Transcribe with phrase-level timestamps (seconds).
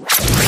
[0.00, 0.47] Thank you.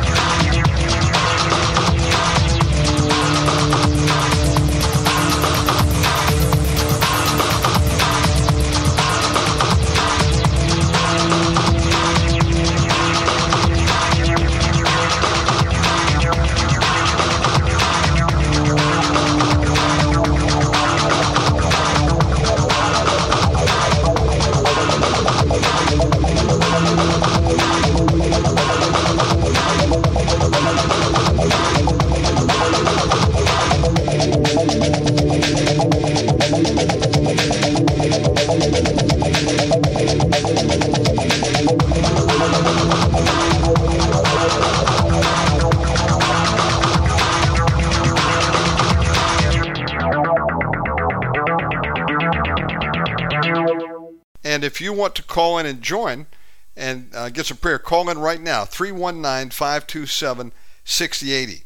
[55.31, 56.27] Call in and join
[56.75, 60.51] and uh, get some prayer, call in right now 319 527
[60.83, 61.63] 6080.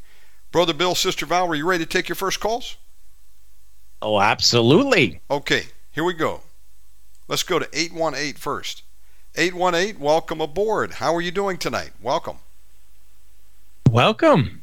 [0.52, 2.78] Brother Bill, Sister Valerie, you ready to take your first calls?
[4.02, 5.20] Oh, absolutely.
[5.30, 6.42] Okay, here we go.
[7.28, 8.84] Let's go to 818 first.
[9.36, 10.92] 818, welcome aboard.
[10.94, 11.92] How are you doing tonight?
[12.02, 12.38] Welcome.
[13.90, 14.62] Welcome.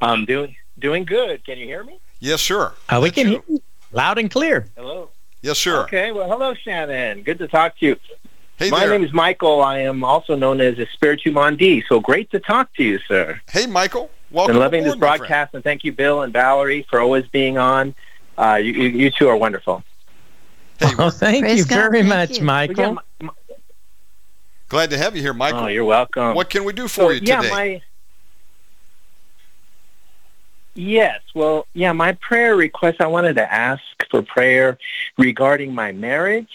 [0.00, 1.44] I'm doing doing good.
[1.44, 2.00] Can you hear me?
[2.18, 2.72] Yes, sir.
[2.88, 3.32] Uh, we That's can you.
[3.32, 3.62] hear you
[3.92, 4.68] loud and clear.
[4.76, 5.10] Hello.
[5.42, 5.82] Yes, sir.
[5.82, 6.12] Okay.
[6.12, 7.22] Well, hello, Shannon.
[7.22, 7.96] Good to talk to you.
[8.56, 8.90] Hey My there.
[8.90, 9.60] name is Michael.
[9.62, 11.82] I am also known as Espiritu Mondi.
[11.88, 13.40] So great to talk to you, sir.
[13.50, 14.08] hey, Michael.
[14.30, 17.58] Welcome Been loving aboard, this broadcast, and thank you, Bill and Valerie, for always being
[17.58, 17.94] on.
[18.38, 19.82] Uh, you, you, you two are wonderful.
[20.78, 22.36] Hey, Oh, thank Praise you God, very thank much, you.
[22.38, 22.84] But Michael.
[22.84, 23.30] yeah, my-
[24.68, 25.60] glad to have you here, Michael.
[25.64, 26.34] oh, you're welcome.
[26.34, 27.50] what can we do so, for you yeah, today?
[27.50, 27.82] my
[30.74, 31.20] yes.
[31.34, 33.00] Well, yeah, my prayer request.
[33.00, 34.78] I wanted to ask for prayer
[35.18, 36.50] regarding my marriage.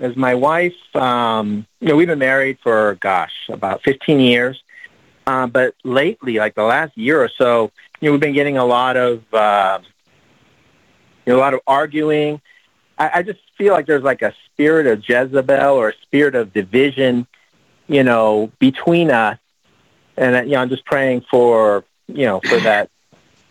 [0.00, 4.60] As my wife, um, you know, we've been married for gosh about 15 years,
[5.28, 7.70] uh, but lately, like the last year or so,
[8.00, 9.78] you know, we've been getting a lot of, uh,
[11.24, 12.40] you know, a lot of arguing.
[12.98, 16.52] I, I just feel like there's like a spirit of Jezebel or a spirit of
[16.52, 17.26] division,
[17.86, 19.38] you know, between us.
[20.16, 22.90] And uh, you know, I'm just praying for you know for that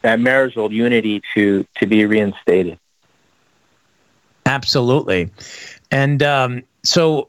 [0.02, 2.78] that marital unity to to be reinstated.
[4.46, 5.30] Absolutely.
[5.92, 7.28] And um, so,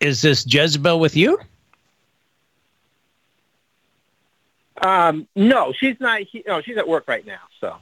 [0.00, 1.38] is this Jezebel with you?
[4.82, 6.20] Um, no, she's not.
[6.22, 7.38] He, no, she's at work right now.
[7.60, 7.76] So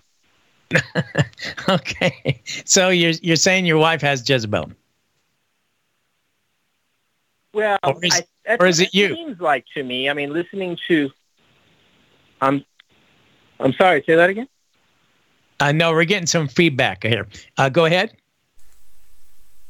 [1.69, 2.41] okay.
[2.64, 4.70] So you're you're saying your wife has Jezebel?
[7.54, 9.14] well, Or is- I, or is it you?
[9.14, 10.09] Seems like to me.
[10.09, 11.10] I mean, listening to.
[12.41, 12.64] I'm.
[13.62, 14.03] I'm sorry.
[14.06, 14.49] Say that again.
[15.61, 17.27] I know we're getting some feedback here.
[17.56, 18.12] Uh, go ahead.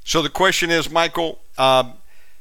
[0.05, 1.95] so the question is, Michael, um,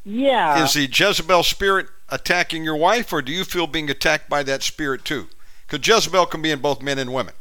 [0.03, 0.63] Yeah.
[0.63, 4.63] is the Jezebel spirit attacking your wife, or do you feel being attacked by that
[4.63, 5.28] spirit too?
[5.67, 7.34] Because Jezebel can be in both men and women.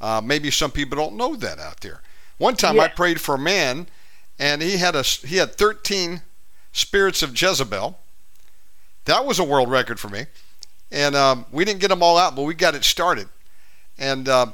[0.00, 2.02] Uh, maybe some people don't know that out there.
[2.38, 3.88] One time I prayed for a man,
[4.38, 6.22] and he had a he had 13
[6.72, 7.98] spirits of Jezebel.
[9.06, 10.26] That was a world record for me,
[10.92, 13.28] and um, we didn't get them all out, but we got it started.
[13.98, 14.46] And uh,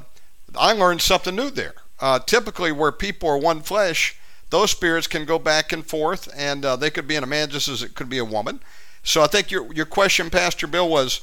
[0.57, 1.75] I learned something new there.
[1.99, 4.17] Uh, typically, where people are one flesh,
[4.49, 7.49] those spirits can go back and forth, and uh, they could be in a man
[7.49, 8.59] just as it could be a woman.
[9.03, 11.21] So I think your your question, Pastor Bill, was,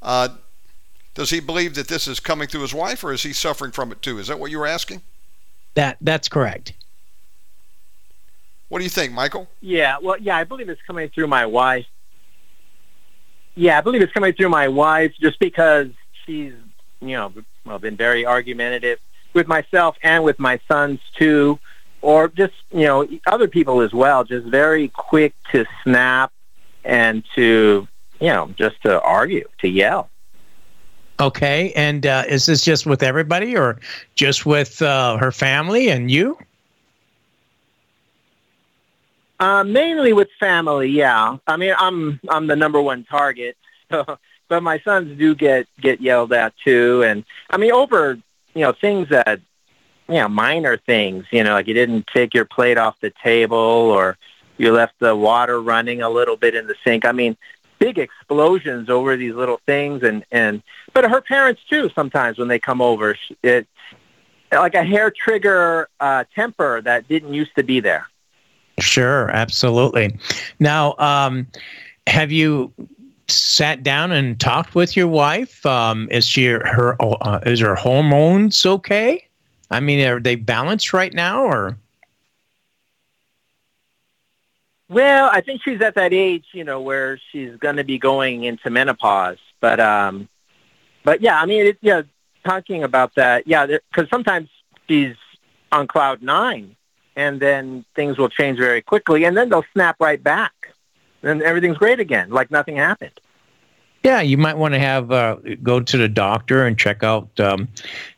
[0.00, 0.28] uh,
[1.14, 3.90] does he believe that this is coming through his wife, or is he suffering from
[3.90, 4.18] it too?
[4.18, 5.02] Is that what you were asking?
[5.74, 6.74] That that's correct.
[8.68, 9.48] What do you think, Michael?
[9.60, 11.86] Yeah, well, yeah, I believe it's coming through my wife.
[13.54, 15.88] Yeah, I believe it's coming through my wife just because
[16.24, 16.54] she's,
[17.00, 17.32] you know,
[17.64, 18.98] well, been very argumentative
[19.34, 21.58] with myself and with my sons too,
[22.00, 26.32] or just, you know, other people as well, just very quick to snap
[26.84, 27.86] and to,
[28.20, 30.10] you know, just to argue, to yell.
[31.20, 33.78] Okay, and uh, is this just with everybody, or
[34.16, 36.36] just with uh, her family and you?
[39.38, 41.36] Uh, mainly with family, yeah.
[41.46, 43.56] I mean, I'm I'm the number one target,
[43.90, 44.18] so,
[44.52, 48.18] but my sons do get get yelled at too, and I mean over
[48.52, 49.40] you know things that
[50.08, 53.56] you know minor things, you know, like you didn't take your plate off the table
[53.56, 54.18] or
[54.58, 57.06] you left the water running a little bit in the sink.
[57.06, 57.34] I mean,
[57.78, 60.62] big explosions over these little things, and and
[60.92, 61.88] but her parents too.
[61.94, 63.66] Sometimes when they come over, it
[64.52, 68.06] like a hair trigger uh, temper that didn't used to be there.
[68.78, 70.14] Sure, absolutely.
[70.60, 71.46] Now, um,
[72.06, 72.70] have you
[73.32, 75.64] sat down and talked with your wife?
[75.66, 79.26] Um, is she her uh, is her hormones okay?
[79.70, 81.76] I mean, are they balanced right now, or?
[84.88, 88.44] Well, I think she's at that age, you know, where she's going to be going
[88.44, 89.38] into menopause.
[89.58, 90.28] But, um,
[91.02, 92.02] but yeah, I mean, it, yeah,
[92.44, 94.50] talking about that, yeah, because sometimes
[94.86, 95.16] she's
[95.70, 96.76] on cloud nine,
[97.16, 100.71] and then things will change very quickly, and then they'll snap right back,
[101.22, 103.18] and everything's great again, like nothing happened.
[104.04, 107.68] Yeah, you might want to have uh, go to the doctor and check out, um,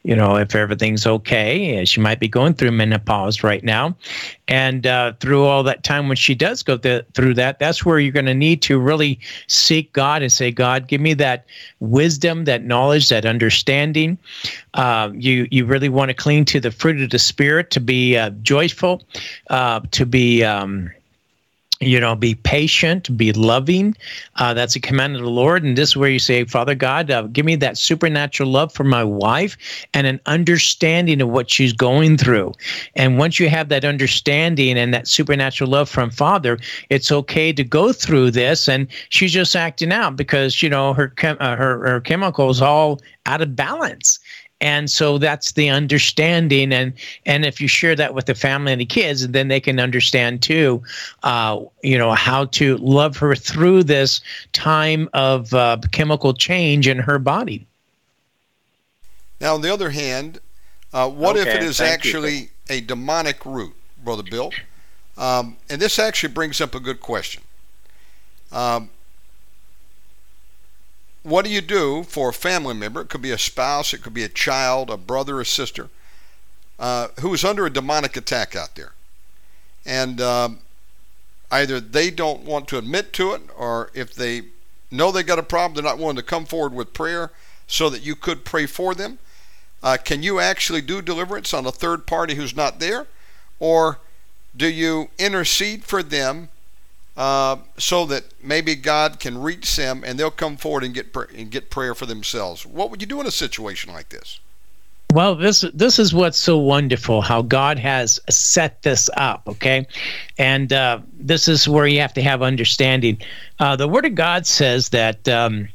[0.02, 1.84] you know, if everything's okay.
[1.84, 3.94] She might be going through menopause right now,
[4.48, 7.98] and uh, through all that time when she does go th- through that, that's where
[7.98, 11.44] you're going to need to really seek God and say, God, give me that
[11.80, 14.16] wisdom, that knowledge, that understanding.
[14.72, 18.16] Uh, you you really want to cling to the fruit of the spirit to be
[18.16, 19.02] uh, joyful,
[19.50, 20.42] uh, to be.
[20.44, 20.90] Um,
[21.80, 23.96] you know, be patient, be loving.
[24.36, 25.64] Uh, that's a command of the Lord.
[25.64, 28.84] And this is where you say, Father God, uh, give me that supernatural love for
[28.84, 29.56] my wife
[29.92, 32.52] and an understanding of what she's going through.
[32.94, 36.58] And once you have that understanding and that supernatural love from Father,
[36.90, 38.68] it's okay to go through this.
[38.68, 43.00] And she's just acting out because, you know, her, chem- uh, her, her chemicals all
[43.26, 44.18] out of balance
[44.64, 46.72] and so that's the understanding.
[46.72, 46.94] And
[47.26, 50.42] and if you share that with the family and the kids then they can understand
[50.42, 50.82] too
[51.22, 54.22] uh, you know how to love her through this
[54.52, 57.66] time of uh, chemical change in her body.
[59.40, 60.40] Now on the other hand
[60.94, 62.48] uh, what okay, if it is actually you.
[62.70, 64.50] a demonic root brother bill?
[65.18, 67.42] Um, and this actually brings up a good question.
[68.50, 68.90] Um,
[71.24, 73.00] what do you do for a family member?
[73.00, 75.88] It could be a spouse, it could be a child, a brother, a sister,
[76.78, 78.92] uh, who is under a demonic attack out there.
[79.86, 80.58] And um,
[81.50, 84.42] either they don't want to admit to it, or if they
[84.90, 87.32] know they got a problem, they're not willing to come forward with prayer
[87.66, 89.18] so that you could pray for them.
[89.82, 93.06] Uh, can you actually do deliverance on a third party who's not there?
[93.58, 93.98] Or
[94.54, 96.50] do you intercede for them
[97.16, 101.30] uh, so that maybe God can reach them and they'll come forward and get pr-
[101.34, 102.66] and get prayer for themselves.
[102.66, 104.40] What would you do in a situation like this?
[105.12, 109.42] Well, this this is what's so wonderful how God has set this up.
[109.46, 109.86] Okay,
[110.38, 113.18] and uh, this is where you have to have understanding.
[113.60, 115.68] Uh, the Word of God says that um,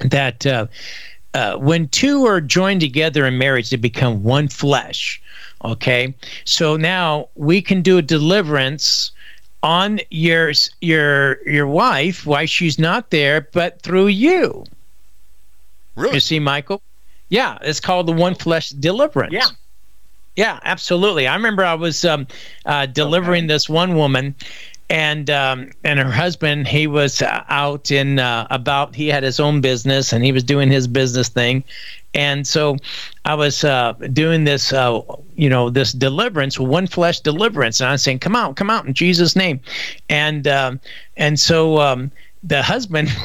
[0.00, 0.66] that uh,
[1.32, 5.22] uh when two are joined together in marriage, they become one flesh.
[5.64, 6.14] Okay,
[6.44, 9.12] so now we can do a deliverance
[9.62, 14.64] on your your your wife why she's not there, but through you.
[15.94, 16.14] Really?
[16.14, 16.82] You see, Michael?
[17.28, 19.32] Yeah, it's called the one flesh deliverance.
[19.32, 19.46] Yeah.
[20.34, 21.26] Yeah, absolutely.
[21.26, 22.26] I remember I was um,
[22.64, 23.48] uh, delivering okay.
[23.48, 24.34] this one woman,
[24.92, 29.62] and um, and her husband he was out in uh, about he had his own
[29.62, 31.64] business and he was doing his business thing,
[32.12, 32.76] and so
[33.24, 35.00] I was uh, doing this, uh,
[35.34, 38.86] you know, this deliverance, one flesh deliverance, and I was saying, "Come out, come out
[38.86, 39.60] in Jesus' name,"
[40.10, 40.78] and um,
[41.16, 43.08] and so um, the husband.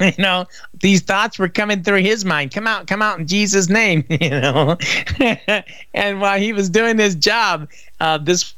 [0.00, 0.46] you know,
[0.80, 2.50] these thoughts were coming through his mind.
[2.52, 4.78] Come out, come out in Jesus' name, you know.
[5.92, 7.68] and while he was doing his job,
[8.00, 8.54] uh, this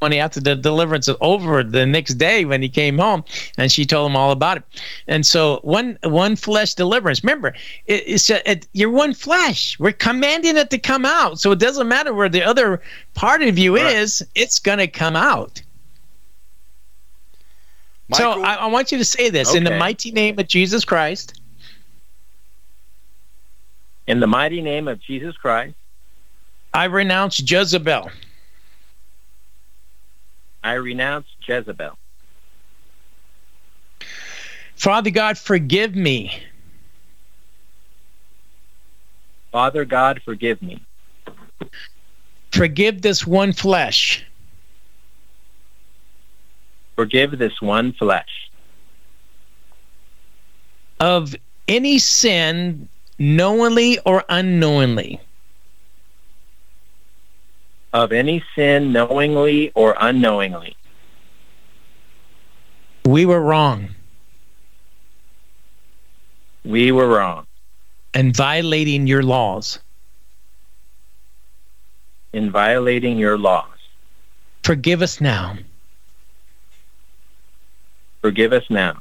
[0.00, 3.24] money after the deliverance was over the next day when he came home
[3.56, 4.64] and she told him all about it.
[5.06, 7.22] And so one one flesh deliverance.
[7.22, 7.48] Remember
[7.86, 9.78] it, it's a, it, you're one flesh.
[9.78, 11.40] We're commanding it to come out.
[11.40, 12.82] So it doesn't matter where the other
[13.14, 13.96] part of you right.
[13.96, 15.62] is it's going to come out.
[18.08, 18.34] Michael?
[18.34, 19.50] so I, I, want you to say this.
[19.50, 19.58] Okay.
[19.58, 21.40] in the mighty name of jesus christ.
[24.06, 25.74] In the mighty name of jesus christ
[26.74, 28.10] i renounce jezebel
[30.64, 31.98] I renounce Jezebel.
[34.74, 36.42] Father God, forgive me.
[39.52, 40.82] Father God, forgive me.
[42.50, 44.24] Forgive this one flesh.
[46.96, 48.50] Forgive this one flesh.
[50.98, 51.36] Of
[51.68, 55.20] any sin knowingly or unknowingly.
[57.94, 60.76] Of any sin, knowingly or unknowingly.
[63.06, 63.94] We were wrong
[66.64, 67.46] We were wrong
[68.12, 69.78] and violating your laws.
[72.32, 73.78] in violating your laws.
[74.64, 75.56] Forgive us now.
[78.22, 78.98] Forgive us now.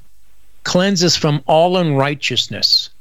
[0.66, 2.92] Cleanse us from all unrighteousness.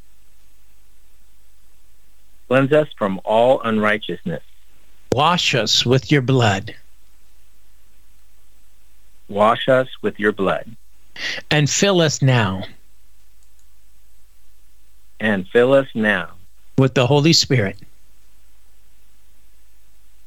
[2.48, 4.42] Cleanse us from all unrighteousness.
[5.14, 6.74] Wash us with your blood
[9.28, 10.76] Wash us with your blood.
[11.50, 12.62] and fill us now
[15.20, 16.30] And fill us now
[16.78, 17.76] with the Holy Spirit.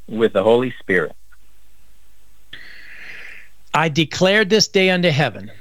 [0.08, 1.16] with the Holy Spirit.
[3.74, 5.52] I declare this day unto heaven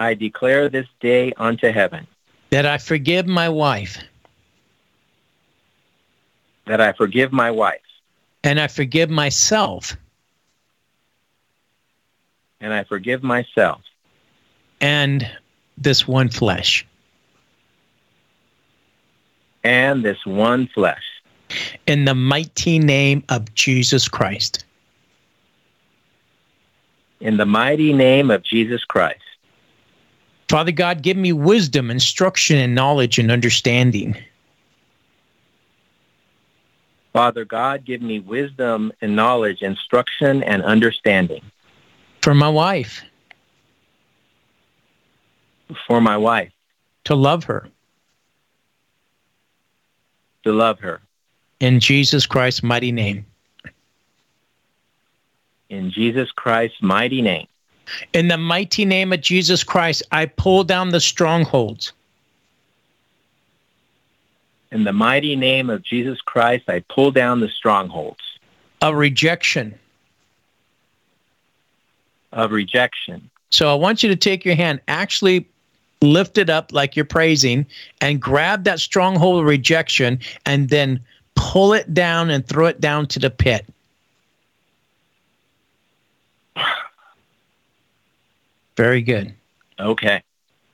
[0.00, 2.06] I declare this day unto heaven
[2.50, 3.98] that I forgive my wife
[6.70, 7.80] that I forgive my wife
[8.44, 9.96] and I forgive myself
[12.60, 13.80] and I forgive myself
[14.80, 15.28] and
[15.76, 16.86] this one flesh.
[19.64, 21.02] and this one flesh.
[21.88, 24.64] In the mighty name of Jesus Christ.
[27.20, 29.20] In the mighty name of Jesus Christ.
[30.48, 34.16] Father God, give me wisdom, instruction, and knowledge and understanding.
[37.12, 41.42] Father God, give me wisdom and knowledge, instruction and understanding
[42.22, 43.02] for my wife,
[45.86, 46.52] for my wife,
[47.04, 47.68] to love her.
[50.44, 51.00] to love her.
[51.60, 53.26] In Jesus Christ's mighty name.
[55.68, 57.46] In Jesus Christ's mighty name.
[58.14, 61.92] In the mighty name of Jesus Christ, I pull down the strongholds
[64.72, 68.20] In the mighty name of Jesus Christ, I pull down the strongholds
[68.80, 69.78] of rejection.
[72.32, 73.28] of rejection.
[73.50, 75.48] So I want you to take your hand, actually
[76.00, 77.66] lift it up like you're praising,
[78.00, 81.00] and grab that stronghold of rejection and then
[81.34, 83.66] pull it down and throw it down to the pit.
[88.76, 89.34] Very good.
[89.80, 90.22] Okay.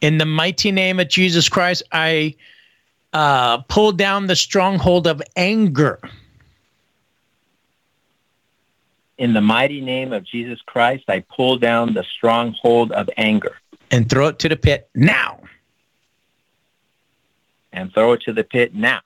[0.02, 2.34] In the mighty name of Jesus Christ, I
[3.16, 5.98] uh, pull down the stronghold of anger.
[9.16, 13.56] In the mighty name of Jesus Christ, I pull down the stronghold of anger
[13.90, 15.40] and throw it to the pit now.
[17.72, 19.00] and throw it to the pit now.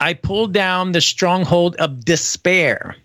[0.00, 2.96] I pull down the stronghold of despair.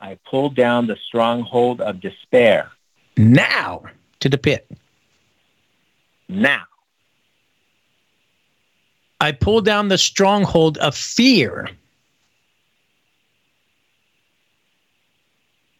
[0.00, 2.70] I pull down the stronghold of despair
[3.16, 3.82] now
[4.20, 4.66] to the pit.
[6.30, 6.62] Now.
[9.20, 11.68] I pull down the stronghold of fear.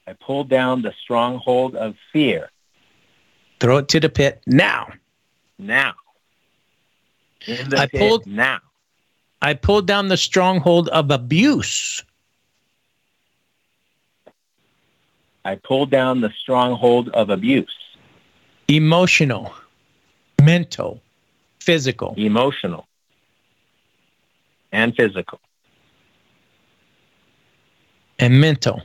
[0.07, 2.51] I pull down the stronghold of fear
[3.61, 4.91] Throw it to the pit now.
[5.59, 5.93] now.
[7.47, 8.59] In the I pit pulled- now.
[9.43, 12.03] I pull down the stronghold of abuse.
[15.45, 17.75] I pull down the stronghold of abuse,
[18.69, 19.53] Emotional,
[20.43, 21.03] mental,
[21.61, 22.87] physical, emotional
[24.73, 25.41] and physical,
[28.19, 28.83] and mental.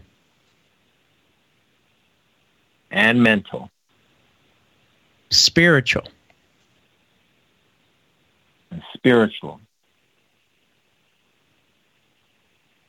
[2.92, 3.70] and mental,
[5.32, 6.08] Spiritual,
[8.72, 9.60] and spiritual,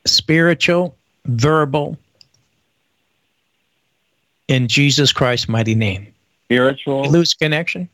[0.07, 0.97] spiritual,
[1.27, 1.99] verbal,
[4.49, 6.07] in Jesus Christ's mighty name.
[6.45, 7.89] Spiritual lose connection?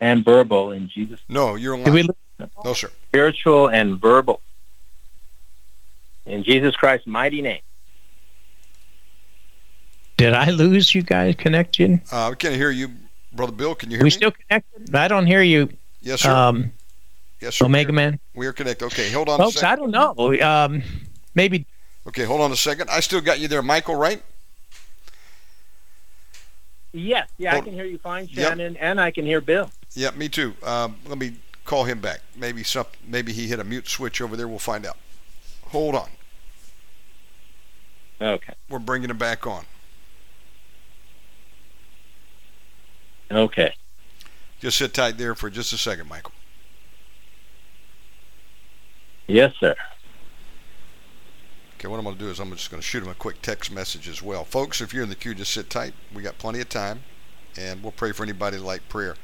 [0.00, 1.20] And verbal in Jesus.
[1.28, 2.50] No, you're Did we lying.
[2.64, 2.90] No, sir.
[3.08, 4.40] Spiritual and verbal
[6.26, 7.60] in Jesus Christ's mighty name.
[10.16, 12.02] Did I lose you guys connection?
[12.12, 12.90] Uh, I can't hear you,
[13.32, 13.74] Brother Bill.
[13.74, 14.06] Can you hear we me?
[14.06, 14.94] We still connected?
[14.94, 15.68] I don't hear you,
[16.00, 16.30] yes, sir.
[16.30, 16.72] um,
[17.40, 17.64] yes, sir.
[17.66, 18.18] Omega Man.
[18.34, 18.84] we are connected.
[18.86, 19.68] Okay, hold on a Folks, second.
[19.68, 20.40] I don't know.
[20.42, 20.82] Um,
[21.34, 21.66] maybe
[22.06, 22.88] Okay, hold on a second.
[22.90, 24.22] I still got you there, Michael, right?
[26.92, 28.48] Yes, yeah, I can hear you fine, Yep.
[28.48, 29.70] Shannon, and I can hear Bill.
[29.98, 30.54] Yeah, me too.
[30.62, 32.20] Um, let me call him back.
[32.36, 34.46] Maybe some, maybe he hit a mute switch over there.
[34.46, 34.96] We'll find out.
[35.70, 36.08] Hold on.
[38.20, 38.54] Okay.
[38.68, 39.64] We're bringing him back on.
[43.30, 43.74] Okay.
[44.60, 46.32] Just sit tight there for just a second, Michael.
[49.26, 49.74] Yes, sir.
[51.74, 53.42] Okay, what I'm going to do is I'm just going to shoot him a quick
[53.42, 54.44] text message as well.
[54.44, 55.92] Folks, if you're in the queue, just sit tight.
[56.14, 57.02] We got plenty of time.
[57.56, 59.16] and we'll pray for anybody like prayer.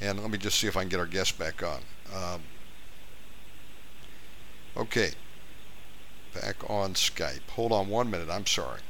[0.00, 1.80] And let me just see if I can get our guest back on.
[2.14, 2.42] Um,
[4.76, 5.10] okay,
[6.34, 7.48] back on Skype.
[7.50, 8.28] Hold on one minute.
[8.30, 8.80] I'm sorry.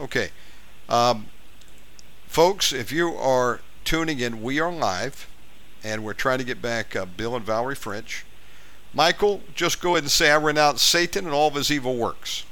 [0.00, 0.30] Okay.
[0.88, 1.28] Um,
[2.26, 5.28] folks, if you are tuning in, we are live,
[5.82, 8.24] and we're trying to get back uh, Bill and Valerie French.
[8.92, 12.44] Michael, just go ahead and say, I renounce Satan and all of his evil works.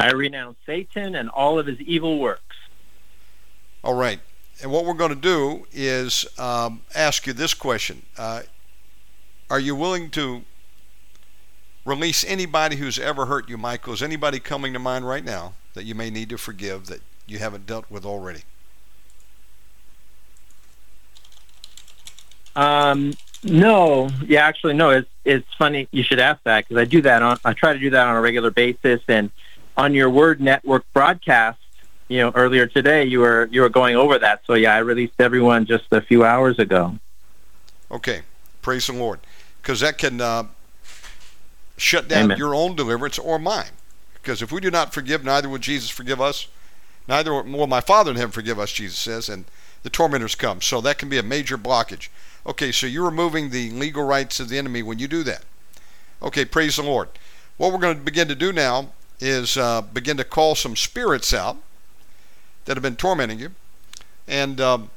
[0.00, 2.56] I renounce Satan and all of his evil works.
[3.82, 4.20] All right.
[4.62, 8.42] And what we're going to do is um, ask you this question uh,
[9.48, 10.42] Are you willing to
[11.84, 13.94] release anybody who's ever hurt you, Michael?
[13.94, 17.38] Is anybody coming to mind right now that you may need to forgive that you
[17.38, 18.42] haven't dealt with already?
[22.56, 24.90] Um, no, yeah, actually, no.
[24.90, 27.78] It's it's funny you should ask that because I do that on I try to
[27.78, 29.30] do that on a regular basis, and
[29.80, 31.58] on your Word Network broadcast,
[32.08, 34.42] you know, earlier today you were you were going over that.
[34.44, 36.98] So yeah, I released everyone just a few hours ago.
[37.90, 38.20] Okay,
[38.60, 39.20] praise the Lord,
[39.62, 40.44] because that can uh,
[41.78, 42.38] shut down Amen.
[42.38, 43.70] your own deliverance or mine.
[44.12, 46.46] Because if we do not forgive, neither will Jesus forgive us.
[47.08, 49.46] Neither will my Father in heaven forgive us, Jesus says, and
[49.82, 50.60] the tormentors come.
[50.60, 52.08] So that can be a major blockage.
[52.46, 55.42] Okay, so you're removing the legal rights of the enemy when you do that.
[56.22, 57.08] Okay, praise the Lord.
[57.56, 61.32] What we're going to begin to do now is uh, begin to call some spirits
[61.34, 61.56] out
[62.64, 63.50] that have been tormenting you.
[64.26, 64.90] And, um,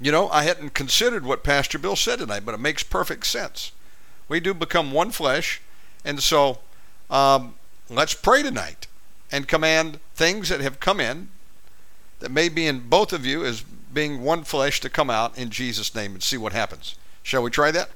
[0.00, 3.72] you know, I hadn't considered what Pastor Bill said tonight, but it makes perfect sense.
[4.28, 5.60] We do become one flesh.
[6.04, 6.58] And so
[7.10, 7.54] um,
[7.88, 8.86] let's pray tonight
[9.32, 11.28] and command things that have come in
[12.20, 15.50] that may be in both of you as being one flesh to come out in
[15.50, 16.96] Jesus' name and see what happens.
[17.22, 17.90] Shall we try that?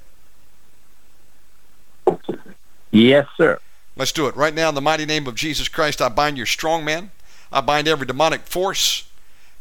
[2.91, 3.59] Yes, sir.
[3.97, 4.37] Let's do it.
[4.37, 7.11] Right now, in the mighty name of Jesus Christ, I bind your strong man.
[7.53, 9.09] I bind every demonic force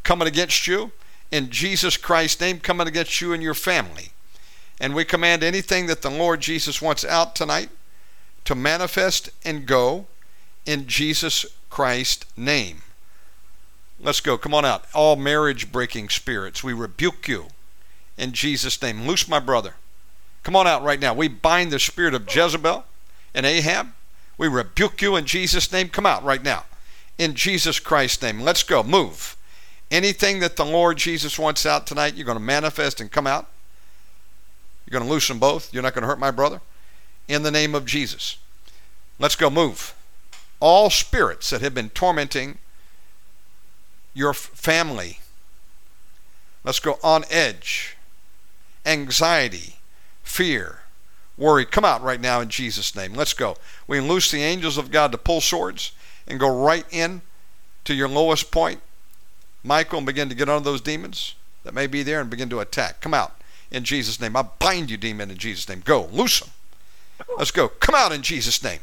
[0.04, 0.92] coming against you.
[1.32, 4.10] In Jesus Christ's name, coming against you and your family.
[4.80, 7.70] And we command anything that the Lord Jesus wants out tonight
[8.46, 10.08] to manifest and go
[10.66, 12.82] in Jesus Christ's name.
[14.00, 14.38] Let's go.
[14.38, 14.86] Come on out.
[14.94, 17.48] All marriage breaking spirits, we rebuke you
[18.18, 19.08] in Jesus' name.
[19.08, 19.76] Loose my brother.
[20.44, 21.14] Come on out right now.
[21.14, 22.86] We bind the spirit of Jezebel
[23.34, 23.94] and Ahab.
[24.38, 25.90] We rebuke you in Jesus' name.
[25.90, 26.66] Come out right now.
[27.18, 28.42] In Jesus Christ's name.
[28.42, 28.84] Let's go.
[28.84, 29.36] Move.
[29.92, 33.48] Anything that the Lord Jesus wants out tonight, you're going to manifest and come out.
[34.86, 35.74] You're going to loose them both.
[35.74, 36.62] You're not going to hurt my brother.
[37.28, 38.38] In the name of Jesus.
[39.20, 39.50] Let's go.
[39.50, 39.94] Move.
[40.60, 42.58] All spirits that have been tormenting
[44.14, 45.20] your family.
[46.64, 47.98] Let's go on edge,
[48.86, 49.76] anxiety,
[50.24, 50.83] fear,
[51.38, 51.66] worry.
[51.66, 53.14] Come out right now in Jesus' name.
[53.14, 53.58] Let's go.
[53.88, 55.92] We loose the angels of God to pull swords
[56.28, 57.22] and go right in
[57.86, 58.82] to your lowest point,
[59.64, 62.60] Michael, and begin to get on those demons that may be there and begin to
[62.60, 63.02] attack.
[63.02, 63.36] Come out
[63.72, 64.36] in Jesus' name.
[64.36, 65.82] I bind you, demon, in Jesus' name.
[65.84, 66.08] Go.
[66.12, 66.50] Loose them.
[67.38, 67.68] Let's go.
[67.68, 68.80] Come out in Jesus' name.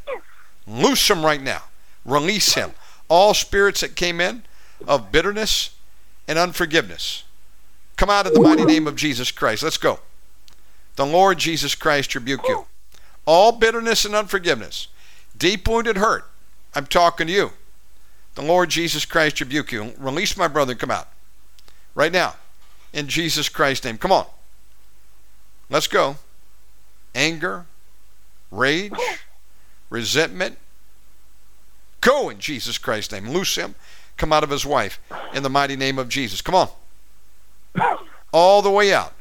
[0.67, 1.63] Loose him right now.
[2.05, 2.73] Release him.
[3.09, 4.43] All spirits that came in
[4.87, 5.71] of bitterness
[6.27, 7.25] and unforgiveness.
[7.97, 9.63] Come out in the mighty name of Jesus Christ.
[9.63, 10.01] Let's go.
[10.97, 12.67] The Lord Jesus Christ rebuke you.
[13.27, 14.89] All bitterness and unforgiveness,
[15.37, 16.29] deep wounded hurt.
[16.75, 17.53] I'm talking to you.
[18.35, 19.93] The Lord Jesus Christ rebuke you.
[19.99, 21.09] Release my brother and come out.
[21.95, 22.37] Right now.
[22.93, 23.99] In Jesus Christ's name.
[23.99, 24.27] Come on.
[25.69, 26.17] Let's go.
[27.15, 27.67] Anger,
[28.51, 28.93] rage,
[29.91, 30.59] resentment.
[32.01, 33.29] Go in Jesus Christ's name.
[33.29, 33.75] Loose him
[34.21, 35.01] come out of his wife
[35.35, 36.43] in the mighty name of Jesus.
[36.43, 36.69] Come on.
[38.33, 39.15] All the way out.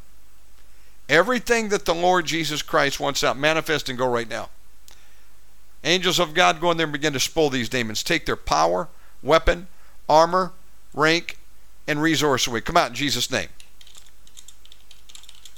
[1.09, 4.49] Everything that the Lord Jesus Christ wants out, manifest and go right now.
[5.83, 8.03] Angels of God, go in there and begin to spoil these demons.
[8.03, 8.89] Take their power,
[9.23, 9.67] weapon,
[10.07, 10.51] armor,
[10.93, 11.37] rank,
[11.87, 12.61] and resource away.
[12.61, 13.49] Come out in Jesus' name.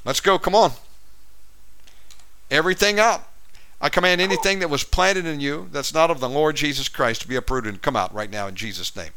[0.06, 0.40] Let's go.
[0.40, 0.72] Come on.
[2.50, 3.28] Everything out.
[3.82, 7.22] I command anything that was planted in you that's not of the Lord Jesus Christ
[7.22, 9.12] to be uprooted and come out right now in Jesus' name.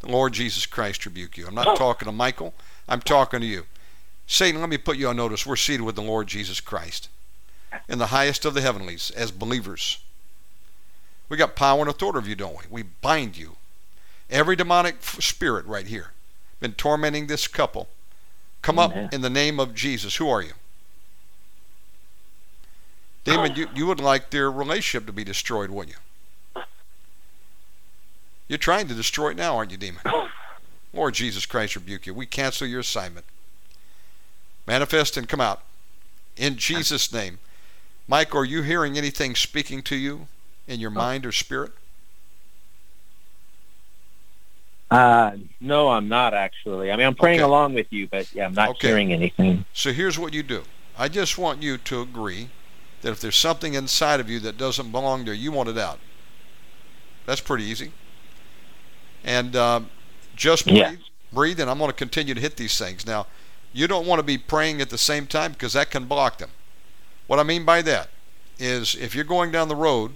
[0.00, 1.46] The Lord Jesus Christ rebuke you.
[1.46, 1.76] I'm not oh.
[1.76, 2.54] talking to Michael.
[2.88, 3.64] I'm talking to you.
[4.26, 5.46] Satan, let me put you on notice.
[5.46, 7.08] We're seated with the Lord Jesus Christ
[7.88, 9.98] in the highest of the heavenlies as believers.
[11.28, 12.64] We got power and authority of you, don't we?
[12.70, 13.56] We bind you.
[14.30, 16.12] Every demonic spirit right here
[16.60, 17.88] been tormenting this couple.
[18.62, 19.06] Come Amen.
[19.06, 20.16] up in the name of Jesus.
[20.16, 20.52] Who are you?
[23.24, 26.62] Damon, you, you would like their relationship to be destroyed, wouldn't you?
[28.48, 30.02] You're trying to destroy it now, aren't you, demon?
[30.92, 32.14] Lord Jesus Christ rebuke you.
[32.14, 33.24] We cancel your assignment.
[34.72, 35.60] Manifest and come out.
[36.38, 37.38] In Jesus' name.
[38.08, 40.28] Mike, are you hearing anything speaking to you
[40.66, 41.72] in your mind or spirit?
[44.90, 46.90] Uh, no, I'm not actually.
[46.90, 47.46] I mean, I'm praying Okay.
[47.50, 48.88] along with you, but yeah, I'm not Okay.
[48.88, 49.62] hearing anything.
[49.74, 50.62] So here's what you do.
[50.98, 52.48] I just want you to agree
[53.02, 55.98] that if there's something inside of you that doesn't belong there, you want it out.
[57.26, 57.92] That's pretty easy.
[59.22, 59.90] And um,
[60.34, 60.92] just breathe, Yeah.
[61.30, 63.06] breathe, and I'm going to continue to hit these things.
[63.06, 63.26] Now,
[63.72, 66.50] you don't want to be praying at the same time because that can block them.
[67.26, 68.10] What I mean by that
[68.58, 70.12] is if you're going down the road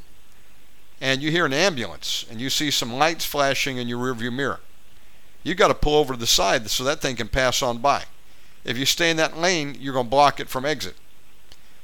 [1.00, 4.60] and you hear an ambulance and you see some lights flashing in your rearview mirror,
[5.42, 8.04] you got to pull over to the side so that thing can pass on by.
[8.64, 10.96] If you stay in that lane, you're going to block it from exit.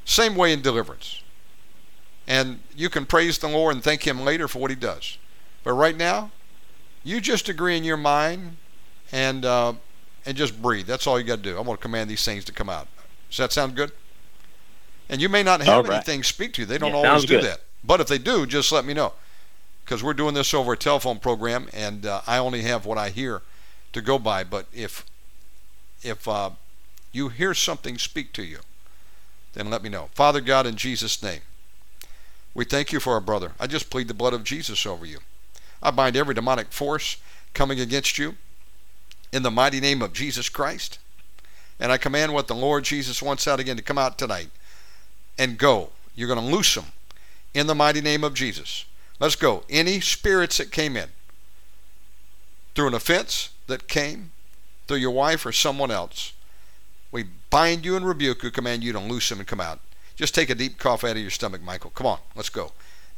[0.04, 1.22] Same way in deliverance.
[2.26, 5.16] And you can praise the Lord and thank Him later for what He does.
[5.62, 6.32] But right now,
[7.04, 8.56] you just agree in your mind
[9.12, 9.74] and uh,
[10.26, 10.86] and just breathe.
[10.86, 11.58] That's all you got to do.
[11.58, 12.88] I'm going to command these things to come out.
[13.28, 13.92] Does that sound good?
[15.08, 15.92] And you may not have All right.
[15.92, 16.66] anything speak to you.
[16.66, 17.44] They don't Yeah, always sounds do good.
[17.44, 17.60] that.
[17.84, 19.12] But if they do, just let me know.
[19.84, 23.10] Because we're doing this over a telephone program, and uh, I only have what I
[23.10, 23.42] hear
[23.92, 24.44] to go by.
[24.44, 25.04] But if
[26.02, 26.50] if uh,
[27.10, 28.60] you hear something speak to you,
[29.54, 30.08] then let me know.
[30.14, 31.40] Father God, in Jesus' name,
[32.54, 33.52] we thank you for our brother.
[33.58, 35.18] I just plead the blood of Jesus over you.
[35.82, 37.16] I bind every demonic force
[37.54, 38.36] coming against you
[39.32, 40.98] in the mighty name of Jesus Christ.
[41.80, 44.50] And I command what the Lord Jesus wants out again to come out tonight
[45.38, 45.90] and go.
[46.14, 46.86] You're going to loose them
[47.54, 48.84] in the mighty name of Jesus.
[49.18, 49.64] Let's go.
[49.70, 51.08] Any spirits that came in
[52.74, 54.32] through an offense that came
[54.86, 56.32] through your wife or someone else,
[57.10, 59.80] we bind you and rebuke you, command you to loose them and come out.
[60.14, 61.90] Just take a deep cough out of your stomach, Michael.
[61.90, 62.72] Come on, let's go.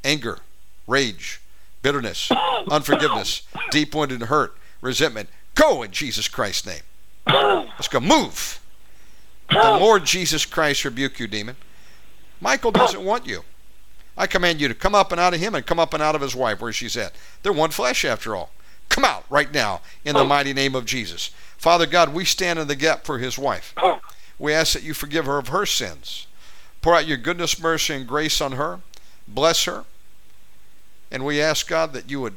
[0.05, 0.38] Anger,
[0.87, 1.40] rage,
[1.83, 2.31] bitterness,
[2.70, 5.29] unforgiveness, deep wounded hurt, resentment.
[5.55, 6.83] Go in Jesus Christ's name.
[7.27, 8.01] Let's go.
[8.01, 8.61] Move.
[9.51, 11.57] The Lord Jesus Christ rebuke you, demon.
[12.40, 13.45] Michael doesn't want you.
[14.17, 16.14] I command you to come up and out of him and come up and out
[16.14, 17.14] of his wife where she's at.
[17.43, 18.51] They're one flesh after all.
[18.88, 21.31] Come out right now in the mighty name of Jesus.
[21.57, 23.75] Father God, we stand in the gap for his wife.
[24.38, 26.27] We ask that you forgive her of her sins.
[26.83, 28.81] Pour out your goodness, mercy, and grace on her.
[29.27, 29.85] Bless her.
[31.11, 32.35] And we ask, God, that you would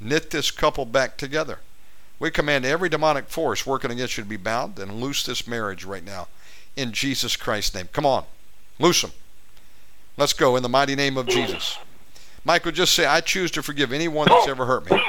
[0.00, 1.58] knit this couple back together.
[2.18, 5.84] We command every demonic force working against you to be bound and loose this marriage
[5.84, 6.28] right now
[6.76, 7.88] in Jesus Christ's name.
[7.92, 8.24] Come on,
[8.78, 9.12] loose them.
[10.16, 11.78] Let's go in the mighty name of Jesus.
[12.44, 15.00] Michael, just say, I choose to forgive anyone that's ever hurt me.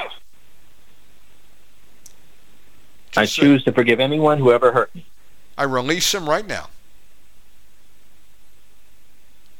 [3.16, 5.06] I Just say, choose to forgive anyone who ever hurt me.
[5.58, 6.68] I release them right now.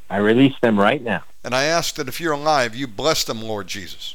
[0.09, 1.25] I release them right now.
[1.43, 4.15] And I ask that if you're alive, you bless them, Lord Jesus.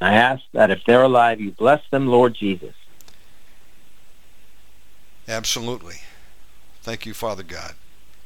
[0.00, 2.74] I ask that if they're alive, you bless them, Lord Jesus.
[5.26, 5.96] Absolutely.
[6.82, 7.74] Thank you, Father God.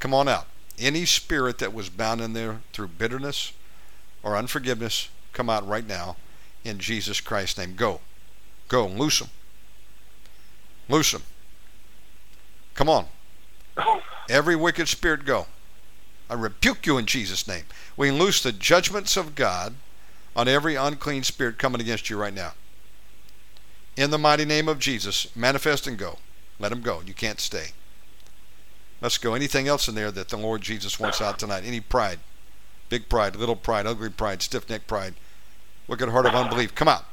[0.00, 0.46] Come on out.
[0.78, 3.52] Any spirit that was bound in there through bitterness
[4.22, 6.16] or unforgiveness, come out right now
[6.64, 7.74] in Jesus Christ's name.
[7.74, 8.00] Go.
[8.68, 8.86] Go.
[8.86, 9.28] Loose them.
[10.88, 11.22] Loose them.
[12.74, 13.06] Come on.
[14.28, 15.46] Every wicked spirit go.
[16.30, 17.64] I rebuke you in Jesus' name.
[17.96, 19.74] We loose the judgments of God
[20.38, 22.52] on every unclean spirit coming against you right now.
[23.96, 26.18] In the mighty name of Jesus, manifest and go.
[26.60, 27.02] Let them go.
[27.04, 27.72] You can't stay.
[29.00, 29.34] Let's go.
[29.34, 31.64] Anything else in there that the Lord Jesus wants out tonight?
[31.66, 32.20] Any pride?
[32.88, 35.14] Big pride, little pride, ugly pride, stiff neck pride,
[35.88, 36.72] wicked heart of unbelief.
[36.72, 37.06] Come out.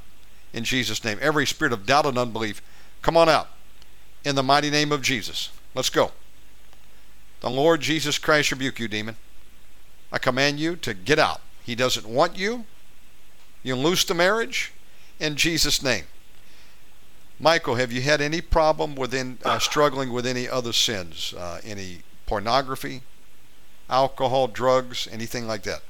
[0.54, 1.18] In Jesus' name.
[1.20, 2.62] Every spirit of doubt and unbelief,
[3.02, 3.48] come on out.
[4.24, 5.50] In the mighty name of Jesus.
[5.74, 6.12] Let's go.
[7.42, 9.16] The Lord Jesus Christ rebuke you, demon.
[10.12, 11.42] I command you to get out.
[11.64, 12.66] He doesn't want you.
[13.66, 14.72] You loose the marriage
[15.20, 16.04] in Jesus' name.
[17.40, 21.34] Michael, have you had any problem within uh, struggling with any other sins?
[21.36, 23.02] Uh, any pornography,
[23.90, 25.82] alcohol, drugs, anything like that?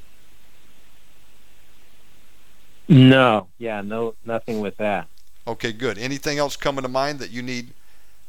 [2.87, 3.47] No.
[3.57, 5.09] Yeah, no, nothing with that.
[5.45, 5.97] Okay, good.
[5.97, 7.73] Anything else coming to mind that you need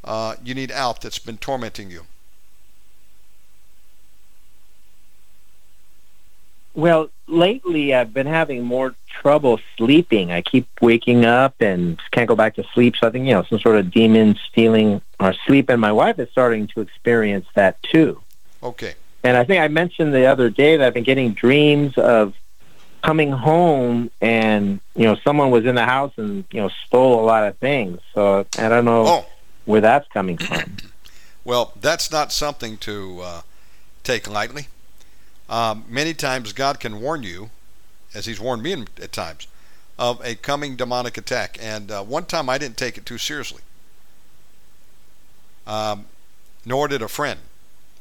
[0.03, 2.05] uh, you need out that's been tormenting you?
[6.77, 10.31] Well, lately I've been having more trouble sleeping.
[10.31, 12.97] I keep waking up and can't go back to sleep.
[12.97, 15.71] So I think, you know, some sort of demon stealing our sleep.
[15.71, 18.21] And my wife is starting to experience that too.
[18.63, 18.95] Okay.
[19.25, 22.35] And I think I mentioned the other day that I've been getting dreams of
[23.03, 27.25] coming home and, you know, someone was in the house and, you know, stole a
[27.25, 28.01] lot of things.
[28.15, 29.27] So I don't know Oh,
[29.65, 30.77] where that's coming from.
[31.45, 33.41] well, that's not something to uh,
[34.05, 34.69] take lightly.
[35.49, 37.51] Um, many times God can warn you,
[38.15, 39.47] as He's warned me at times,
[39.99, 41.57] of a coming demonic attack.
[41.61, 43.63] And uh, one time I didn't take it too seriously,
[45.67, 46.07] um,
[46.65, 47.41] nor did a friend.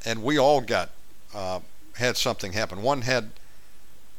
[0.03, 0.89] And we all got
[1.33, 1.59] uh,
[1.95, 2.81] had something happen.
[2.81, 3.31] One had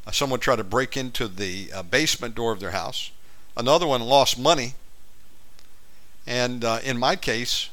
[0.06, 3.10] uh, someone try to break into the uh, basement door of their house.
[3.56, 4.74] Another one lost money.
[6.26, 7.70] And uh, in my case,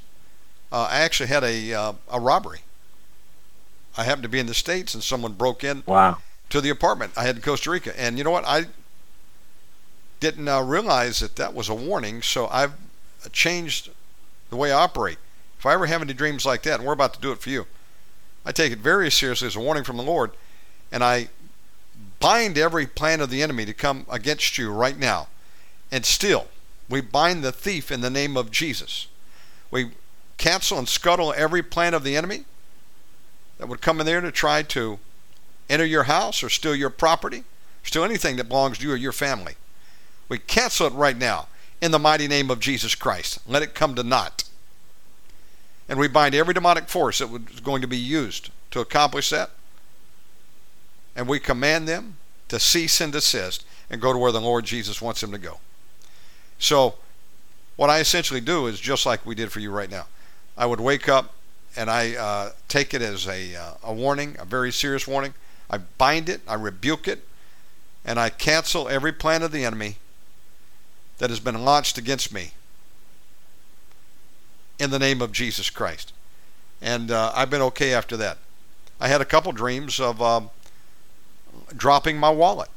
[0.71, 2.61] uh, I actually had a a robbery.
[3.95, 6.17] I happened to be in the states, and someone broke in Wow.
[6.49, 7.99] to the apartment I had in Costa Rica.
[7.99, 8.45] And you know what?
[8.45, 8.65] I
[10.19, 12.73] didn't uh, realize that that was a warning, so I've
[13.31, 13.89] changed
[14.49, 15.17] the way I operate.
[15.59, 17.49] If I ever have any dreams like that, and we're about to do it for
[17.49, 17.67] you,
[18.45, 20.31] I take it very seriously as a warning from the Lord,
[20.91, 21.29] and I
[22.19, 25.27] bind every plan of the enemy to come against you right now.
[25.91, 26.47] And still,
[26.89, 29.07] we bind the thief in the name of Jesus.
[29.71, 29.91] We
[30.37, 32.45] cancel and scuttle every plan of the enemy
[33.63, 34.99] that would come in there to try to
[35.69, 37.45] enter your house or steal your property,
[37.81, 39.53] steal anything that belongs to you or your family.
[40.27, 41.47] We cancel it right now
[41.81, 43.39] in the mighty name of Jesus Christ.
[43.47, 44.43] Let it come to naught.
[45.87, 49.51] And we bind every demonic force that was going to be used to accomplish that.
[51.15, 52.17] And we command them
[52.49, 55.59] to cease and desist and go to where the Lord Jesus wants them to go.
[56.59, 56.95] So,
[57.77, 60.07] what I essentially do is just like we did for you right now.
[60.57, 61.33] I would wake up
[61.75, 65.33] and I uh, take it as a, uh, a warning, a very serious warning.
[65.69, 67.27] I bind it, I rebuke it,
[68.05, 69.97] and I cancel every plan of the enemy
[71.17, 72.51] that has been launched against me
[74.79, 76.13] in the name of Jesus Christ.
[76.81, 78.37] And uh, I've been okay after that.
[78.99, 80.49] I had a couple dreams of um,
[81.75, 82.69] dropping my wallet.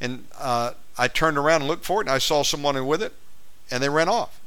[0.00, 3.12] And uh, I turned around and looked for it, and I saw someone with it,
[3.70, 4.40] and they ran off.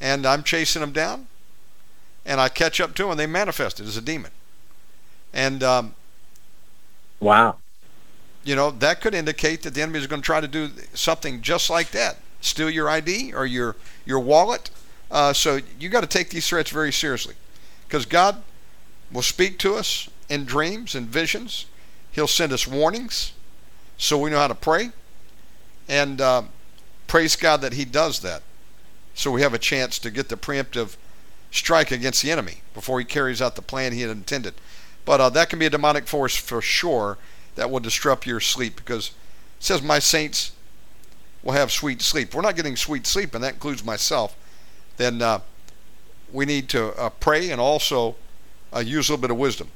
[0.00, 1.26] And I'm chasing them down,
[2.24, 4.30] and I catch up to them, and they manifested as a demon.
[5.32, 5.94] And, um,
[7.20, 7.56] Wow.
[8.44, 11.40] you know, that could indicate that the enemy is going to try to do something
[11.42, 14.70] just like that steal your ID or your, your wallet.
[15.10, 17.34] Uh, so you got to take these threats very seriously
[17.86, 18.42] because God
[19.10, 21.66] will speak to us in dreams and visions.
[22.10, 23.32] He'll send us warnings
[23.96, 24.90] so we know how to pray.
[25.88, 26.42] And uh,
[27.06, 28.42] praise God that He does that.
[29.14, 30.96] So we have a chance to get the preemptive
[31.52, 34.54] strike against the enemy before he carries out the plan he had intended.
[35.04, 37.18] But uh, that can be a demonic force for sure
[37.54, 39.14] that will disrupt your sleep because it
[39.60, 40.52] says, My saints
[41.42, 42.34] will have sweet sleep.
[42.34, 44.36] We're not getting sweet sleep, and that includes myself,
[44.96, 45.40] then uh,
[46.32, 48.16] we need to uh, pray and also
[48.74, 49.68] uh, use a little bit of wisdom.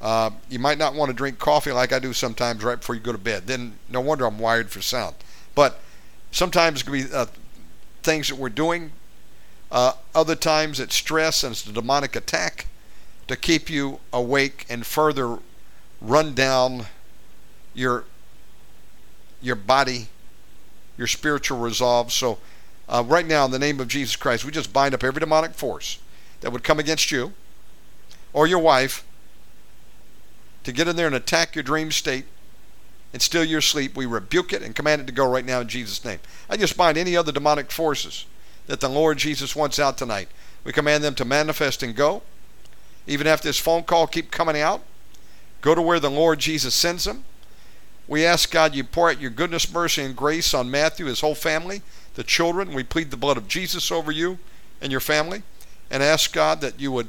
[0.00, 3.00] Uh, you might not want to drink coffee like I do sometimes right before you
[3.00, 3.46] go to bed.
[3.46, 5.16] Then no wonder I'm wired for sound.
[5.54, 5.80] But
[6.30, 7.26] sometimes it can be uh,
[8.02, 8.92] things that we're doing.
[9.76, 12.64] Uh, other times it's stress and it's a demonic attack
[13.28, 15.38] to keep you awake and further
[16.00, 16.86] run down
[17.74, 18.04] your
[19.42, 20.06] your body,
[20.96, 22.10] your spiritual resolve.
[22.10, 22.38] So
[22.88, 25.52] uh, right now, in the name of Jesus Christ, we just bind up every demonic
[25.52, 25.98] force
[26.40, 27.34] that would come against you
[28.32, 29.04] or your wife
[30.64, 32.24] to get in there and attack your dream state
[33.12, 33.94] and steal your sleep.
[33.94, 36.20] We rebuke it and command it to go right now in Jesus' name.
[36.48, 38.24] I just bind any other demonic forces
[38.66, 40.28] that the Lord Jesus wants out tonight.
[40.64, 42.22] We command them to manifest and go.
[43.06, 44.82] Even after this phone call, keep coming out.
[45.60, 47.24] Go to where the Lord Jesus sends them.
[48.08, 51.34] We ask God you pour out your goodness, mercy, and grace on Matthew, his whole
[51.34, 51.82] family,
[52.14, 52.72] the children.
[52.72, 54.38] We plead the blood of Jesus over you
[54.80, 55.42] and your family
[55.90, 57.08] and ask God that you would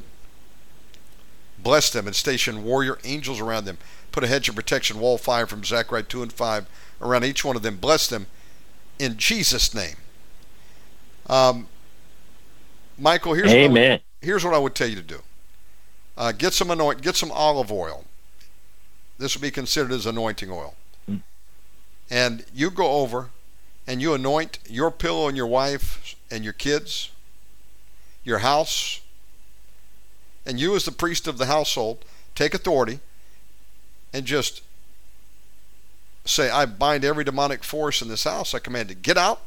[1.60, 3.78] bless them and station warrior angels around them.
[4.12, 6.65] Put a hedge of protection, wall fire from Zechariah 2 and 5
[7.02, 7.78] around each one of them.
[7.78, 8.28] Bless them
[8.98, 9.98] in Jesus' name.
[11.28, 11.68] Um,
[12.98, 15.22] Michael, here's what, I would, here's what I would tell you to do.
[16.18, 18.06] Uh, get some anoint, get some olive oil.
[19.20, 20.76] This would be considered as anointing oil.
[22.10, 23.30] And you go over
[23.86, 27.12] and you anoint your pillow and your wife and your kids,
[28.24, 29.02] your house,
[30.46, 33.00] and you as the priest of the household take authority
[34.13, 34.62] and just
[36.26, 38.54] say, I bind every demonic force in this house.
[38.54, 39.42] I command it, get out.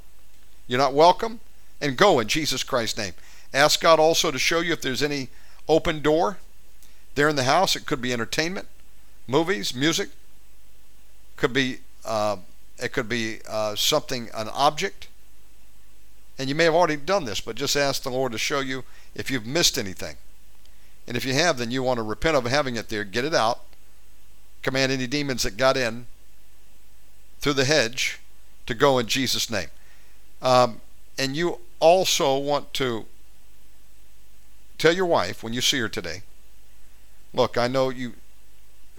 [0.67, 1.41] You're not welcome.
[1.81, 3.15] And go in Jesus Christ's name.
[3.55, 5.29] Ask God also to show you if there's any
[5.69, 6.39] open door
[7.15, 7.75] there in the house.
[7.75, 8.69] It could be entertainment,
[9.27, 10.11] movies, music.
[11.37, 12.37] Could be uh,
[12.81, 15.09] it could be uh, something, an object.
[16.39, 18.85] And you may have already done this, but just ask the Lord to show you
[19.15, 20.17] if you've missed anything.
[21.07, 23.35] And if you have, then you want to repent of having it there, get it
[23.35, 23.61] out,
[24.63, 26.07] command any demons that got in
[27.41, 28.21] through the hedge
[28.67, 29.69] to go in Jesus' name.
[30.41, 30.81] Um,
[31.19, 33.07] and you also want to
[34.79, 36.23] tell your wife when you see her today
[37.33, 38.15] look, I know you,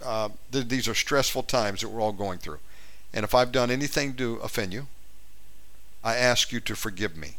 [0.04, 2.60] uh, th- these are stressful times that we're all going through.
[3.13, 4.88] And if I've done anything to offend you,
[6.04, 7.36] I ask you to forgive me.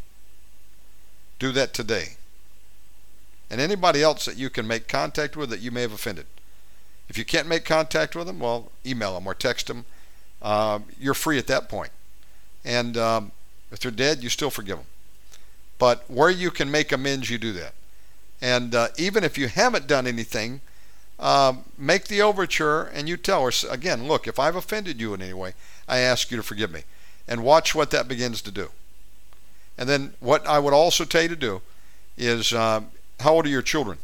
[1.38, 2.16] Do that today.
[3.50, 6.26] And anybody else that you can make contact with that you may have offended,
[7.08, 9.84] If you can't make contact with them, well, email them or text them.
[10.40, 11.90] Uh, you're free at that point.
[12.64, 13.32] And um,
[13.70, 14.86] if they're dead, you still forgive them.
[15.82, 17.74] But where you can make amends, you do that.
[18.40, 20.60] And uh, even if you haven't done anything,
[21.18, 25.20] uh, make the overture and you tell her, again, look, if I've offended you in
[25.20, 25.54] any way,
[25.88, 26.82] I ask you to forgive me.
[27.26, 28.68] And watch what that begins to do.
[29.76, 31.62] And then what I would also tell you to do
[32.16, 32.82] is uh,
[33.18, 33.98] how old are your children?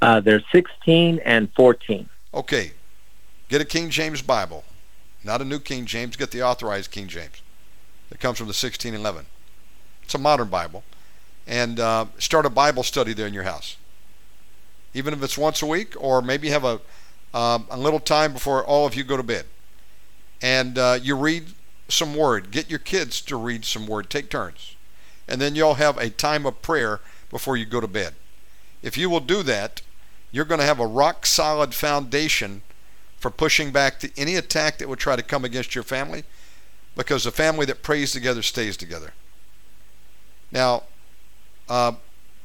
[0.00, 2.08] Uh, they're 16 and 14.
[2.32, 2.70] Okay.
[3.48, 4.62] Get a King James Bible.
[5.24, 6.14] Not a new King James.
[6.14, 7.41] Get the authorized King James.
[8.12, 9.26] It comes from the 1611.
[10.02, 10.84] It's a modern Bible.
[11.46, 13.76] And uh, start a Bible study there in your house.
[14.94, 16.80] Even if it's once a week, or maybe have a,
[17.32, 19.46] um, a little time before all of you go to bed.
[20.42, 21.46] And uh, you read
[21.88, 22.50] some word.
[22.50, 24.10] Get your kids to read some word.
[24.10, 24.76] Take turns.
[25.26, 28.14] And then you'll have a time of prayer before you go to bed.
[28.82, 29.80] If you will do that,
[30.30, 32.62] you're going to have a rock solid foundation
[33.16, 36.24] for pushing back to any attack that would try to come against your family
[36.96, 39.12] because a family that prays together stays together.
[40.50, 40.84] Now,
[41.68, 41.92] uh,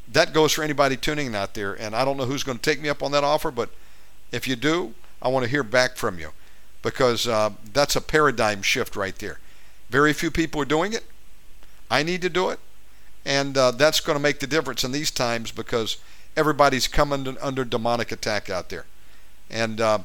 [0.08, 2.64] that goes for anybody tuning in out there, and I don't know who's going to
[2.64, 3.70] take me up on that offer, but
[4.32, 6.32] if you do, I want to hear back from you
[6.82, 9.40] because uh, that's a paradigm shift right there.
[9.90, 11.04] Very few people are doing it.
[11.90, 12.60] I need to do it,
[13.26, 15.98] and uh, that's going to make the difference in these times because
[16.36, 18.86] everybody's coming under demonic attack out there.
[19.50, 20.00] And uh,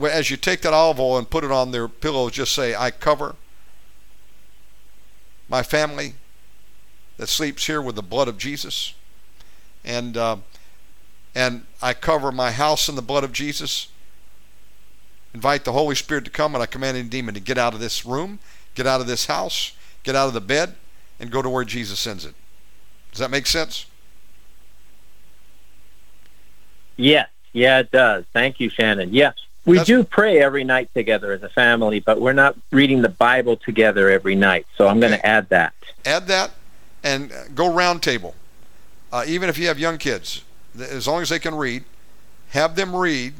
[0.00, 2.90] as you take that olive oil and put it on their pillow, just say, I
[2.90, 3.36] cover
[5.48, 6.14] my family
[7.18, 8.94] that sleeps here with the blood of Jesus.
[9.84, 10.36] And, uh,
[11.34, 13.88] and I cover my house in the blood of Jesus.
[15.34, 17.80] Invite the Holy Spirit to come, and I command any demon to get out of
[17.80, 18.38] this room,
[18.74, 20.74] get out of this house, get out of the bed,
[21.20, 22.34] and go to where Jesus sends it.
[23.10, 23.86] Does that make sense?
[26.96, 28.24] Yes, yeah, it does.
[28.32, 29.12] Thank you, Shannon.
[29.12, 33.02] Yes, we That's, do pray every night together as a family, but we're not reading
[33.02, 34.66] the Bible together every night.
[34.76, 35.08] So I'm okay.
[35.08, 35.74] going to add that.
[36.04, 36.50] Add that
[37.04, 38.34] and go round table.
[39.12, 40.42] Uh, even if you have young kids,
[40.78, 41.84] as long as they can read,
[42.50, 43.34] have them read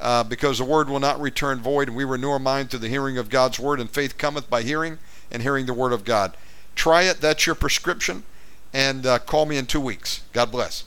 [0.00, 2.88] uh, because the word will not return void, and we renew our mind through the
[2.88, 4.98] hearing of God's word, and faith cometh by hearing,
[5.30, 6.36] and hearing the word of God.
[6.74, 7.20] Try it.
[7.20, 8.24] That's your prescription.
[8.72, 10.22] And uh, call me in two weeks.
[10.32, 10.84] God bless.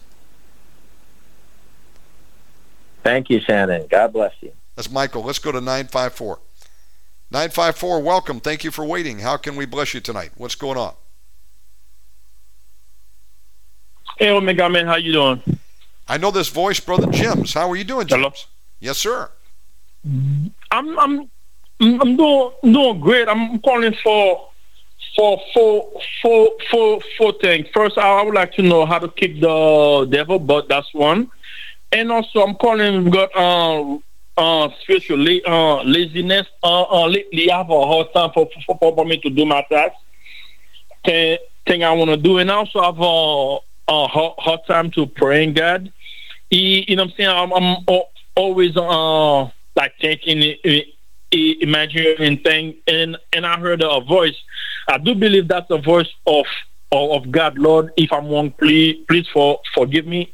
[3.03, 3.87] Thank you, Shannon.
[3.89, 4.51] God bless you.
[4.75, 5.23] That's Michael.
[5.23, 6.39] Let's go to 954.
[7.31, 8.39] 954, welcome.
[8.39, 9.19] Thank you for waiting.
[9.19, 10.31] How can we bless you tonight?
[10.35, 10.93] What's going on?
[14.17, 15.41] Hey, Omega Man, how you doing?
[16.07, 17.53] I know this voice, brother Jim's.
[17.53, 18.19] How are you doing, Jim?
[18.19, 18.33] Hello?
[18.79, 19.29] Yes, sir.
[20.03, 21.29] I'm I'm
[21.79, 23.27] I'm doing doing great.
[23.29, 24.49] I'm calling for
[25.15, 25.89] for for
[26.21, 27.67] for for for things.
[27.73, 31.31] First, I would like to know how to kick the devil, but that's one.
[31.91, 33.97] And also, I'm calling We've got uh,
[34.37, 36.47] uh, spiritual la- uh, laziness.
[36.63, 39.65] Uh, uh, lately, I have a hard time for, for, for me to do my
[39.69, 39.97] tasks.
[41.03, 44.91] Thing, thing I want to do, and also I have a, a hard, hard time
[44.91, 45.91] to praying God.
[46.49, 47.29] He, you know what I'm saying?
[47.29, 48.03] I'm, I'm
[48.35, 50.55] always uh, like thinking,
[51.31, 54.35] imagining thing, and and I heard a voice.
[54.87, 56.45] I do believe that's a voice of
[56.91, 57.91] of God, Lord.
[57.97, 60.33] If I'm wrong, please please for forgive me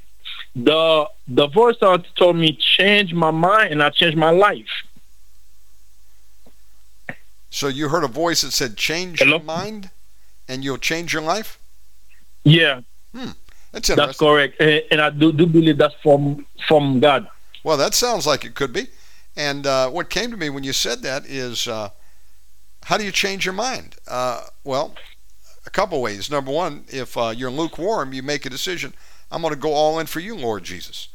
[0.63, 1.75] the the voice
[2.15, 4.65] told me change my mind and I changed my life.
[7.49, 9.37] So you heard a voice that said change Hello?
[9.37, 9.89] your mind
[10.47, 11.59] and you'll change your life?
[12.43, 12.81] Yeah.
[13.15, 13.31] Hmm.
[13.71, 13.87] That's.
[13.87, 14.59] That's correct.
[14.59, 17.27] And I do, do believe that's from from God.
[17.63, 18.87] Well, that sounds like it could be.
[19.35, 21.89] And uh, what came to me when you said that is uh,
[22.85, 23.97] how do you change your mind?
[24.07, 24.95] Uh, well,
[25.65, 26.31] a couple ways.
[26.31, 28.93] Number one, if uh, you're lukewarm, you make a decision
[29.31, 31.09] I'm going to go all in for you, Lord Jesus.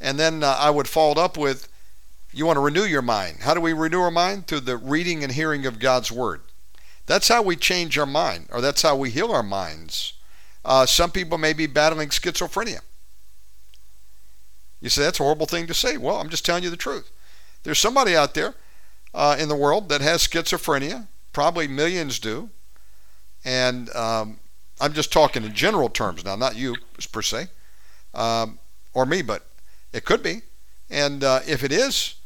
[0.00, 1.68] And then uh, I would follow it up with,
[2.32, 3.38] you want to renew your mind.
[3.42, 4.46] How do we renew our mind?
[4.46, 6.40] Through the reading and hearing of God's Word.
[7.06, 10.14] That's how we change our mind, or that's how we heal our minds.
[10.64, 12.80] Uh, some people may be battling schizophrenia.
[14.80, 15.96] You say, that's a horrible thing to say.
[15.96, 17.10] Well, I'm just telling you the truth.
[17.62, 18.54] There's somebody out there
[19.14, 21.06] uh, in the world that has schizophrenia.
[21.32, 22.50] Probably millions do.
[23.44, 24.38] And um,
[24.82, 26.74] I'm just talking in general terms now, not you
[27.12, 27.46] per se,
[28.14, 28.58] um,
[28.92, 29.46] or me, but
[29.92, 30.42] it could be.
[30.90, 32.16] And uh, if it is,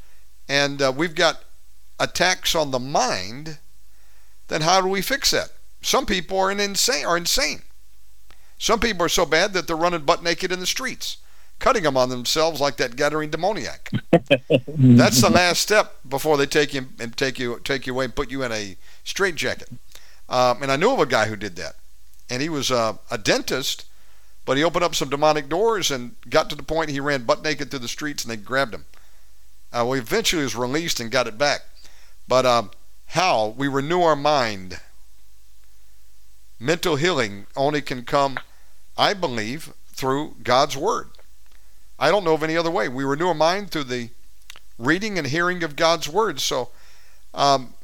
[0.48, 1.44] and uh, we've got
[2.00, 3.58] attacks on the mind,
[4.48, 5.50] then how do we fix that?
[5.82, 7.04] Some people are insane.
[7.04, 7.60] Are insane.
[8.56, 11.18] Some people are so bad that they're running butt naked in the streets,
[11.58, 13.90] cutting them on themselves like that Gadarene demoniac.
[14.66, 18.14] That's the last step before they take you and take you take you away and
[18.14, 19.68] put you in a straitjacket.
[20.30, 21.76] Um, and I knew of a guy who did that
[22.28, 23.86] and he was a, a dentist,
[24.46, 27.42] But he opened up some demonic doors and got to the point he ran butt
[27.42, 28.84] naked through the streets and they grabbed him.
[29.72, 31.62] Uh, well, eventually he was released and got it back.
[32.28, 32.70] But um,
[33.06, 33.48] how?
[33.58, 34.80] We renew our mind.
[36.58, 38.38] Mental healing only can come,
[38.96, 41.10] I believe, through God's Word.
[41.98, 42.88] I don't know of any other way.
[42.88, 44.10] We renew our mind through the
[44.78, 46.40] reading and hearing of God's Word.
[46.40, 46.70] So
[47.34, 47.74] um,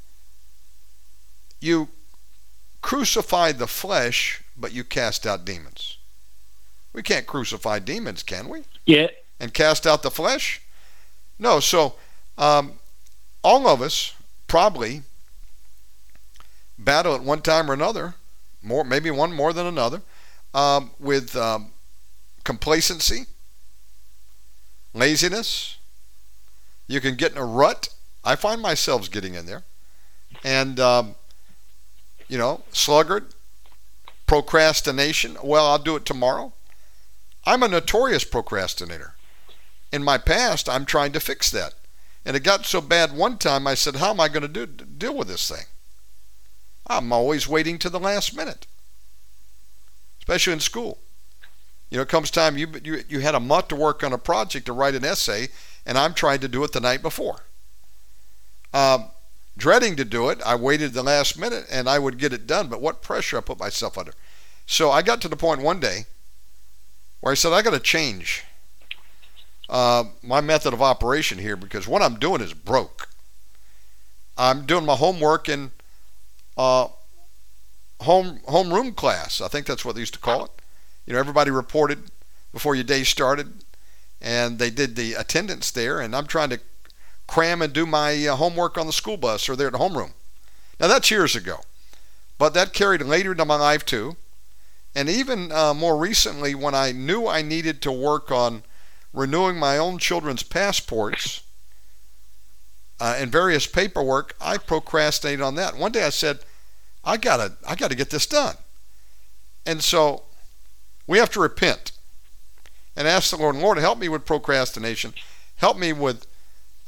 [1.61, 1.89] you
[2.83, 5.97] crucify the flesh, but you cast out demons.
[6.93, 8.65] We can't crucify demons, can we?
[8.85, 9.09] Yeah.
[9.41, 10.61] And cast out the flesh?
[11.39, 11.61] No.
[11.61, 11.95] So
[12.37, 12.75] um,
[13.43, 14.15] all of us
[14.47, 15.03] probably
[16.79, 18.15] battle at one time or another,
[18.63, 20.03] more maybe one more than another,
[20.53, 21.71] um, with um,
[22.45, 23.27] complacency,
[24.93, 25.79] laziness.
[26.87, 27.89] You can get in a rut.
[28.25, 29.63] I find myself getting in there,
[30.45, 31.15] and um,
[32.33, 33.27] you know, sluggard,
[34.27, 35.37] procrastination.
[35.45, 36.55] Well, I'll do it tomorrow.
[37.45, 39.17] I'm a notorious procrastinator.
[39.93, 41.75] In my past, I'm trying to fix that.
[42.25, 44.65] And it got so bad one time, I said, How am I going to do,
[44.65, 45.67] deal with this thing?
[46.87, 48.67] I'm always waiting to the last minute,
[50.21, 51.01] especially in school.
[51.91, 54.19] You know, it comes time you, you, you had a month to work on a
[54.19, 55.49] project to write an essay,
[55.85, 57.41] and I'm trying to do it the night before.
[58.73, 59.11] Um,
[59.57, 62.69] dreading to do it, I waited the last minute and I would get it done,
[62.69, 64.13] but what pressure I put myself under.
[64.67, 66.07] So I got to the point one day
[67.21, 68.45] where I said, I got to change
[69.69, 73.09] uh, my method of operation here because what I'm doing is broke.
[74.37, 75.73] I'm doing my homework in
[76.57, 76.89] uh,
[78.01, 79.41] home homeroom class.
[79.41, 80.51] I think that's what they used to call it.
[81.07, 82.11] You know, everybody reported
[82.53, 83.65] before your day started,
[84.21, 86.01] and they did the attendance there.
[86.01, 86.61] And I'm trying to
[87.27, 90.13] cram and do my uh, homework on the school bus or there at the homeroom.
[90.81, 91.61] Now that's years ago,
[92.39, 94.17] but that carried later into my life too.
[94.95, 98.63] And even uh, more recently, when I knew I needed to work on
[99.13, 101.43] renewing my own children's passports
[103.01, 105.77] uh, and various paperwork, I procrastinated on that.
[105.77, 106.41] One day I said,
[107.05, 108.57] I gotta, I gotta get this done.
[109.65, 110.25] And so
[111.07, 111.93] we have to repent
[112.97, 115.15] and ask the Lord, Lord, help me with procrastination.
[115.57, 116.27] Help me with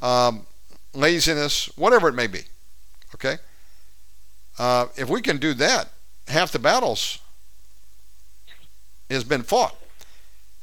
[0.01, 0.45] um,
[0.93, 2.41] laziness, whatever it may be.
[3.13, 3.37] Okay?
[4.57, 5.89] Uh, if we can do that,
[6.27, 7.19] half the battles
[9.09, 9.75] has been fought.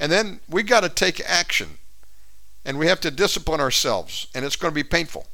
[0.01, 1.79] And then we got to take action.
[2.65, 4.27] And we have to discipline ourselves.
[4.35, 5.27] And it's going to be painful.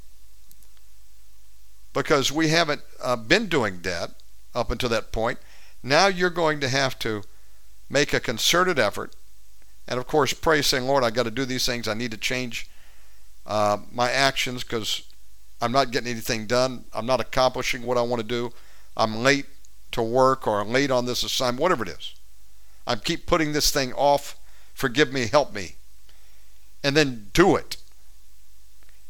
[1.92, 4.12] Because we haven't uh, been doing that
[4.54, 5.38] up until that point.
[5.82, 7.22] Now you're going to have to
[7.88, 9.14] make a concerted effort.
[9.86, 11.88] And of course, pray, saying, Lord, I got to do these things.
[11.88, 12.68] I need to change
[13.48, 15.02] uh, my actions because
[15.60, 16.84] I'm not getting anything done.
[16.94, 18.52] I'm not accomplishing what I want to do.
[18.96, 19.46] I'm late
[19.92, 22.14] to work or I'm late on this assignment, whatever it is.
[22.86, 24.36] I keep putting this thing off.
[24.74, 25.76] Forgive me, help me.
[26.84, 27.78] And then do it.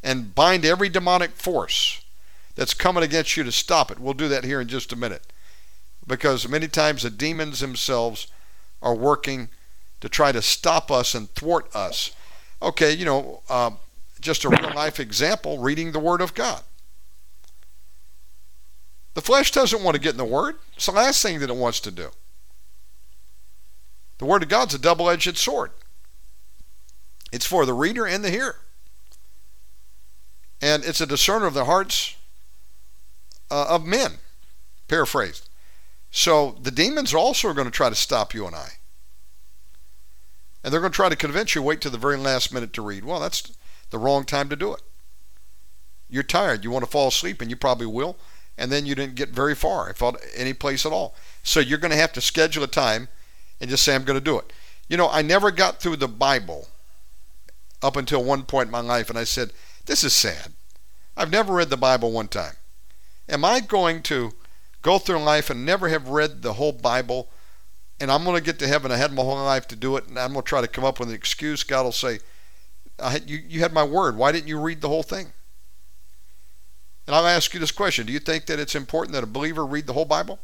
[0.02, 2.02] And bind every demonic force
[2.54, 3.98] that's coming against you to stop it.
[3.98, 5.26] We'll do that here in just a minute.
[6.06, 8.28] Because many times the demons themselves
[8.80, 9.48] are working
[10.00, 12.12] to try to stop us and thwart us.
[12.62, 13.72] Okay, you know, uh,
[14.18, 16.62] just a real life example reading the Word of God.
[19.14, 21.56] The flesh doesn't want to get in the Word, it's the last thing that it
[21.56, 22.10] wants to do.
[24.18, 25.70] The Word of God's a double edged sword,
[27.32, 28.60] it's for the reader and the hearer.
[30.60, 32.16] And it's a discerner of the hearts
[33.50, 34.14] uh, of men,
[34.88, 35.48] paraphrased.
[36.10, 38.68] So the demons are also going to try to stop you and I.
[40.62, 42.82] And they're going to try to convince you wait to the very last minute to
[42.82, 43.04] read.
[43.04, 43.52] Well, that's
[43.90, 44.82] the wrong time to do it.
[46.08, 46.64] You're tired.
[46.64, 48.16] You want to fall asleep, and you probably will.
[48.56, 50.02] And then you didn't get very far, if
[50.34, 51.14] any place at all.
[51.42, 53.08] So you're going to have to schedule a time
[53.60, 54.52] and just say, I'm going to do it.
[54.88, 56.68] You know, I never got through the Bible
[57.82, 59.52] up until one point in my life, and I said,
[59.86, 60.52] This is sad.
[61.16, 62.54] I've never read the Bible one time.
[63.28, 64.32] Am I going to
[64.82, 67.28] go through life and never have read the whole Bible?
[68.00, 68.92] And I'm going to get to heaven.
[68.92, 70.84] I had my whole life to do it, and I'm going to try to come
[70.84, 71.64] up with an excuse.
[71.64, 72.20] God will say,
[73.00, 74.16] I, you, you had my word.
[74.16, 75.32] Why didn't you read the whole thing?
[77.06, 79.64] And I'll ask you this question Do you think that it's important that a believer
[79.64, 80.38] read the whole Bible?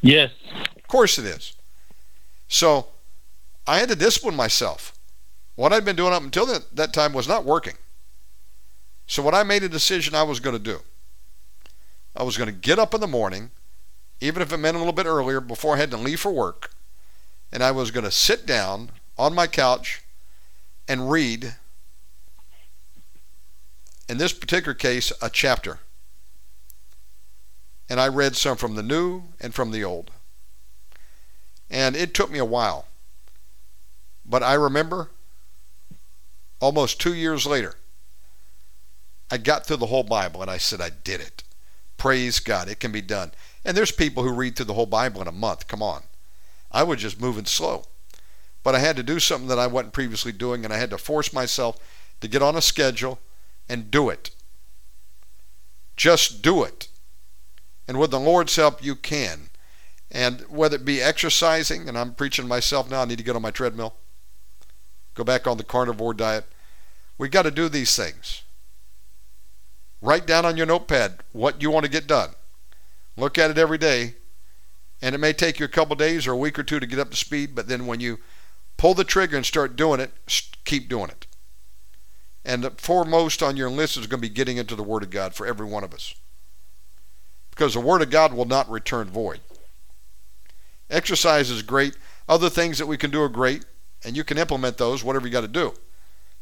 [0.00, 0.30] Yes.
[0.76, 1.54] Of course it is.
[2.48, 2.86] So
[3.66, 4.92] I had to discipline myself.
[5.56, 7.74] What I'd been doing up until that, that time was not working.
[9.06, 10.80] So what I made a decision I was going to do,
[12.14, 13.50] I was going to get up in the morning,
[14.20, 16.70] even if it meant a little bit earlier before I had to leave for work,
[17.52, 20.02] and I was going to sit down on my couch
[20.88, 21.54] and read,
[24.08, 25.78] in this particular case, a chapter.
[27.88, 30.10] And I read some from the New and from the Old.
[31.70, 32.86] And it took me a while.
[34.24, 35.10] But I remember
[36.60, 37.74] almost two years later,
[39.30, 41.42] I got through the whole Bible and I said, I did it.
[41.96, 43.32] Praise God, it can be done.
[43.64, 45.66] And there's people who read through the whole Bible in a month.
[45.66, 46.02] Come on.
[46.76, 47.84] I was just moving slow.
[48.62, 50.98] But I had to do something that I wasn't previously doing, and I had to
[50.98, 51.78] force myself
[52.20, 53.18] to get on a schedule
[53.66, 54.30] and do it.
[55.96, 56.88] Just do it.
[57.88, 59.48] And with the Lord's help, you can.
[60.10, 63.40] And whether it be exercising, and I'm preaching myself now, I need to get on
[63.40, 63.94] my treadmill,
[65.14, 66.44] go back on the carnivore diet.
[67.16, 68.42] We've got to do these things.
[70.02, 72.34] Write down on your notepad what you want to get done.
[73.16, 74.16] Look at it every day.
[75.02, 76.98] And it may take you a couple days or a week or two to get
[76.98, 78.18] up to speed, but then when you
[78.76, 80.12] pull the trigger and start doing it,
[80.64, 81.26] keep doing it.
[82.44, 85.10] And the foremost on your list is going to be getting into the Word of
[85.10, 86.14] God for every one of us.
[87.50, 89.40] Because the Word of God will not return void.
[90.88, 91.96] Exercise is great.
[92.28, 93.64] Other things that we can do are great,
[94.04, 95.74] and you can implement those, whatever you got to do,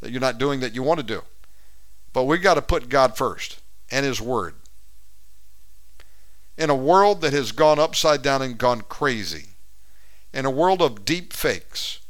[0.01, 1.23] that you're not doing that you want to do.
[2.13, 4.55] But we got to put God first and His Word.
[6.57, 9.49] In a world that has gone upside down and gone crazy,
[10.33, 12.01] in a world of deep fakes,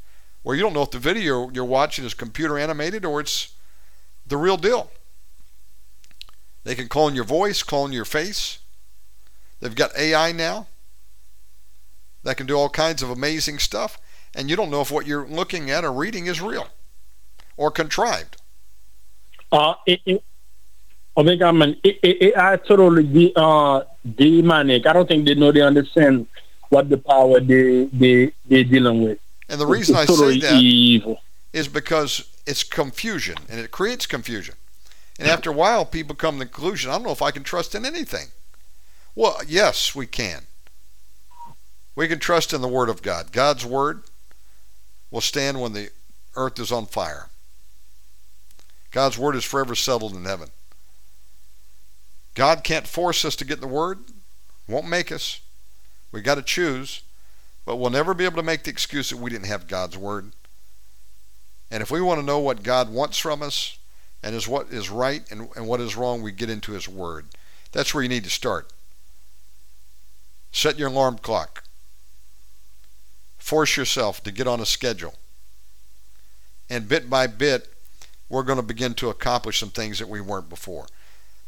[0.43, 3.55] where you don't know if the video you're watching is computer animated or it's
[4.27, 4.91] the real deal.
[6.65, 8.59] They can clone your voice, clone your face.
[9.61, 10.67] They've got AI now
[12.23, 13.99] that can do all kinds of amazing stuff,
[14.35, 16.69] and you don't know if what you're looking at or reading is real
[17.57, 18.41] or contrived.
[19.53, 20.25] Uh, it, it,
[21.17, 23.85] Omega man, it, it, I totally de, uh,
[24.17, 24.87] demonic.
[24.87, 26.27] I don't think they know they understand
[26.71, 29.19] what the power they they they're dealing with.
[29.49, 31.21] And the reason I say that evil.
[31.53, 34.57] is because it's confusion, and it creates confusion.
[35.19, 37.45] And after a while, people come to the conclusion, I don't know if I can
[37.45, 38.29] trust in anything.
[39.15, 40.43] Well, yes, we can.
[41.95, 43.31] We can trust in the Word of God.
[43.31, 44.03] God's Word
[45.13, 45.91] will stand when the
[46.35, 47.29] earth is on fire.
[48.91, 50.49] God's Word is forever settled in heaven.
[52.35, 54.01] God can't force us to get the Word,
[54.69, 55.41] won't make us.
[56.13, 57.03] We got to choose.
[57.65, 60.33] But we'll never be able to make the excuse that we didn't have God's Word.
[61.71, 63.79] And if we want to know what God wants from us
[64.23, 67.27] and is what is right and, and what is wrong, we get into His Word.
[67.73, 68.71] That's where you need to start.
[70.53, 71.65] Set your alarm clock.
[73.39, 75.15] Force yourself to get on a schedule.
[76.71, 77.69] And bit by bit,
[78.29, 80.87] we're going to begin to accomplish some things that we weren't before.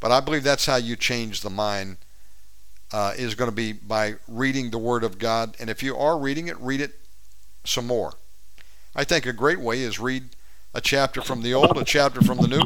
[0.06, 1.96] But I believe that's how you change the mind
[2.92, 5.56] uh, is going to be by reading the Word of God.
[5.58, 6.92] And if you are reading it, read it
[7.64, 8.12] some more.
[8.94, 10.28] I think a great way is read
[10.72, 12.62] a chapter from the Old, a chapter from the New.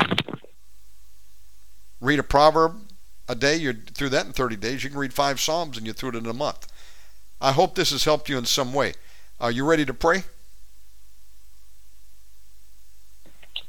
[1.98, 2.76] Read a proverb
[3.26, 3.56] a day.
[3.56, 4.84] You're through that in 30 days.
[4.84, 6.70] You can read five Psalms and you're through it in a month.
[7.40, 8.92] I hope this has helped you in some way.
[9.40, 10.24] Are you ready to pray?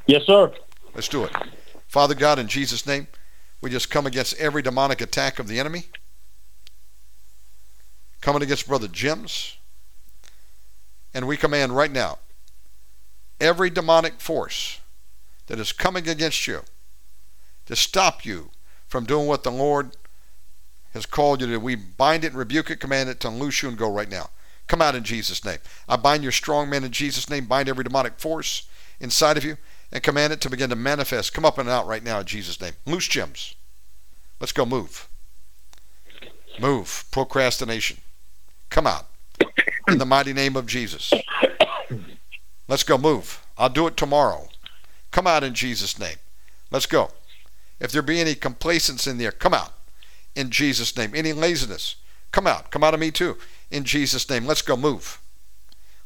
[0.07, 0.51] Yes, sir.
[0.93, 1.31] Let's do it.
[1.87, 3.07] Father God, in Jesus' name,
[3.61, 5.85] we just come against every demonic attack of the enemy
[8.19, 9.57] coming against Brother Jim's.
[11.13, 12.19] And we command right now
[13.39, 14.79] every demonic force
[15.47, 16.61] that is coming against you
[17.65, 18.51] to stop you
[18.87, 19.97] from doing what the Lord
[20.93, 21.57] has called you to.
[21.57, 24.29] We bind it rebuke it, command it to loose you and go right now.
[24.67, 25.57] Come out in Jesus' name.
[25.89, 28.67] I bind your strong man in Jesus' name, bind every demonic force
[29.01, 29.57] inside of you,
[29.91, 31.33] and command it to begin to manifest.
[31.33, 32.73] Come up and out right now in Jesus' name.
[32.85, 33.55] Loose Jims.
[34.39, 35.07] Let's go move.
[36.59, 37.05] Move.
[37.11, 37.97] Procrastination.
[38.69, 39.07] Come out.
[39.87, 41.13] In the mighty name of Jesus.
[42.67, 43.43] Let's go move.
[43.57, 44.47] I'll do it tomorrow.
[45.11, 46.17] Come out in Jesus' name.
[46.71, 47.11] Let's go.
[47.79, 49.73] If there be any complacence in there, come out
[50.35, 51.11] in Jesus' name.
[51.13, 51.95] Any laziness,
[52.31, 52.71] come out.
[52.71, 53.37] Come out of me too
[53.69, 54.45] in Jesus' name.
[54.45, 55.19] Let's go move.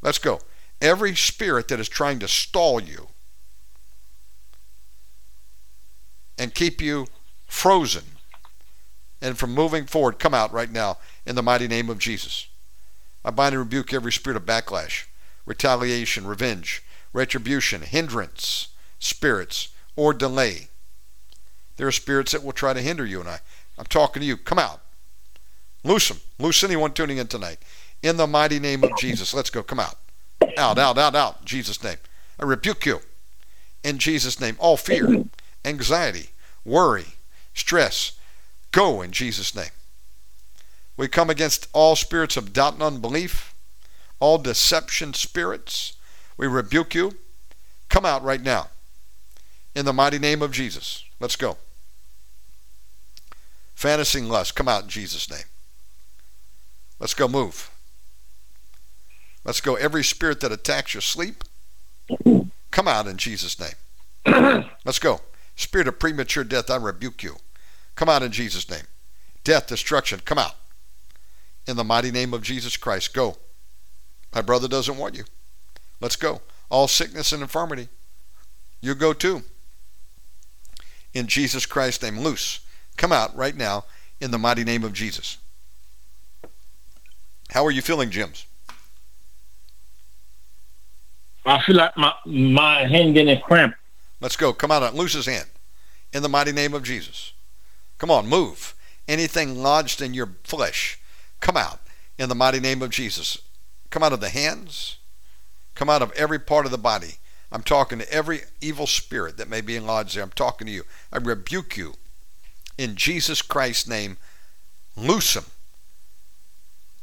[0.02, 0.40] Let's go.
[0.82, 3.08] Every spirit that is trying to stall you
[6.38, 7.08] and keep you
[7.48, 8.04] frozen
[9.22, 12.48] and from moving forward, come out right now in the mighty name of Jesus.
[13.24, 15.06] I bind and rebuke every spirit of backlash,
[15.46, 18.68] retaliation, revenge, retribution, hindrance,
[19.00, 20.68] spirits, or delay.
[21.78, 23.40] There are spirits that will try to hinder you, and I,
[23.78, 24.38] I'm talking to you.
[24.38, 24.82] Come out.
[25.84, 26.20] Loose them.
[26.38, 27.58] Loose anyone tuning in tonight.
[28.04, 29.34] In the mighty name of Jesus.
[29.34, 29.64] Let's go.
[29.64, 29.96] Come out.
[30.58, 31.38] Out, out, out, out.
[31.42, 31.98] In Jesus' name.
[32.40, 33.02] I rebuke you.
[33.84, 34.56] In Jesus' name.
[34.60, 35.26] All fear,
[35.66, 36.30] anxiety,
[36.64, 37.16] worry,
[37.54, 38.14] stress.
[38.72, 39.72] Go in Jesus' name.
[40.98, 43.54] We come against all spirits of doubt and unbelief,
[44.20, 45.94] all deception spirits.
[46.38, 47.14] We rebuke you.
[47.90, 48.70] Come out right now.
[49.76, 51.04] In the mighty name of Jesus.
[51.20, 51.58] Let's go.
[53.74, 55.44] Fantasy and lust, come out in Jesus' name.
[57.00, 57.70] Let's go move.
[59.44, 59.76] Let's go.
[59.76, 61.44] Every spirit that attacks your sleep,
[62.72, 64.66] come out in Jesus' name.
[64.86, 65.22] Let's go.
[65.56, 67.38] Spirit of premature death, I rebuke you.
[67.96, 68.86] Come out in Jesus' name.
[69.44, 70.56] Death, destruction, come out.
[71.68, 73.38] In the mighty name of Jesus Christ, go.
[74.34, 75.24] My brother doesn't want you.
[76.02, 76.42] Let's go.
[76.70, 77.88] All sickness and infirmity,
[78.82, 79.44] you go too.
[81.14, 82.60] In Jesus Christ's name, loose.
[82.98, 83.86] Come out right now
[84.20, 85.38] in the mighty name of Jesus.
[87.52, 88.46] How are you feeling, Jims?
[91.46, 93.76] I feel like my my hand getting cramp.
[94.26, 94.54] Let's go.
[94.54, 95.46] Come out and loose his hand.
[96.12, 97.34] In the mighty name of Jesus.
[98.00, 98.74] Come on, move.
[99.08, 101.00] Anything lodged in your flesh,
[101.42, 101.80] come out
[102.18, 103.38] in the mighty name of Jesus.
[103.92, 104.98] Come out of the hands.
[105.76, 107.20] Come out of every part of the body.
[107.52, 110.24] I'm talking to every evil spirit that may be lodged there.
[110.24, 110.86] I'm talking to you.
[111.14, 111.94] I rebuke you.
[112.80, 114.18] In Jesus Christ's name,
[114.98, 115.46] loose him.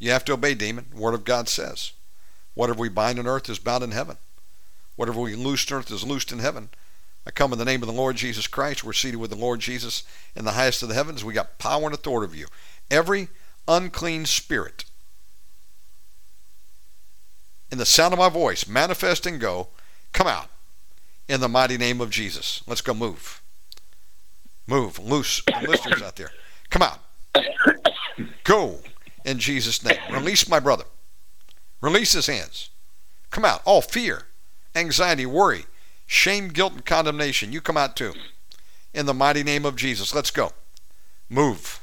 [0.01, 0.87] You have to obey, demon.
[0.93, 1.93] Word of God says.
[2.55, 4.17] Whatever we bind on earth is bound in heaven.
[4.97, 6.71] Whatever we loose on earth is loosed in heaven.
[7.27, 8.83] I come in the name of the Lord Jesus Christ.
[8.83, 10.03] We're seated with the Lord Jesus
[10.35, 11.25] in the highest of the heavens.
[11.25, 12.47] We got power and authority of you.
[12.91, 13.29] Every
[13.69, 14.85] unclean spirit,
[17.71, 19.69] in the sound of my voice, manifest and go,
[20.13, 20.49] come out
[21.29, 22.63] in the mighty name of Jesus.
[22.67, 23.41] Let's go move.
[24.67, 24.99] Move.
[24.99, 26.33] Loose listeners out there.
[26.71, 26.99] Come out.
[28.45, 28.81] Go
[29.25, 29.99] in Jesus' name.
[30.11, 30.85] Release my brother.
[31.81, 32.71] Release his hands.
[33.31, 33.63] Come out.
[33.65, 34.25] All fear,
[34.75, 35.65] anxiety, worry,
[36.13, 37.53] shame, guilt, and condemnation.
[37.53, 38.13] You come out too.
[38.93, 40.15] In the mighty name of Jesus.
[40.15, 40.53] Let's go.
[41.29, 41.81] Move.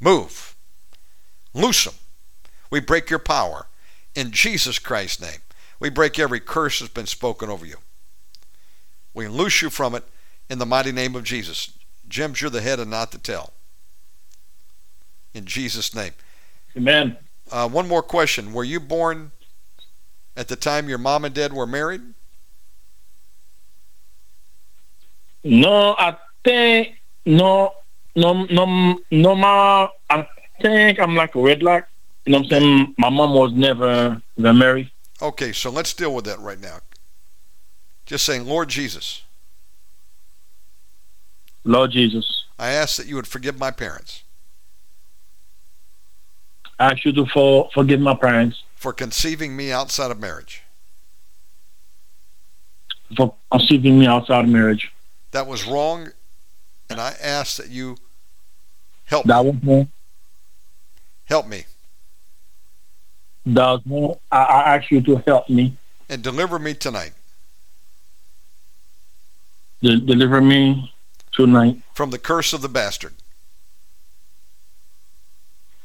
[0.00, 0.54] Move.
[1.52, 1.94] Loose them.
[2.70, 3.66] We break your power.
[4.14, 5.40] In Jesus Christ's name.
[5.80, 7.78] We break every curse that's been spoken over you.
[9.12, 10.04] We loose you from it
[10.48, 11.72] in the mighty name of Jesus.
[12.08, 13.52] James, you're the head and not the tail.
[15.32, 16.12] In Jesus' name.
[16.76, 17.16] Amen.
[17.50, 18.52] Uh, one more question.
[18.52, 19.32] Were you born
[20.36, 22.02] at the time your mom and dad were married?
[25.42, 27.74] No, I think no,
[28.16, 29.34] no, no, no.
[29.34, 30.26] Ma, I
[30.60, 31.84] think I'm like a redlock.
[32.24, 32.94] You know what I'm saying?
[32.96, 34.90] My mom was never married.
[35.20, 36.78] Okay, so let's deal with that right now.
[38.06, 39.22] Just saying, Lord Jesus,
[41.64, 44.24] Lord Jesus, I ask that you would forgive my parents
[46.78, 50.62] I ask you to for, forgive my parents for conceiving me outside of marriage.
[53.16, 54.92] for conceiving me outside of marriage.
[55.30, 56.08] That was wrong,
[56.90, 57.96] and I ask that you
[59.06, 59.28] help me.
[59.30, 59.88] That was wrong.
[61.24, 61.64] Help me
[63.46, 64.16] That was wrong.
[64.30, 65.78] I, I ask you to help me,
[66.10, 67.12] and deliver me tonight
[69.82, 70.92] de- deliver me
[71.32, 73.14] tonight from the curse of the bastard.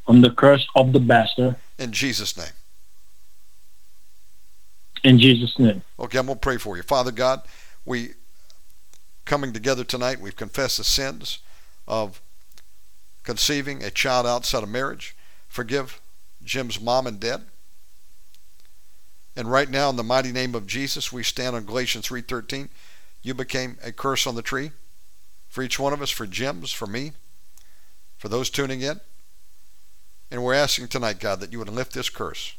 [0.05, 1.55] from the curse of the bastard.
[1.77, 2.58] In Jesus' name.
[5.03, 5.81] In Jesus' name.
[5.99, 6.83] Okay, I'm going to pray for you.
[6.83, 7.41] Father God,
[7.85, 8.11] we
[9.25, 11.39] coming together tonight, we've confessed the sins
[11.87, 12.21] of
[13.23, 15.15] conceiving a child outside of marriage.
[15.47, 16.01] Forgive
[16.43, 17.43] Jim's mom and dad.
[19.35, 22.69] And right now, in the mighty name of Jesus, we stand on Galatians 3.13.
[23.21, 24.71] You became a curse on the tree
[25.47, 27.11] for each one of us, for Jim's, for me,
[28.17, 28.99] for those tuning in.
[30.31, 32.55] And we're asking tonight, God, that you would lift this curse.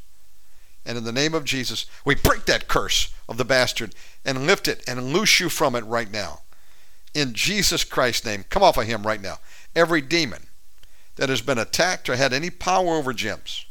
[0.85, 4.67] And in the name of Jesus, we break that curse of the bastard and lift
[4.67, 6.41] it and loose you from it right now.
[7.15, 9.39] In Jesus Christ's name, come off of him right now.
[9.75, 10.47] Every demon
[11.17, 13.67] that has been attacked or had any power over Jim's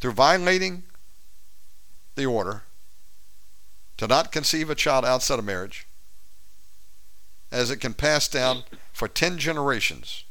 [0.00, 0.84] through violating
[2.14, 2.62] the order
[3.96, 5.86] to not conceive a child outside of marriage,
[7.50, 10.24] as it can pass down for 10 generations,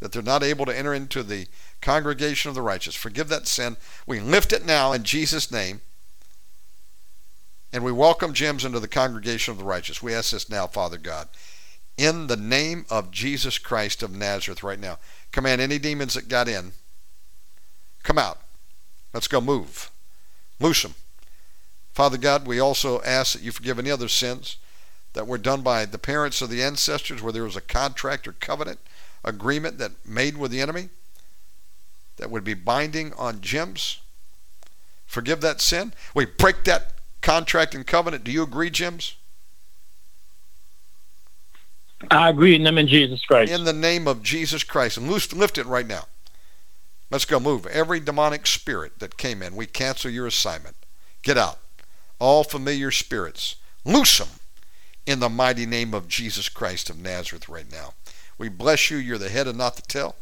[0.00, 1.46] that they're not able to enter into the
[1.80, 2.94] congregation of the righteous.
[2.94, 3.76] Forgive that sin.
[4.06, 5.80] We lift it now in Jesus' name.
[7.72, 10.02] And we welcome Jims into the congregation of the righteous.
[10.02, 11.28] We ask this now, Father God,
[11.96, 14.98] in the name of Jesus Christ of Nazareth right now.
[15.30, 16.72] Command any demons that got in,
[18.02, 18.40] come out.
[19.14, 19.90] Let's go move.
[20.58, 20.94] Loose them.
[21.92, 24.56] Father God, we also ask that you forgive any other sins
[25.12, 28.32] that were done by the parents of the ancestors where there was a contract or
[28.32, 28.78] covenant
[29.24, 30.88] agreement that made with the enemy
[32.20, 33.98] that would be binding on Jims.
[35.06, 35.94] Forgive that sin.
[36.14, 36.92] We break that
[37.22, 38.24] contract and covenant.
[38.24, 39.16] Do you agree, Jims?
[42.10, 43.52] I agree in the name of Jesus Christ.
[43.52, 44.98] In the name of Jesus Christ.
[44.98, 46.04] And loose, lift it right now.
[47.10, 47.66] Let's go move.
[47.66, 50.76] Every demonic spirit that came in, we cancel your assignment.
[51.22, 51.58] Get out.
[52.18, 54.28] All familiar spirits, loose them
[55.06, 57.94] in the mighty name of Jesus Christ of Nazareth right now.
[58.36, 58.98] We bless you.
[58.98, 60.16] You're the head and not the tail.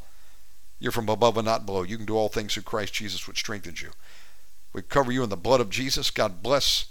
[0.81, 1.83] You're from above and not below.
[1.83, 3.91] You can do all things through Christ Jesus, which strengthens you.
[4.72, 6.11] We cover you in the blood of Jesus.
[6.11, 6.87] God bless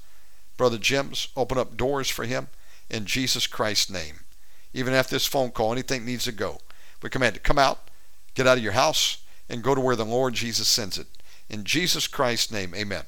[0.58, 1.30] Brother Jim's.
[1.38, 2.48] Open up doors for him
[2.90, 4.22] in Jesus Christ's name.
[4.74, 6.60] Even after this phone call, anything needs to go.
[7.02, 7.44] We command it.
[7.44, 7.90] Come out,
[8.34, 9.20] get out of your house,
[9.50, 11.08] and go to where the Lord Jesus sends it.
[11.50, 13.04] In Jesus Christ's name, amen.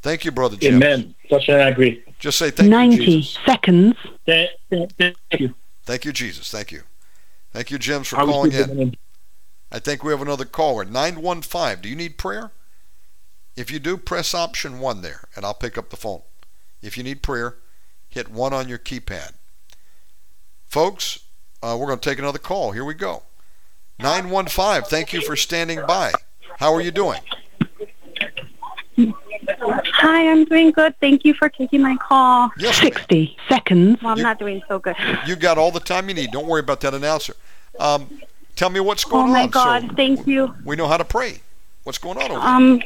[0.00, 0.76] Thank you, Brother Jim.
[0.76, 1.14] Amen.
[1.28, 2.02] Touch and agree.
[2.18, 3.38] Just say thank 90 you, Jesus.
[3.46, 3.96] seconds.
[4.26, 5.54] Thank, thank, thank you.
[5.84, 6.50] Thank you, Jesus.
[6.50, 6.82] Thank you.
[7.52, 8.96] Thank you, James, for calling in.
[9.70, 10.84] I think we have another caller.
[10.84, 11.80] 915.
[11.82, 12.50] Do you need prayer?
[13.56, 16.22] If you do, press option 1 there, and I'll pick up the phone.
[16.80, 17.56] If you need prayer,
[18.08, 19.32] hit 1 on your keypad.
[20.66, 21.20] Folks,
[21.62, 22.72] uh, we're going to take another call.
[22.72, 23.24] Here we go.
[23.98, 24.82] 915.
[24.82, 26.12] Thank you for standing by.
[26.58, 27.20] How are you doing?
[29.48, 30.94] Hi, I'm doing good.
[31.00, 32.50] Thank you for taking my call.
[32.58, 32.92] Yes, ma'am.
[32.92, 34.02] 60 seconds.
[34.02, 34.96] Well, I'm You- not doing so good.
[35.26, 36.30] You got all the time you need.
[36.30, 37.34] Don't worry about that announcer.
[37.78, 38.20] Um,
[38.56, 39.28] tell me what's going on.
[39.30, 40.54] Oh my on God, so thank you.
[40.64, 41.40] we know how to pray.
[41.84, 42.48] What's going on over there?
[42.48, 42.82] Um,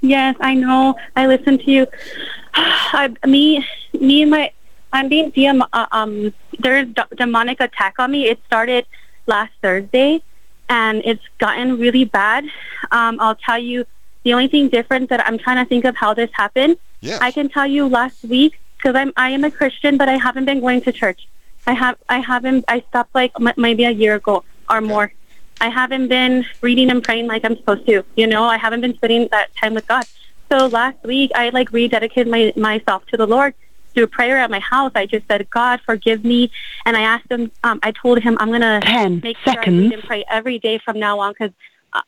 [0.00, 0.96] yes, I know.
[1.14, 1.86] I listen to you.
[2.54, 3.64] I, me,
[4.00, 4.50] me and my,
[4.92, 5.66] I'm being DM.
[5.72, 8.26] Uh, um, there's d- demonic attack on me.
[8.28, 8.86] It started
[9.26, 10.22] last Thursday,
[10.68, 12.44] and it's gotten really bad.
[12.90, 13.86] Um, I'll tell you.
[14.26, 16.78] The only thing different that I'm trying to think of how this happened.
[17.00, 17.20] Yes.
[17.20, 20.46] I can tell you last week because I'm I am a Christian, but I haven't
[20.46, 21.28] been going to church.
[21.64, 25.12] I have I haven't I stopped like m- maybe a year ago or more.
[25.60, 28.02] I haven't been reading and praying like I'm supposed to.
[28.16, 30.04] You know, I haven't been spending that time with God.
[30.50, 33.54] So last week I like rededicated my, myself to the Lord
[33.94, 34.90] through prayer at my house.
[34.96, 36.50] I just said, God, forgive me,
[36.84, 37.52] and I asked him.
[37.62, 40.78] Um, I told him I'm gonna 10 make sure I read and pray every day
[40.78, 41.52] from now on because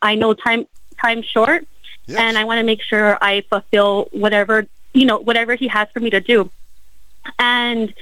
[0.02, 0.66] I know time
[1.00, 1.64] time's short
[2.08, 2.18] yes.
[2.18, 6.00] and I want to make sure I fulfill whatever you know whatever he has for
[6.00, 6.50] me to do.
[7.38, 7.92] And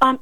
[0.00, 0.20] um,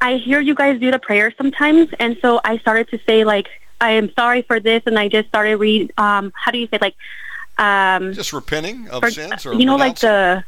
[0.00, 3.48] I hear you guys do the prayer sometimes, and so I started to say like
[3.80, 5.92] I am sorry for this, and I just started read.
[5.96, 6.96] Um, how do you say like
[7.58, 10.44] um, Just repenting of for- sins or you know like the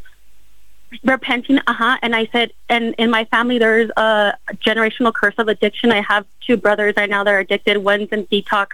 [1.04, 5.92] repenting uh-huh and i said and in my family there's a generational curse of addiction
[5.92, 8.70] i have two brothers right now that are addicted one's in detox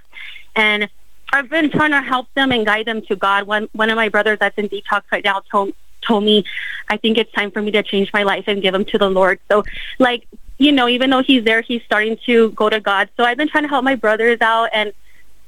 [0.55, 0.89] and
[1.33, 4.09] i've been trying to help them and guide them to god one one of my
[4.09, 5.73] brothers that's in detox right now told
[6.03, 6.45] told me
[6.89, 9.09] i think it's time for me to change my life and give him to the
[9.09, 9.65] lord so
[9.99, 10.27] like
[10.59, 13.49] you know even though he's there he's starting to go to god so i've been
[13.49, 14.93] trying to help my brothers out and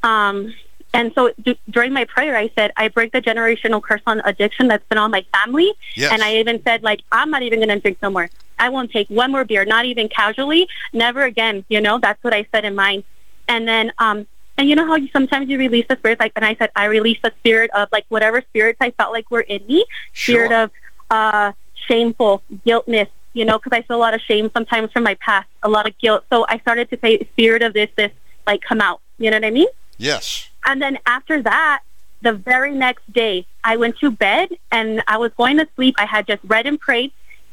[0.02, 0.52] um
[0.94, 4.68] and so d- during my prayer, I said, I break the generational curse on addiction
[4.68, 5.72] that's been on my family.
[5.94, 6.12] Yes.
[6.12, 8.30] And I even said, like, I'm not even going to drink no more.
[8.58, 11.64] I won't take one more beer, not even casually, never again.
[11.68, 13.04] You know, that's what I said in mine.
[13.48, 14.26] And then, um,
[14.58, 16.86] and you know how you, sometimes you release the spirit, like, and I said, I
[16.86, 20.64] release the spirit of like whatever spirits I felt like were in me, spirit Sure.
[20.64, 20.70] of
[21.10, 21.52] uh,
[21.86, 25.48] shameful, guiltness, you know, because I feel a lot of shame sometimes from my past,
[25.62, 26.24] a lot of guilt.
[26.28, 28.10] So I started to say, spirit of this, this,
[28.46, 29.00] like, come out.
[29.18, 29.68] You know what I mean?
[29.96, 30.48] Yes.
[30.64, 31.82] And then after that,
[32.20, 35.94] the very next day, I went to bed and I was going to sleep.
[35.98, 37.12] I had just read and prayed,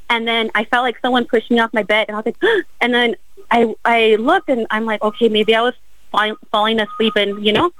[0.10, 2.66] and then I felt like someone pushed me off my bed, and I was like,
[2.82, 3.16] and then
[3.52, 5.76] I I looked and I'm like, okay, maybe I was
[6.16, 7.72] fall, falling asleep, and you know,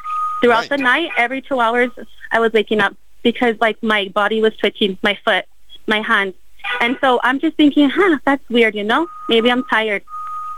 [0.42, 0.70] throughout Right.
[0.70, 1.92] the night, every two hours,
[2.32, 5.46] I was waking up because like my body was twitching, my foot,
[5.88, 6.34] my hands,
[6.82, 10.04] and so I'm just thinking, huh, that's weird, you know, maybe I'm tired.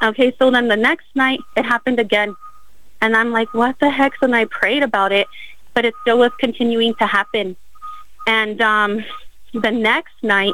[0.02, 2.36] Okay, so then the next night, it happened again.
[3.02, 4.14] And I'm like, what the heck?
[4.20, 5.28] So I prayed about it,
[5.74, 7.56] but it still was continuing to happen.
[8.28, 9.04] And um,
[9.54, 10.54] the next night,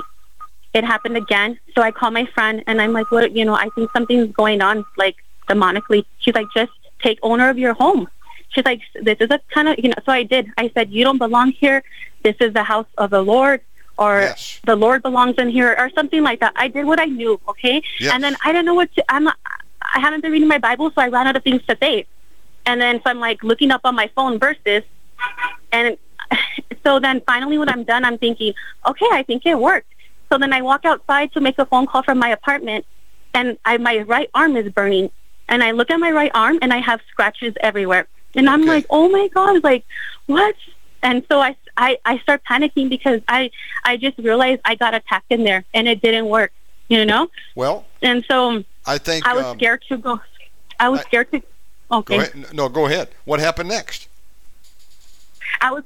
[0.73, 1.59] it happened again.
[1.75, 4.61] So I call my friend and I'm like, what, you know, I think something's going
[4.61, 5.15] on, like
[5.49, 6.05] demonically.
[6.19, 6.71] She's like, just
[7.03, 8.07] take owner of your home.
[8.49, 10.47] She's like, this is a kind of, you know, so I did.
[10.57, 11.83] I said, you don't belong here.
[12.23, 13.61] This is the house of the Lord
[13.97, 14.59] or Yes.
[14.65, 16.53] the Lord belongs in here or something like that.
[16.55, 17.39] I did what I knew.
[17.47, 17.81] Okay.
[17.99, 18.13] Yes.
[18.13, 21.01] And then I don't know what to, I'm, I haven't been reading my Bible, so
[21.01, 22.05] I ran out of things to say.
[22.65, 24.83] And then so I'm like looking up on my phone verses.
[25.71, 25.97] And
[26.85, 28.53] so then finally when I'm done, I'm thinking,
[28.85, 29.91] okay, I think it worked.
[30.31, 32.85] So then I walk outside to make a phone call from my apartment
[33.33, 35.09] and I, my right arm is burning.
[35.49, 38.07] And I look at my right arm and I have scratches everywhere.
[38.35, 38.69] And I'm Okay.
[38.69, 39.85] like, oh my God, like
[40.25, 40.55] what?
[41.03, 43.51] And so I, I, I start panicking because I,
[43.83, 46.51] I just realized I got attacked in there and it didn't work,
[46.87, 47.29] you know?
[47.55, 49.27] Well, And so I think.
[49.27, 50.19] I was um, scared to go.
[50.79, 51.41] I was I- scared to.
[51.91, 52.15] Okay.
[52.17, 52.53] Go ahead.
[52.53, 53.09] No, go ahead.
[53.25, 54.07] What happened next?
[55.61, 55.83] I was.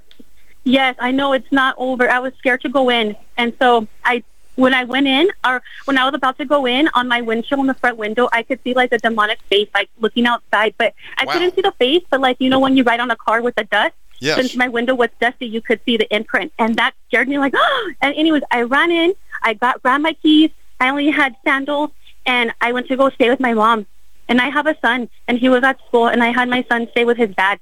[0.64, 2.10] Yes, I know it's not over.
[2.10, 4.22] I was scared to go in, and so I,
[4.58, 7.62] when I went in, or when I was about to go in, on my windshield
[7.62, 10.94] in the front window, I could see like a demonic face, like looking outside, but
[11.18, 11.34] I Wow.
[11.34, 12.04] couldn't see the face.
[12.10, 14.36] But like you know, when you ride on a car with the dust, Yes.
[14.36, 17.38] since my window was dusty, you could see the imprint, and that scared me.
[17.38, 17.94] Like, oh!
[18.02, 19.14] and anyways, I ran in.
[19.44, 20.50] I got grabbed my keys.
[20.80, 21.92] I only had sandals,
[22.26, 23.86] and I went to go stay with my mom.
[24.30, 26.88] And I have a son, and he was at school, and I had my son
[26.92, 27.60] stay with his dad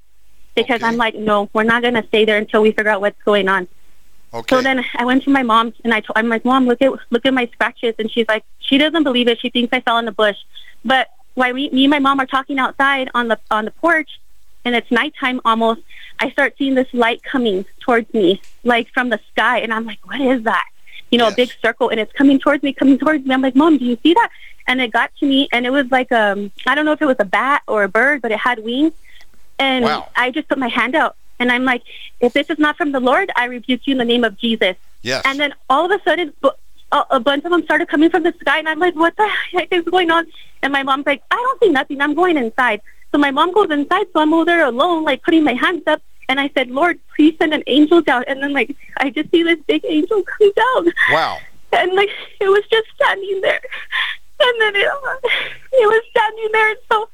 [0.54, 0.86] because Okay.
[0.86, 3.48] I'm like, no, we're not going to stay there until we figure out what's going
[3.48, 3.68] on.
[4.36, 4.56] Okay.
[4.56, 6.92] So then I went to my mom and I told, I'm like, Mom, look at
[7.10, 9.40] look at my scratches, and she's like, she doesn't believe it.
[9.40, 10.36] She thinks I fell in the bush.
[10.84, 14.10] But while we, me and my mom are talking outside on the on the porch,
[14.64, 15.80] and it's nighttime almost,
[16.20, 19.98] I start seeing this light coming towards me, like from the sky, and I'm like,
[20.06, 20.66] what is that?
[21.10, 21.32] You know, Yes.
[21.32, 23.32] a big circle, and it's coming towards me, coming towards me.
[23.32, 24.30] I'm like, Mom, do you see that?
[24.66, 27.06] And it got to me, and it was like um, I don't know if it
[27.06, 28.92] was a bat or a bird, but it had wings.
[29.58, 30.10] And Wow.
[30.14, 31.82] I just put my hand out, and I'm like,
[32.20, 34.76] if this is not from the Lord, I rebuke you in the name of Jesus.
[35.02, 35.22] yes.
[35.24, 36.32] And then all of a sudden,
[36.92, 39.72] a, bunch of them started coming from the sky, and I'm like, what the heck
[39.72, 40.26] is going on?
[40.62, 42.00] And my mom's like, I don't see nothing.
[42.00, 42.80] I'm going inside.
[43.12, 46.02] So my mom goes inside, so I'm over there alone, like putting my hands up.
[46.28, 48.24] And I said, Lord, please send an angel down.
[48.26, 50.92] And then, like, I just see this big angel come down.
[51.10, 51.38] wow.
[51.72, 52.08] And, like,
[52.40, 53.60] it was just standing there.
[54.38, 54.88] And then it,
[55.72, 56.70] it was standing there.
[56.70, 57.08] And so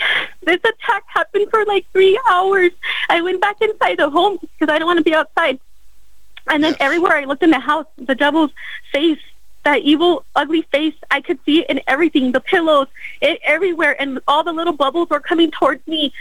[0.42, 2.70] this attack happened for like three hours.
[3.08, 5.58] I went back inside the home because I don't want to be outside.
[6.48, 6.78] And then Yes.
[6.80, 8.50] everywhere I looked in the house, the devil's
[8.92, 9.18] face,
[9.64, 12.88] that evil, ugly face, I could see it in everything, the pillows,
[13.20, 16.12] it everywhere, and all the little bubbles were coming towards me.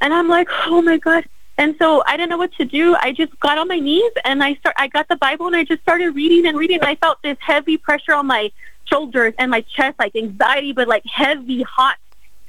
[0.00, 1.24] And I'm like, oh my god.
[1.56, 2.96] And so I didn't know what to do.
[3.00, 4.74] I just got on my knees and I start.
[4.78, 6.80] I got the Bible and I just started reading and reading.
[6.80, 8.50] And I felt this heavy pressure on my
[8.86, 11.96] shoulders and my chest, like anxiety, but like heavy, hot.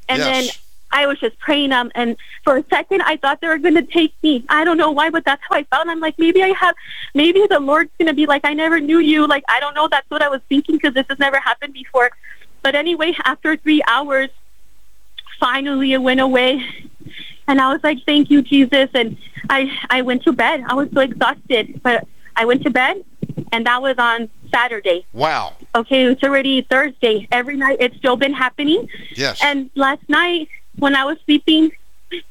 [0.10, 0.28] And Yes.
[0.46, 0.50] then
[0.92, 4.14] I was just praying um and for a second I thought they were gonna take
[4.24, 4.46] me.
[4.50, 5.88] I don't know why, but that's how I felt.
[5.88, 6.76] I'm like, maybe I have
[7.14, 9.28] maybe the Lord's gonna be like, I never knew you.
[9.28, 12.12] Like I don't know, that's what I was thinking because this has never happened before.
[12.62, 14.30] But anyway, after three hours,
[15.40, 16.64] finally it went away.
[17.48, 19.18] And I was like, Thank you, Jesus and
[19.50, 20.64] I I went to bed.
[20.68, 21.82] I was so exhausted.
[21.84, 23.04] But I went to bed
[23.52, 25.06] and that was on Saturday.
[25.14, 25.54] Wow.
[25.74, 27.28] Okay, it's already Thursday.
[27.32, 28.88] Every night it's still been happening.
[29.16, 29.40] Yes.
[29.44, 31.72] And last night when I was sleeping,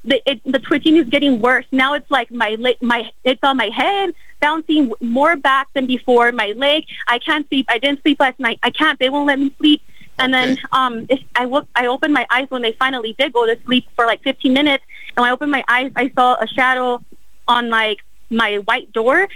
[0.05, 1.67] the it, the twitching is getting worse.
[1.73, 6.31] Now it's like my leg, my it's on my head, bouncing more back than before.
[6.33, 7.67] My leg, I can't sleep.
[7.69, 8.59] I didn't sleep last night.
[8.63, 8.99] I can't.
[8.99, 9.83] They won't let me sleep.
[10.19, 10.63] And then Okay.
[10.73, 13.87] um, if I woke, I opened my eyes when they finally did go to sleep
[13.97, 14.85] for like 15 minutes.
[15.17, 17.03] And when I opened my eyes, I saw a shadow
[17.49, 17.99] on like
[18.31, 19.29] my white door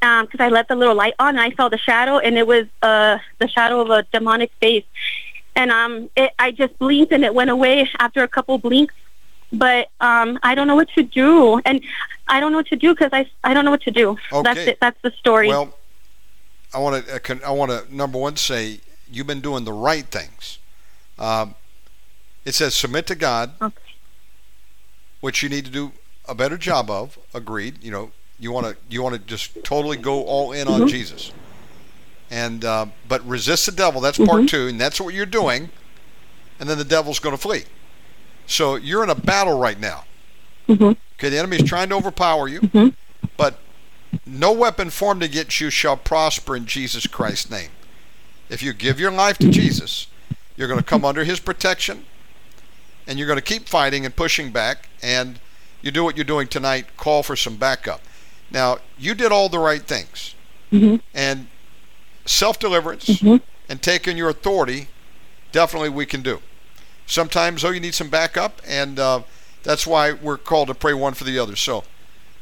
[0.00, 1.30] because I left the little light on.
[1.30, 4.84] And I saw the shadow, and it was uh, the shadow of a demonic face.
[5.56, 8.94] And um, it, I just blinked, and it went away after a couple blinks.
[9.52, 11.80] But um, I don't know what to do, and
[12.26, 14.16] I don't know what to do because I I don't know what to do.
[14.32, 14.70] That's Okay.
[14.72, 14.78] it.
[14.80, 15.48] That's the story.
[15.48, 15.72] Well,
[16.74, 17.40] I want to.
[17.46, 18.80] I want to number one say
[19.10, 20.58] you've been doing the right things.
[21.20, 21.54] Um,
[22.44, 23.76] it says submit to God, Okay.
[25.20, 25.92] which you need to do
[26.28, 27.16] a better job of.
[27.32, 27.82] Agreed.
[27.84, 28.10] You know,
[28.44, 30.88] you want to you want to just totally go all in on Mhm.
[30.88, 31.32] Jesus,
[32.30, 34.00] and uh, but resist the devil.
[34.02, 34.30] That's Mm-hmm.
[34.30, 35.70] part two, and that's what you're doing.
[36.60, 37.64] And then the devil's going to flee.
[38.46, 40.04] So you're in a battle right now.
[40.68, 40.96] Mhm.
[41.18, 42.94] Okay, the enemy's trying to overpower you, Mhm.
[43.36, 43.58] but
[44.26, 47.70] no weapon formed against you shall prosper in Jesus Christ's name.
[48.48, 50.06] If you give your life to Jesus,
[50.56, 52.04] you're going to come under his protection
[53.06, 55.40] and you're going to keep fighting and pushing back and
[55.82, 58.00] you do what you're doing tonight, call for some backup.
[58.50, 60.34] Now, you did all the right things.
[60.72, 61.00] Mhm.
[61.12, 61.46] And
[62.24, 63.40] self-deliverance Mhm.
[63.68, 64.88] and taking your authority,
[65.52, 66.40] definitely we can do.
[67.06, 69.20] Sometimes, though, you need some backup, and uh,
[69.62, 71.56] that's why we're called to pray one for the other.
[71.56, 71.84] So,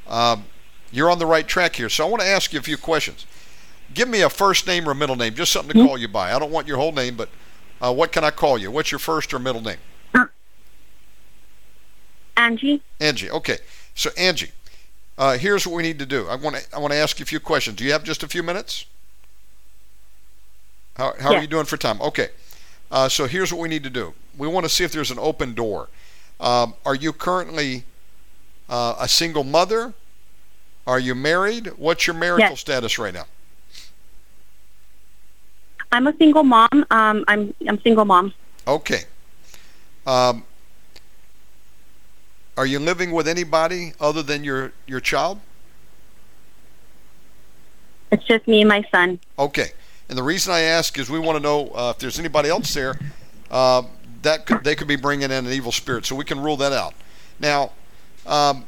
[0.07, 0.47] um,
[0.93, 1.89] you're on the right track here.
[1.89, 3.27] So, I want to ask you a few questions.
[3.93, 6.33] Give me a first name or a middle name, just something to call you by.
[6.33, 7.29] I don't want your whole name, but
[7.81, 8.71] uh, what can I call you?
[8.71, 9.79] What's your first or middle name?
[12.37, 12.81] Angie.
[12.99, 13.31] Angie.
[13.31, 13.59] Okay.
[13.95, 14.53] So, Angie,
[15.19, 16.27] uh, here's what we need to do.
[16.29, 17.77] I want to I want to ask you a few questions.
[17.77, 18.87] Do you have just a few minutes?
[20.97, 22.01] How, how are you doing for time?
[22.03, 22.29] Okay.
[22.91, 24.13] Uh, so here's what we need to do.
[24.37, 25.89] We want to see if there's an open door.
[26.39, 27.85] Um, are you currently
[28.69, 29.95] uh, a single mother?
[30.87, 31.69] Are you married?
[31.77, 32.61] What's your marital Yes.
[32.61, 33.25] status right now?
[35.93, 36.69] I'm a single mom.
[36.91, 38.33] Um, I'm I'm single mom.
[38.67, 39.05] Okay.
[40.07, 40.45] Um,
[42.57, 45.41] are you living with anybody other than your, your child?
[48.11, 49.19] It's just me and my son.
[49.39, 49.71] Okay.
[50.09, 52.75] And the reason I ask is we want to know uh, if there's anybody else
[52.75, 52.99] there
[53.51, 53.83] uh,
[54.21, 56.73] that could, they could be bringing in an evil spirit, so we can rule that
[56.73, 56.95] out.
[57.41, 57.73] Now,
[58.27, 58.67] um,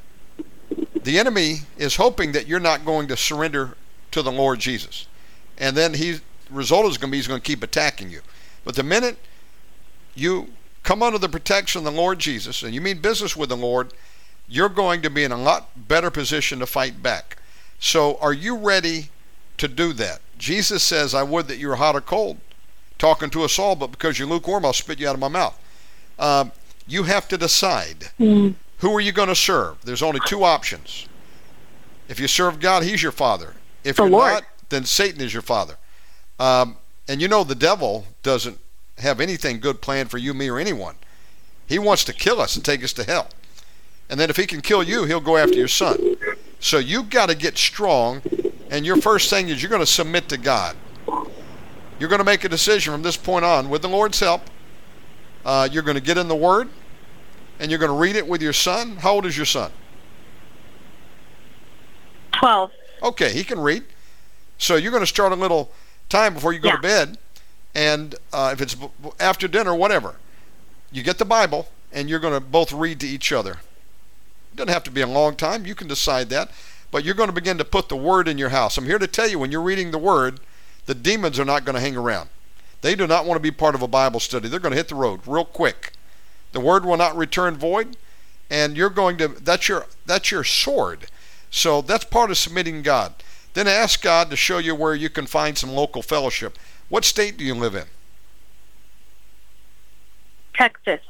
[1.02, 3.76] the enemy is hoping that you're not going to surrender
[4.12, 5.06] to the Lord Jesus,
[5.58, 6.20] and then he
[6.50, 8.20] result is going to be he's going to keep attacking you.
[8.64, 9.18] But the minute
[10.14, 10.48] you
[10.84, 13.92] come under the protection of the Lord Jesus and you mean business with the Lord,
[14.48, 17.38] you're going to be in a lot better position to fight back.
[17.80, 19.08] So, are you ready
[19.58, 20.20] to do that?
[20.38, 22.38] Jesus says, I would that you were hot or cold,
[22.98, 25.58] talking to us all, but because you're lukewarm, I'll spit you out of my mouth.
[26.18, 26.52] Um,
[26.86, 28.54] you have to decide Mm.
[28.78, 29.78] who are you going to serve.
[29.84, 31.06] There's only two options.
[32.08, 33.54] If you serve God, He's your father.
[33.82, 34.32] If The you're Lord.
[34.34, 35.76] not, then Satan is your father.
[36.38, 36.76] Um,
[37.08, 38.58] and you know the devil doesn't
[38.98, 40.94] have anything good planned for you, me, or anyone.
[41.66, 43.28] He wants to kill us and take us to hell.
[44.08, 46.16] And then if he can kill you, he'll go after your son.
[46.60, 48.22] So you've got to get strong.
[48.70, 50.76] And your first thing is you're going to submit to God.
[51.98, 54.42] You're going to make a decision from this point on with the Lord's help.
[55.44, 56.68] Uh, you're going to get in the Word
[57.58, 58.96] and you're going to read it with your son.
[58.96, 59.70] How old is your son?
[62.32, 62.70] 12.
[63.02, 63.84] Okay, he can read.
[64.58, 65.70] So you're going to start a little
[66.08, 66.76] time before you go Yeah.
[66.76, 67.18] to bed.
[67.74, 68.76] And uh, if it's
[69.18, 70.16] after dinner, whatever,
[70.92, 73.52] you get the Bible and you're going to both read to each other.
[74.52, 75.66] It doesn't have to be a long time.
[75.66, 76.50] You can decide that.
[76.90, 78.78] But you're going to begin to put the Word in your house.
[78.78, 80.38] I'm here to tell you when you're reading the Word,
[80.86, 82.28] the demons are not going to hang around.
[82.82, 84.48] They do not want to be part of a Bible study.
[84.48, 85.92] They're going to hit the road real quick.
[86.52, 87.96] The Word will not return void.
[88.48, 91.06] And you're going to, that's your, that's your sword.
[91.50, 93.14] So that's part of submitting God.
[93.54, 96.58] Then ask God to show you where you can find some local fellowship.
[96.88, 97.84] What state do you live in?
[100.54, 101.00] Texas.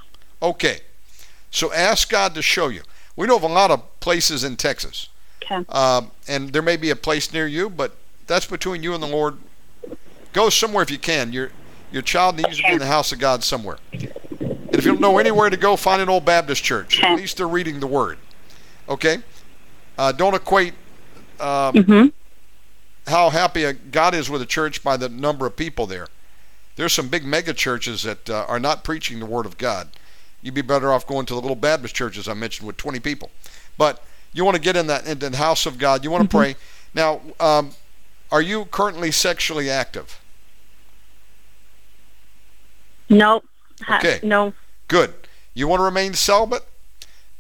[0.43, 0.81] Okay.
[1.51, 2.83] So ask God to show you.
[3.17, 5.09] We know of a lot of places in Texas.
[5.43, 5.65] Okay.
[5.69, 7.97] Um, and there may be a place near you, but
[8.27, 9.37] that's between you and the Lord.
[10.33, 11.33] Go somewhere if you can.
[11.33, 11.51] Your
[11.93, 13.79] your child needs to be in the house of God somewhere.
[13.93, 17.01] And if you don't know anywhere to go, find an old Baptist church.
[17.01, 18.19] At least they're reading the Word.
[18.89, 19.19] Okay.
[19.97, 20.75] Uh, don't equate
[21.39, 22.09] um, Mm-hmm.
[23.07, 26.09] How happy God is with a church by the number of people there.
[26.77, 29.89] There's some big mega churches that uh, are not preaching the Word of God.
[30.43, 33.31] You'd be better off going to the little Baptist churches I mentioned with 20 people.
[33.79, 34.03] But
[34.33, 36.05] you want to get in that into the house of God.
[36.05, 36.57] You want to pray.
[36.95, 37.71] Now, um,
[38.31, 40.21] are you currently sexually active?
[43.09, 43.45] Nope.
[43.89, 44.21] Okay.
[44.23, 44.53] No.
[44.89, 45.15] Good.
[45.55, 46.65] You want to remain celibate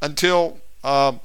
[0.00, 1.20] until um,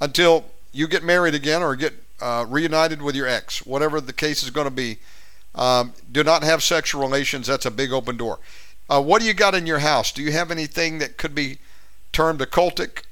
[0.00, 4.42] until you get married again or get uh, reunited with your ex, whatever the case
[4.42, 4.98] is going to be.
[5.54, 7.46] Um, do not have sexual relations.
[7.46, 8.38] That's a big open door.
[8.88, 10.12] Uh, what do you got in your house?
[10.12, 11.58] Do you have anything that could be
[12.12, 13.02] termed occultic?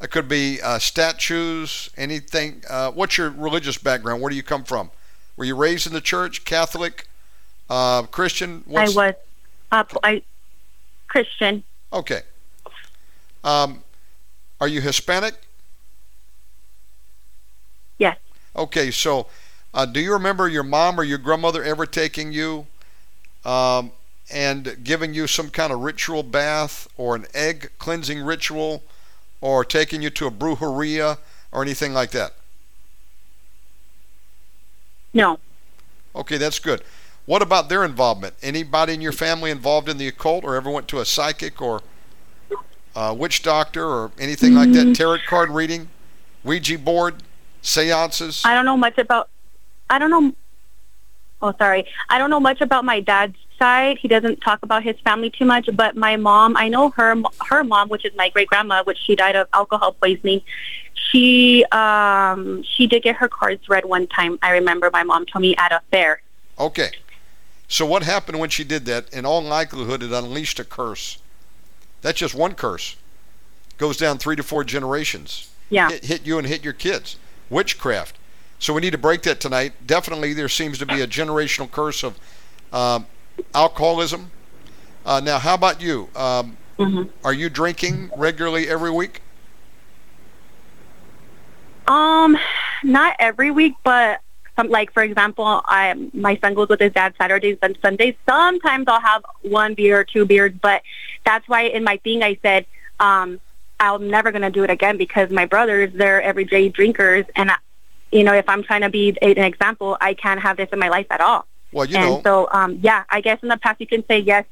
[0.00, 2.62] It could be uh, statues, anything.
[2.68, 4.22] Uh, what's your religious background?
[4.22, 4.90] Where do you come from?
[5.36, 7.06] Were you raised in the church, Catholic,
[7.68, 8.62] uh, Christian?
[8.66, 9.14] What's- I was
[9.72, 9.96] up.
[10.02, 10.22] I
[11.08, 11.62] Christian.
[11.92, 12.22] Okay.
[13.44, 13.82] Um,
[14.60, 15.34] are you Hispanic?
[17.98, 18.16] Yes.
[18.54, 19.26] Okay, so
[19.72, 22.66] uh, do you remember your mom or your grandmother ever taking you
[23.44, 23.92] um,
[24.32, 28.82] and giving you some kind of ritual bath or an egg cleansing ritual
[29.40, 31.18] or taking you to a brujeria
[31.52, 32.34] or anything like that?
[35.14, 35.38] No.
[36.14, 36.82] Okay, that's good.
[37.26, 38.34] What about their involvement?
[38.42, 41.82] Anybody in your family involved in the occult or ever went to a psychic or
[42.96, 44.94] a witch doctor or anything like that?
[44.96, 45.88] Tarot card reading,
[46.42, 47.22] Ouija board,
[47.62, 48.42] seances?
[48.44, 49.28] I don't know much about.
[49.88, 50.32] I don't know.
[51.42, 51.86] Oh, sorry.
[52.08, 53.98] I don't know much about my dad's side.
[53.98, 55.68] He doesn't talk about his family too much.
[55.74, 57.22] But my mom, I know her.
[57.48, 60.42] Her mom, which is my great grandma, which she died of alcohol poisoning.
[60.94, 64.38] She um she did get her cards read one time.
[64.42, 66.22] I remember my mom told me at a fair.
[66.58, 66.90] Okay.
[67.68, 69.12] So what happened when she did that?
[69.14, 71.18] In all likelihood, it unleashed a curse.
[72.02, 72.96] That's just one curse.
[73.78, 75.50] Goes down three to four generations.
[75.68, 75.88] Yeah.
[75.88, 77.16] Hit, hit you and hit your kids.
[77.50, 78.16] Witchcraft.
[78.58, 79.72] So we need to break that tonight.
[79.86, 82.18] Definitely, there seems to be a generational curse of
[82.72, 83.06] um,
[83.54, 84.30] alcoholism.
[85.04, 86.08] Uh, now, how about you?
[86.14, 89.20] Um, hmm are you drinking regularly every week?
[91.86, 92.38] Um,
[92.82, 94.20] not every week, but
[94.56, 98.14] some, like for example, I my son goes with his dad Saturdays and Sundays.
[98.26, 100.82] Sometimes I'll have one beer or two beers, but
[101.24, 102.66] that's why in my thing I said
[103.00, 103.40] um,
[103.80, 107.56] I'm never gonna do it again because my brothers they're everyday drinkers, and I,
[108.12, 110.88] you know if I'm trying to be an example, I can't have this in my
[110.88, 111.46] life at all.
[111.72, 114.18] Well, you and know, so um, yeah, I guess in the past you can say
[114.18, 114.44] yes.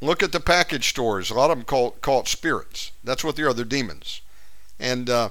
[0.00, 1.30] look at the package stores.
[1.30, 2.92] A lot of them call, call it spirits.
[3.02, 3.54] That's what they are.
[3.54, 4.20] They're demons.
[4.78, 5.30] And uh,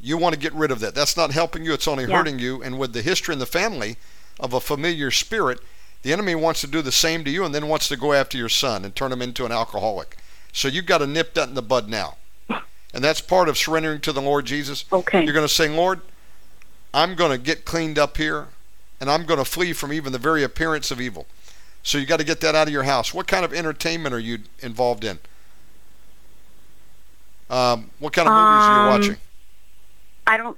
[0.00, 0.94] you want to get rid of that.
[0.94, 1.74] That's not helping you.
[1.74, 2.16] It's only Yeah.
[2.16, 2.62] hurting you.
[2.62, 3.96] And with the history in the family
[4.40, 5.60] of a familiar spirit,
[6.02, 8.38] the enemy wants to do the same to you and then wants to go after
[8.38, 10.16] your son and turn him into an alcoholic.
[10.52, 12.16] So you've got to nip that in the bud now.
[12.96, 14.86] And that's part of surrendering to the Lord Jesus.
[14.90, 15.22] Okay.
[15.22, 16.00] You're going to say, Lord,
[16.94, 18.46] I'm going to get cleaned up here
[18.98, 21.26] and I'm going to flee from even the very appearance of evil.
[21.82, 23.12] So you got to get that out of your house.
[23.12, 25.18] What kind of entertainment are you involved in?
[27.50, 29.16] Um, what kind of movies are you Um, watching?
[30.26, 30.56] I don't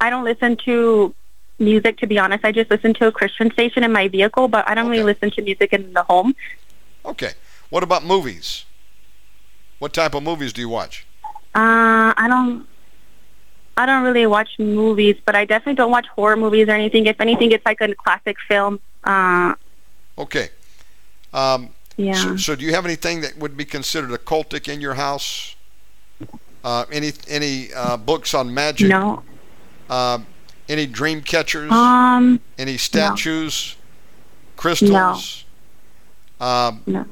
[0.00, 1.14] I don't listen to
[1.60, 2.44] music to be honest.
[2.44, 5.30] I just listen to a Christian station in my vehicle, but I don't really listen
[5.30, 6.34] to music in the home.
[7.06, 7.34] Okay.
[7.70, 8.64] What about movies?
[9.78, 11.06] What type of movies do you watch?
[11.58, 12.66] Uh, I don't.
[13.76, 17.06] I don't really watch movies, but I definitely don't watch horror movies or anything.
[17.06, 18.78] If anything, it's like a classic film.
[19.04, 19.54] Uh,
[20.16, 20.48] Okay.
[21.32, 22.14] Um, yeah.
[22.14, 25.54] so, so do you have anything that would be considered occultic in your house?
[26.64, 28.88] Uh, any any uh, books on magic?
[28.88, 29.22] no.
[29.88, 30.18] Uh,
[30.68, 31.70] any dream catchers?
[31.72, 32.40] Um.
[32.58, 33.76] any statues?
[34.56, 35.44] Crystals?
[36.40, 37.04] Um, No.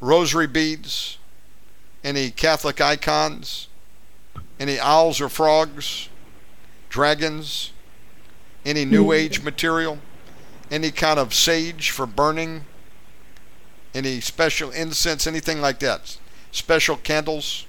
[0.00, 1.18] rosary beads?
[2.04, 3.68] Any Catholic icons?
[4.58, 6.08] Any owls or frogs?
[6.88, 7.72] Dragons?
[8.64, 9.12] Any New hmm.
[9.12, 9.98] Age material?
[10.70, 12.64] Any kind of sage for burning?
[13.94, 15.26] Any special incense?
[15.26, 16.16] Anything like that?
[16.50, 17.66] Special candles?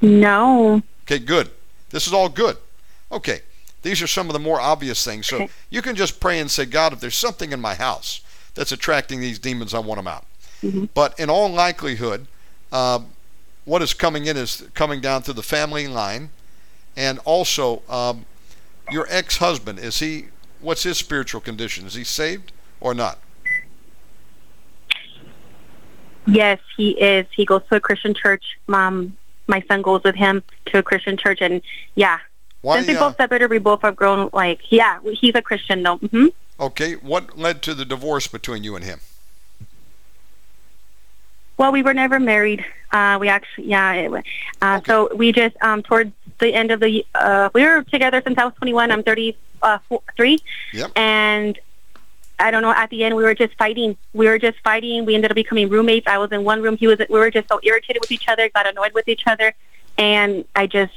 [0.00, 0.82] No.
[1.04, 1.50] Okay, good.
[1.90, 2.56] This is all good.
[3.12, 3.40] Okay,
[3.82, 5.26] these are some of the more obvious things.
[5.26, 5.50] So Okay.
[5.68, 8.20] you can just pray and say, God, if there's something in my house
[8.54, 10.24] that's attracting these demons, I want them out.
[10.62, 10.88] Mhm.
[10.94, 12.26] But in all likelihood,
[12.72, 13.00] uh,
[13.64, 16.30] what is coming in is coming down through the family line,
[16.96, 18.26] and also um,
[18.90, 19.78] your ex-husband.
[19.78, 20.26] Is he?
[20.60, 21.86] What's his spiritual condition?
[21.86, 23.18] Is he saved or not?
[26.26, 27.26] Yes, he is.
[27.34, 28.44] He goes to a Christian church.
[28.66, 31.62] Mom, my son goes with him to a Christian church, and
[31.94, 32.18] yeah.
[32.62, 32.76] Why?
[32.76, 34.28] Since we uh, both separated, we both have grown.
[34.32, 35.96] Like, yeah, he's a Christian though.
[35.96, 36.26] hmm
[36.60, 39.00] okay, what led to the divorce between you and him?
[41.60, 42.64] Well, we were never married.
[42.90, 43.92] Uh, we actually, yeah.
[43.92, 44.10] It,
[44.62, 44.82] uh, Okay.
[44.86, 48.46] So we just um, towards the end of the, uh, we were together since I
[48.46, 48.90] was 21.
[48.90, 50.38] I'm 33, uh, four- three,
[50.72, 50.92] Yep.
[50.96, 51.58] and
[52.38, 52.70] I don't know.
[52.72, 53.98] At the end, we were just fighting.
[54.14, 55.04] We were just fighting.
[55.04, 56.06] We ended up becoming roommates.
[56.06, 56.78] I was in one room.
[56.78, 56.98] He was.
[57.10, 58.48] We were just so irritated with each other.
[58.48, 59.52] Got annoyed with each other,
[59.98, 60.94] and I just,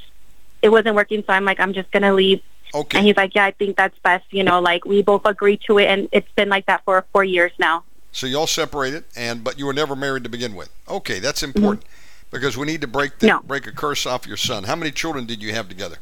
[0.62, 1.26] it wasn't working.
[1.28, 2.42] So I'm like, I'm just gonna leave.
[2.74, 3.00] Okay.
[3.00, 4.24] And he's like, Yeah, I think that's best.
[4.32, 7.26] You know, like we both agreed to it, and it's been like that for four
[7.26, 7.84] years now.
[8.14, 10.70] So y'all separated, and but you were never married to begin with.
[10.88, 12.28] Okay, that's important mm-hmm.
[12.32, 13.40] because we need to break the, No.
[13.42, 14.66] break a curse off your son.
[14.66, 15.98] How many children did you have together?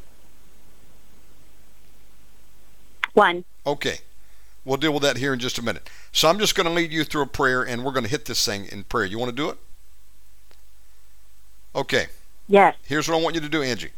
[3.14, 3.44] One.
[3.66, 3.98] Okay,
[4.64, 5.88] we'll deal with that here in just a minute.
[6.12, 8.26] So I'm just going to lead you through a prayer, and we're going to hit
[8.26, 9.06] this thing in prayer.
[9.06, 9.58] You want to do it?
[11.74, 12.06] Okay.
[12.46, 12.76] Yes.
[12.84, 13.92] Here's what I want you to do, Angie.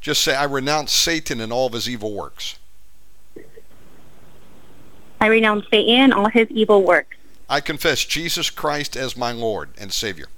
[0.00, 2.56] Just say, "I renounce Satan and all of his evil works.
[5.20, 7.16] I renounce Satan and all his evil works.
[7.52, 10.28] I confess Jesus Christ as my Lord and Savior.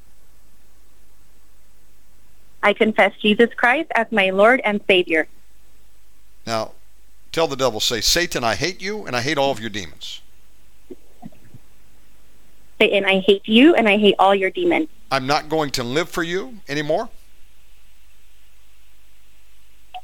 [2.61, 5.29] I confess Jesus Christ as my Lord and Savior.
[6.45, 6.73] Now,
[7.31, 10.23] tell the devil, say, Satan, I hate you, and I hate all of your demons.
[12.81, 14.89] Satan, I hate you and I hate all your demons.
[15.13, 17.11] I'm not going to live for you anymore."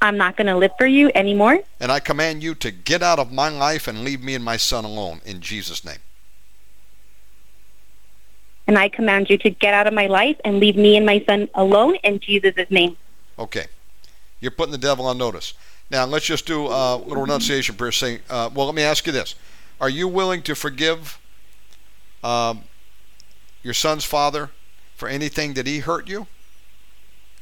[0.01, 1.59] I'm not going to live for you anymore.
[1.81, 4.57] And I command you to get out of my life and leave me and my
[4.57, 5.99] son alone in Jesus' name.
[8.71, 11.25] And I command you to get out of my life and leave me and my
[11.27, 12.97] son alone in Jesus' name.
[13.37, 13.66] Okay.
[14.39, 15.55] You're putting the devil on notice.
[15.91, 19.12] Now, let's just do a little renunciation prayer saying, uh, well, let me ask you
[19.12, 19.35] this.
[19.81, 21.18] Are you willing to forgive
[22.23, 22.62] um,
[23.64, 24.51] your son's father
[24.95, 26.29] for anything that he hurt you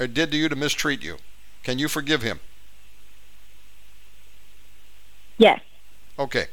[0.01, 1.19] or did to you to mistreat you?
[1.63, 2.41] Can you forgive him?
[5.37, 5.61] Yes.
[6.19, 6.47] Okay.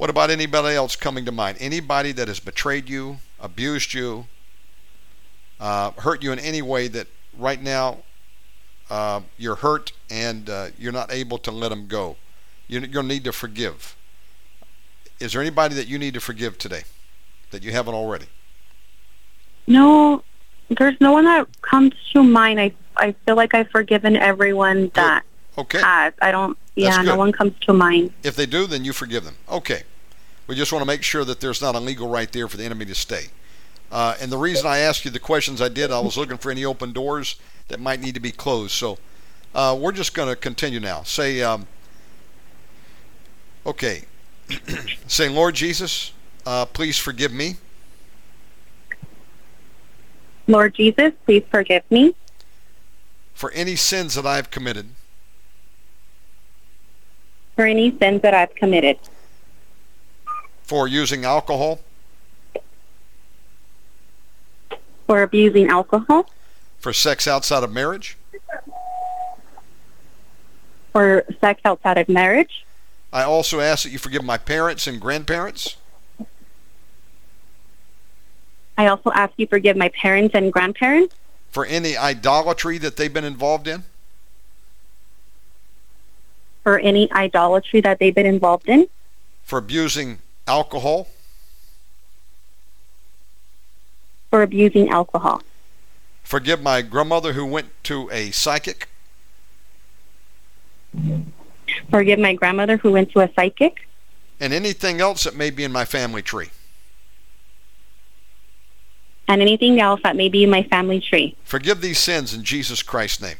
[0.00, 1.58] What about anybody else coming to mind?
[1.60, 4.28] Anybody that has betrayed you, abused you,
[5.60, 7.06] uh, hurt you in any way that
[7.36, 7.98] right now
[8.88, 12.16] uh, you're hurt and uh, you're not able to let them go?
[12.66, 13.94] You, you'll need to forgive.
[15.20, 16.84] Is there anybody that you need to forgive today
[17.50, 18.24] that you haven't already?
[19.66, 20.22] No,
[20.78, 22.58] there's no one that comes to mind.
[22.58, 25.24] I I feel like I've forgiven everyone that
[25.58, 25.82] Okay.
[25.82, 26.14] has.
[26.22, 26.56] I don't.
[26.82, 28.12] Yeah, no one comes to mind.
[28.22, 29.36] If they do, then you forgive them.
[29.48, 29.82] Okay.
[30.46, 32.64] We just want to make sure that there's not a legal right there for the
[32.64, 33.26] enemy to stay.
[33.92, 36.50] Uh, and the reason I asked you the questions I did, I was looking for
[36.50, 37.36] any open doors
[37.68, 38.72] that might need to be closed.
[38.72, 38.98] So
[39.54, 41.02] uh, we're just going to continue now.
[41.02, 41.66] Say, um,
[43.66, 44.02] okay.
[45.06, 46.12] Say, Lord Jesus,
[46.46, 47.56] uh, please forgive me
[50.50, 52.14] Lord Jesus, please forgive me
[53.34, 54.90] for any sins that I have committed,
[57.60, 58.98] for any sins that I've committed,
[60.62, 61.80] for using alcohol,
[65.06, 66.30] for abusing alcohol,
[66.78, 68.16] for sex outside of marriage.
[70.92, 72.64] for sex outside of marriage.
[73.12, 75.76] I also ask that you forgive my parents and grandparents
[78.78, 81.14] I also ask you forgive my parents and grandparents
[81.50, 83.84] for any idolatry that they've been involved in.
[86.62, 88.88] For any idolatry that they've been involved in,
[89.42, 91.08] for abusing alcohol,
[94.30, 95.42] for abusing alcohol.
[96.22, 98.88] Forgive my grandmother who went to a psychic.
[101.90, 103.88] Forgive my grandmother who went to a psychic.
[104.38, 106.50] And anything else that may be in my family tree.
[109.28, 111.36] And anything else that may be in my family tree.
[111.44, 113.36] Forgive these sins in Jesus Christ's name.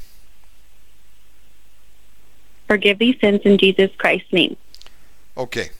[2.71, 4.57] Forgive these sins in Jesus Christ's name.
[5.37, 5.71] Okay.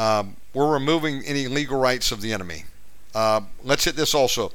[0.00, 2.64] Um, we're removing any legal rights of the enemy.
[3.14, 4.50] Uh, let's hit this also.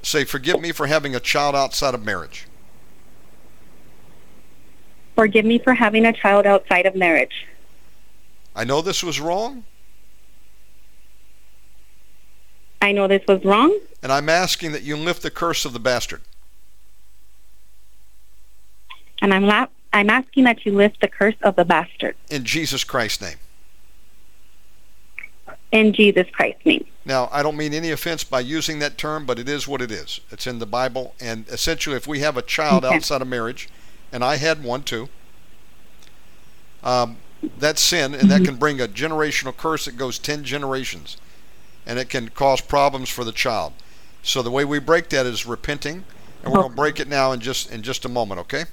[0.00, 2.46] Say, forgive me for having a child outside of marriage.
[5.14, 7.46] Forgive me for having a child outside of marriage.
[8.54, 9.64] I know this was wrong,
[12.80, 15.78] I know this was wrong, and I'm asking that you lift the curse of the
[15.78, 16.22] bastard.
[19.22, 22.84] And I'm la- I'm asking that you lift the curse of the bastard In Jesus
[22.84, 23.36] Christ's name.
[25.72, 26.84] in Jesus Christ's name.
[27.04, 29.90] Now, I don't mean any offense by using that term, but it is what it
[29.90, 30.20] is.
[30.30, 32.94] It's in the Bible, and essentially, if we have a child Okay.
[32.96, 33.68] outside of marriage,
[34.12, 35.08] and I had one too,
[36.82, 37.16] um,
[37.58, 41.16] that's sin, and that can bring a generational curse that goes 10 generations,
[41.86, 43.72] and it can cause problems for the child.
[44.22, 46.04] So the way we break that is repenting,
[46.42, 48.64] and we're going to break it now in just in just a moment, okay?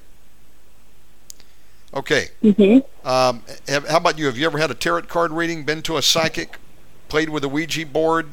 [1.93, 2.29] Okay.
[2.41, 4.25] hmm Um, have, how about you?
[4.25, 5.63] Have you ever had a tarot card reading?
[5.63, 6.57] Been to a psychic?
[7.09, 8.29] Played with a Ouija board?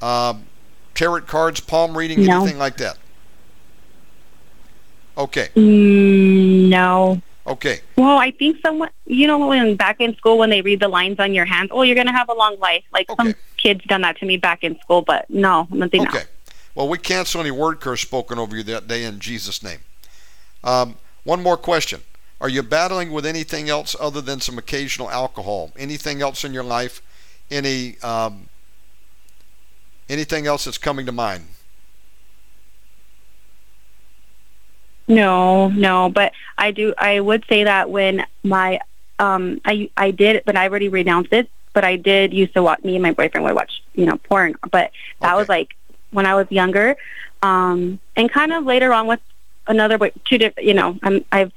[0.00, 0.46] Um,
[0.94, 2.38] tarot cards, palm reading, No.
[2.40, 2.98] anything like that?
[5.16, 5.50] Okay.
[5.54, 7.22] Mm, no.
[7.46, 7.80] Okay.
[7.96, 11.20] Well, I think someone, you know, when back in school when they read the lines
[11.20, 12.82] on your hands, oh, you're gonna have a long life.
[12.92, 16.18] Like some kids done that to me back in school, but no, nothing Okay.
[16.18, 16.26] else.
[16.74, 19.80] Well, we cancel any word curse spoken over you that day in Jesus' name.
[20.64, 22.00] Um, one more question.
[22.42, 25.70] Are you battling with anything else other than some occasional alcohol?
[25.78, 27.00] Anything else in your life?
[27.52, 28.48] Any um,
[30.08, 31.46] anything else that's coming to mind?
[35.06, 36.94] No, no, but I do.
[36.98, 38.80] I would say that when my,
[39.20, 41.48] um, I I did, but I already renounced it.
[41.74, 42.82] But I did used to watch.
[42.82, 44.56] Me and my boyfriend would watch, you know, porn.
[44.72, 44.90] But
[45.20, 45.76] that was like
[46.10, 46.96] when I was younger,
[47.42, 49.20] um, and kind of later on with
[49.68, 50.66] another, boy- two different.
[50.66, 51.52] You know, I'm I've.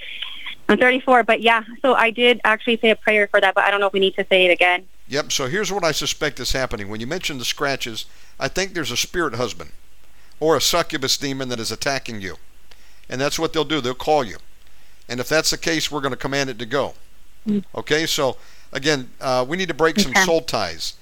[0.67, 3.71] I'm 34, but yeah, so I did actually say a prayer for that, but I
[3.71, 4.87] don't know if we need to say it again.
[5.07, 5.31] Yep.
[5.31, 6.89] So here's what I suspect is happening.
[6.89, 8.05] When you mention the scratches,
[8.39, 9.71] I think there's a spirit husband
[10.39, 12.37] or a succubus demon that is attacking you.
[13.07, 13.81] And that's what they'll do.
[13.81, 14.37] They'll call you.
[15.07, 16.95] And if that's the case, we're going to command it to go.
[17.47, 17.63] Mm.
[17.75, 18.07] Okay?
[18.07, 18.37] So,
[18.73, 20.95] again, uh, we need to break some soul ties.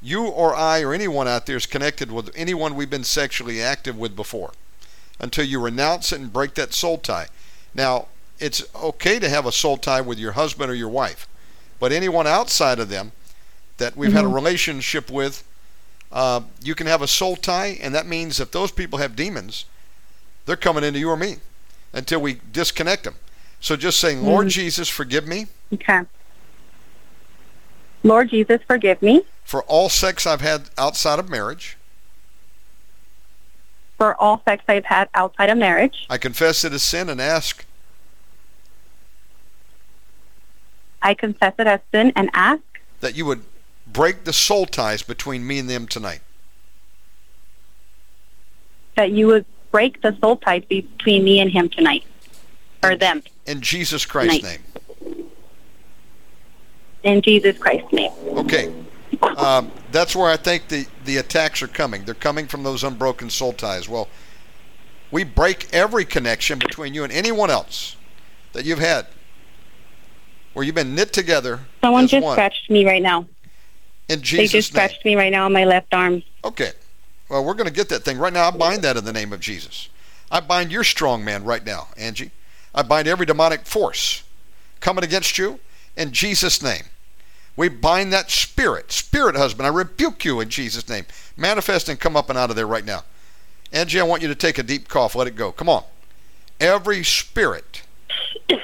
[0.00, 3.98] You or I or anyone out there is connected with anyone we've been sexually active
[3.98, 4.52] with before
[5.18, 7.26] until you renounce it and break that soul tie.
[7.74, 8.08] Now,
[8.40, 11.28] it's okay to have a soul tie with your husband or your wife,
[11.78, 13.12] but anyone outside of them
[13.78, 15.42] that we've had a relationship with,
[16.12, 19.64] uh, you can have a soul tie, and that means if those people have demons,
[20.46, 21.36] they're coming into you or me
[21.92, 23.14] until we disconnect them.
[23.60, 26.00] So just saying, Lord Jesus, forgive me Okay.
[28.02, 31.76] Lord Jesus, forgive me for all sex I've had outside of marriage.
[33.96, 36.06] for all sex I've had outside of marriage.
[36.08, 37.66] I confess it as sin and ask
[41.02, 42.62] I confess it as sin and ask
[43.00, 43.42] that you would
[43.86, 46.20] break the soul ties between me and them tonight.
[48.96, 52.04] that you would break the soul ties between me and him tonight,
[52.82, 54.60] or them, In Jesus Christ's Tonight.
[55.00, 55.26] name.
[57.02, 58.12] in Jesus Christ's name.
[58.26, 58.70] Okay.
[59.22, 62.04] Um, that's where I think the, the attacks are coming.
[62.04, 63.88] They're coming from those unbroken soul ties.
[63.88, 64.08] Well,
[65.10, 67.96] we break every connection between you and anyone else
[68.52, 69.06] that you've had
[70.52, 72.34] where you've been knit together Someone just one.
[72.34, 73.26] scratched me right now.
[74.08, 74.38] in Jesus' name.
[74.38, 74.88] they just name.
[74.88, 76.22] scratched me right now on my left arm.
[76.44, 76.72] Okay.
[77.28, 78.48] Well, we're going to get that thing right now.
[78.48, 79.88] I bind that in the name of Jesus.
[80.30, 82.30] I bind your strong man right now, Angie.
[82.74, 84.22] I bind every demonic force
[84.80, 85.60] coming against you
[85.96, 86.84] in Jesus' name.
[87.56, 89.66] We bind that spirit, spirit husband.
[89.66, 91.04] I rebuke you in Jesus' name.
[91.36, 93.04] Manifest and come up and out of there right now.
[93.72, 95.14] Angie, I want you to take a deep cough.
[95.14, 95.52] Let it go.
[95.52, 95.84] Come on.
[96.58, 97.82] Every spirit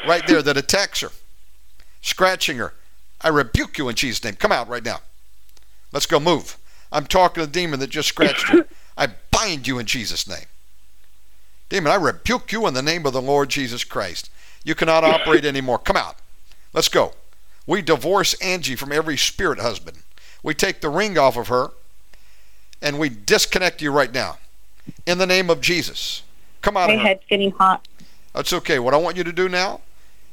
[0.06, 1.10] right there that attacks her,
[2.00, 2.74] scratching her,
[3.20, 4.34] I rebuke you in Jesus' name.
[4.34, 5.00] Come out right now.
[5.92, 6.20] Let's go.
[6.20, 6.56] Move.
[6.92, 8.64] I'm talking to the demon that just scratched you.
[8.96, 10.46] I bind you in Jesus' name.
[11.68, 14.30] Demon, I rebuke you in the name of the Lord Jesus Christ.
[14.64, 15.78] You cannot operate anymore.
[15.78, 16.16] Come out.
[16.72, 17.12] Let's go.
[17.66, 19.98] We divorce Angie from every spirit husband.
[20.42, 21.70] We take the ring off of her
[22.80, 24.38] and we disconnect you right now.
[25.06, 26.22] In the name of Jesus.
[26.62, 27.00] Come out My her.
[27.00, 27.86] head's getting hot.
[28.32, 28.78] That's okay.
[28.78, 29.80] What I want you to do now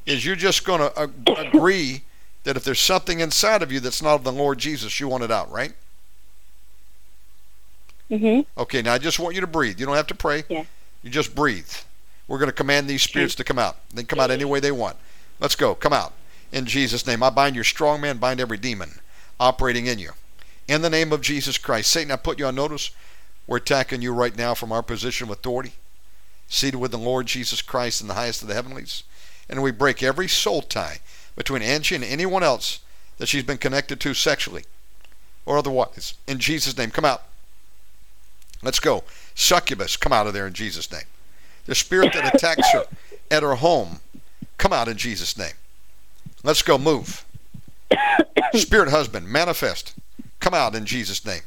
[0.05, 1.11] is you're just going to
[1.47, 2.03] agree
[2.43, 5.23] that if there's something inside of you that's not of the Lord Jesus, you want
[5.23, 5.73] it out, right?
[8.11, 8.45] Mhm.
[8.57, 9.80] Okay, now I just want you to breathe.
[9.80, 10.43] You don't have to pray.
[10.49, 10.65] Yeah.
[11.03, 11.69] You just breathe.
[12.27, 13.77] We're going to command these spirits to come out.
[13.93, 14.97] They come out any way they want.
[15.39, 15.75] Let's go.
[15.75, 16.13] Come out.
[16.51, 17.23] In Jesus' name.
[17.23, 18.99] I bind your strong man, bind every demon
[19.39, 20.11] operating in you.
[20.67, 21.91] In the name of Jesus Christ.
[21.91, 22.91] Satan, I put you on notice.
[23.47, 25.73] We're attacking you right now from our position of authority,
[26.47, 29.03] seated with the Lord Jesus Christ in the highest of the heavenlies.
[29.49, 30.99] And we break every soul tie
[31.35, 32.79] between Angie and anyone else
[33.17, 34.63] that she's been connected to sexually
[35.45, 36.15] or otherwise.
[36.27, 37.23] In Jesus' name, come out.
[38.61, 39.03] Let's go.
[39.35, 41.03] Succubus, come out of there in Jesus' name.
[41.65, 42.85] The spirit that attacks her
[43.29, 43.99] at her home,
[44.57, 45.53] come out in Jesus' name.
[46.43, 46.77] Let's go.
[46.77, 47.25] Move.
[48.53, 49.93] Spirit husband, manifest.
[50.39, 51.41] Come out in Jesus' name.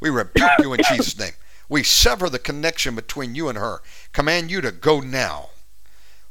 [0.00, 1.32] We rebuke you in Jesus' name.
[1.68, 3.80] We sever the connection between you and her.
[4.12, 5.50] Command you to go now.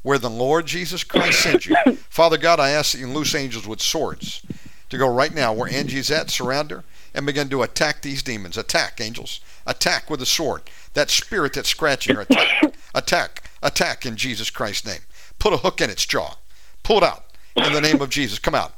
[0.03, 1.75] Where the Lord Jesus Christ sent you.
[2.09, 4.41] Father God, I ask that you loose angels with swords
[4.89, 6.83] to go right now where Angie's at, surround her,
[7.13, 8.57] and begin to attack these demons.
[8.57, 9.41] Attack, angels.
[9.65, 10.63] Attack with a sword.
[10.93, 12.21] That spirit that's scratching her.
[12.21, 12.75] Attack.
[12.95, 13.49] Attack.
[13.61, 15.01] Attack in Jesus Christ's name.
[15.39, 16.35] Put a hook in its jaw.
[16.83, 17.25] Pull it out.
[17.55, 18.39] In the name of Jesus.
[18.39, 18.73] Come out.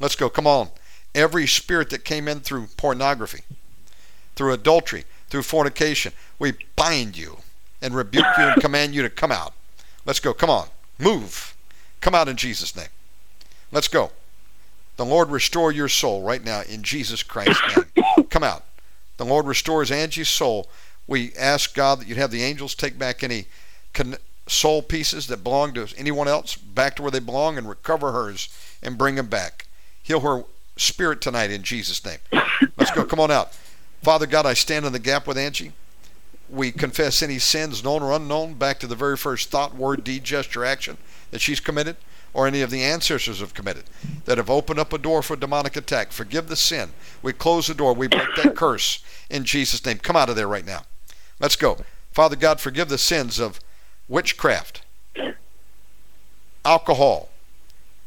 [0.00, 0.28] Let's go.
[0.28, 0.68] Come on.
[1.14, 3.42] Every spirit that came in through pornography,
[4.34, 7.38] through adultery, through fornication, we bind you
[7.82, 9.52] and rebuke you and command you to come out.
[10.04, 10.34] Let's go.
[10.34, 10.68] Come on.
[10.98, 11.54] Move.
[12.00, 12.88] Come out in Jesus' name.
[13.70, 14.10] Let's go.
[14.96, 18.26] The Lord restore your soul right now in Jesus Christ's name.
[18.28, 18.64] Come out.
[19.16, 20.68] The Lord restores Angie's soul.
[21.06, 23.46] We ask God that you'd have the angels take back any
[24.46, 28.48] soul pieces that belong to anyone else back to where they belong and recover hers
[28.82, 29.66] and bring them back.
[30.02, 30.44] Heal her
[30.76, 32.18] spirit tonight in Jesus' name.
[32.76, 33.04] Let's go.
[33.04, 33.54] Come on out.
[34.02, 35.72] Father God, I stand in the gap with Angie.
[36.48, 40.24] We confess any sins, known or unknown, back to the very first thought, word, deed,
[40.24, 40.98] gesture, action
[41.30, 41.96] that she's committed
[42.34, 43.84] or any of the ancestors have committed
[44.24, 46.12] that have opened up a door for demonic attack.
[46.12, 46.90] Forgive the sin.
[47.22, 47.92] We close the door.
[47.92, 49.98] We break that curse in Jesus' name.
[49.98, 50.82] Come out of there right now.
[51.40, 51.78] Let's go.
[52.12, 53.60] Father God, forgive the sins of
[54.08, 54.82] witchcraft,
[56.64, 57.30] alcohol,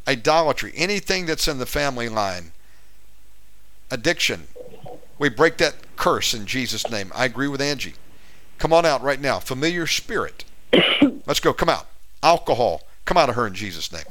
[0.07, 2.52] idolatry, anything that's in the family line,
[3.91, 4.48] addiction.
[5.18, 7.12] We break that curse in Jesus' name.
[7.16, 7.95] I agree with Angie.
[8.57, 9.40] Come on out right now.
[9.40, 10.45] Familiar spirit.
[11.26, 11.53] Let's go.
[11.53, 11.88] Come out.
[12.23, 12.84] Alcohol.
[13.06, 14.06] Come out of her in Jesus' name.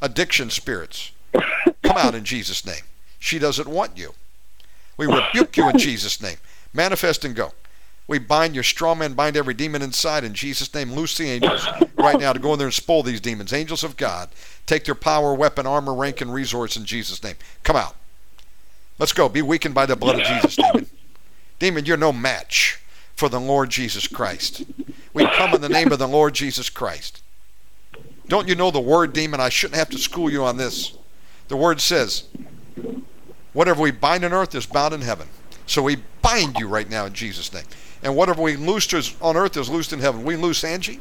[0.00, 1.12] Addiction spirits.
[1.82, 2.82] Come out in Jesus' name.
[3.18, 4.14] She doesn't want you.
[4.96, 6.38] We rebuke you in Jesus' name.
[6.72, 7.52] Manifest and go.
[8.08, 10.92] We bind your strong man, bind every demon inside in Jesus' name.
[10.92, 11.66] Loose the angels
[11.96, 13.52] right now to go in there and spoil these demons.
[13.52, 14.28] Angels of God,
[14.66, 17.36] take their power, weapon, armor, rank, and resource in Jesus' name.
[17.62, 17.94] Come out.
[18.98, 19.28] Let's go.
[19.28, 20.90] Be weakened by the blood of Jesus, demon.
[21.58, 22.80] Demon, you're no match
[23.22, 24.64] for the Lord Jesus Christ.
[25.14, 27.22] We come in the name of the Lord Jesus Christ.
[28.26, 29.38] Don't you know the word, demon?
[29.38, 30.98] I shouldn't have to school you on this.
[31.46, 32.24] The word says,
[33.52, 35.28] whatever we bind on earth is bound in heaven.
[35.66, 37.62] So we bind you right now in Jesus' name.
[38.02, 38.92] And whatever we loosed
[39.22, 40.24] on earth is loosed in heaven.
[40.24, 40.98] We loose Angie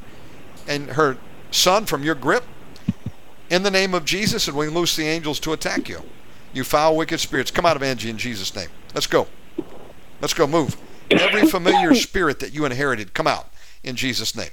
[0.68, 1.18] and her
[1.49, 2.43] son from your grip
[3.49, 6.03] in the name of Jesus, and we loose the angels to attack you.
[6.53, 8.69] You foul, wicked spirits, come out of Angie in Jesus' name.
[8.93, 9.27] Let's go.
[10.22, 10.45] Let's go.
[10.45, 10.77] Move.
[11.20, 13.50] Every familiar spirit that you inherited, come out
[13.84, 14.52] in Jesus' name.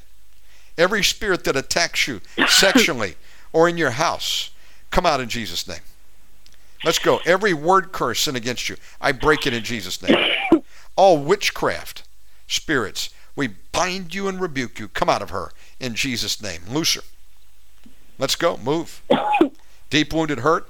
[0.77, 3.17] Every spirit that attacks you sexually
[3.53, 4.51] or in your house,
[4.91, 5.81] come out in Jesus' name.
[6.85, 7.21] Let's go.
[7.27, 10.17] Every word curse sin against you, I break it in Jesus' name.
[10.97, 12.05] All witchcraft
[12.47, 14.89] spirits, we bind you and rebuke you.
[14.89, 16.63] Come out of her in Jesus' name.
[16.69, 17.03] Loose her.
[18.19, 18.57] Let's go.
[18.57, 19.03] Move.
[19.91, 20.69] Deep wounded hurt,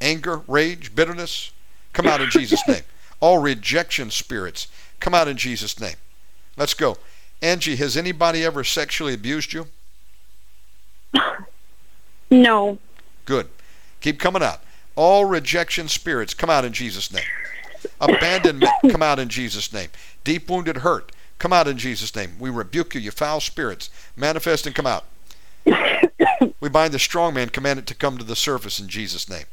[0.00, 1.52] anger, rage, bitterness,
[1.92, 2.82] come out in Jesus' name.
[3.20, 4.68] All rejection spirits,
[5.00, 5.96] come out in Jesus' name.
[6.56, 6.96] Let's go.
[7.40, 9.66] Angie, has anybody ever sexually abused you?
[12.30, 12.76] No.
[13.24, 13.48] Good.
[14.02, 14.60] Keep coming out.
[14.96, 17.24] All rejection spirits, come out in Jesus' name.
[18.02, 19.88] Abandonment, come out in Jesus' name.
[20.24, 22.36] Deep wounded hurt, come out in Jesus' name.
[22.38, 23.88] We rebuke you, you foul spirits.
[24.14, 25.06] Manifest and come out.
[26.60, 29.44] We bind the strong man, command it to come to the surface in Jesus' name.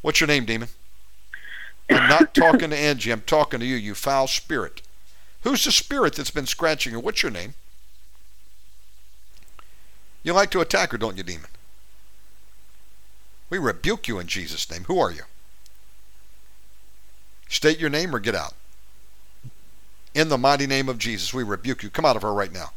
[0.00, 0.68] What's your name, demon?
[1.88, 3.10] I'm not talking to Angie.
[3.10, 4.82] I'm talking to you, you foul spirit.
[5.42, 6.98] Who's the spirit that's been scratching her?
[6.98, 7.54] What's your name?
[10.22, 11.50] You like to attack her, don't you, demon?
[13.48, 14.84] We rebuke you in Jesus' name.
[14.84, 15.22] Who are you?
[17.48, 18.54] State your name or get out.
[20.14, 21.90] In the mighty name of Jesus, we rebuke you.
[21.90, 22.72] Come out of her right now.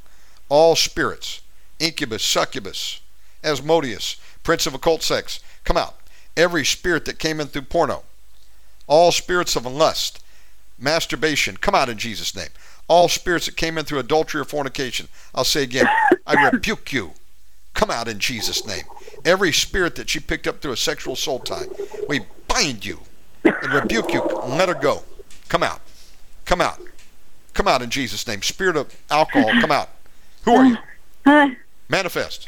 [0.47, 1.41] All spirits,
[1.79, 3.01] incubus, succubus,
[3.43, 5.95] Asmodeus, prince of occult sex, come out.
[6.35, 8.03] Every spirit that came in through porno,
[8.89, 10.21] all spirits of lust,
[10.77, 12.49] masturbation, come out in Jesus' name.
[12.87, 15.87] All spirits that came in through adultery or fornication, I'll say again,
[16.25, 17.11] I rebuke you.
[17.75, 18.83] Come out in Jesus' name.
[19.23, 21.67] Every spirit that she picked up through a sexual soul tie,
[22.09, 22.99] we bind you
[23.43, 24.23] and rebuke you.
[24.23, 25.03] And Let her go.
[25.49, 25.81] Come out.
[26.45, 26.81] Come out.
[27.53, 28.41] Come out in Jesus' name.
[28.41, 29.89] Spirit of alcohol, come out.
[30.45, 30.77] Who are you?
[31.25, 31.49] Uh,
[31.89, 32.47] Manifest.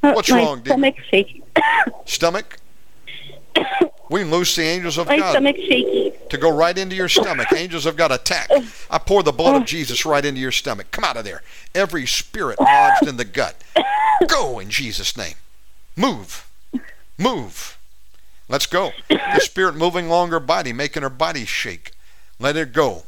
[0.00, 0.66] What's my wrong, demon?
[0.66, 1.42] stomach shaky.
[2.04, 2.58] Stomach?
[4.10, 6.12] We loose the angels of my God stomach shaky.
[6.30, 7.48] to go right into your stomach.
[7.54, 8.48] Angels of God attack.
[8.90, 9.66] I pour the blood of uh.
[9.66, 10.90] Jesus right into your stomach.
[10.90, 11.42] Come out of there.
[11.74, 13.62] Every spirit lodged in the gut.
[14.26, 15.34] Go in Jesus' name.
[15.94, 16.48] Move.
[17.18, 17.78] Move.
[18.48, 18.92] Let's go.
[19.08, 21.92] The spirit moving along her body, making her body shake.
[22.38, 23.02] Let it go.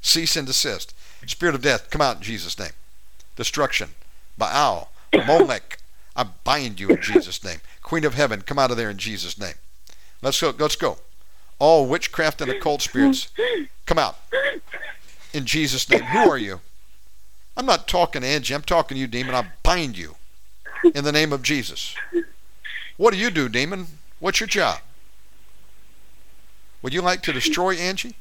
[0.00, 0.94] Cease and desist.
[1.26, 2.72] Spirit of death, come out in Jesus' name.
[3.36, 3.90] Destruction.
[4.36, 4.90] Baal.
[5.26, 5.78] Molech.
[6.16, 7.60] I bind you in Jesus' name.
[7.82, 9.54] Queen of heaven, come out of there in Jesus' name.
[10.22, 10.54] Let's go.
[10.58, 10.98] Let's go.
[11.58, 13.28] All witchcraft and occult spirits,
[13.86, 14.16] come out.
[15.32, 16.02] In Jesus' name.
[16.02, 16.60] Who are you?
[17.56, 18.54] I'm not talking to Angie.
[18.54, 19.34] I'm talking to you, demon.
[19.34, 20.14] I bind you
[20.94, 21.96] in the name of Jesus.
[22.96, 23.86] What do you do, demon?
[24.20, 24.78] What's your job?
[26.82, 28.14] Would you like to destroy Angie?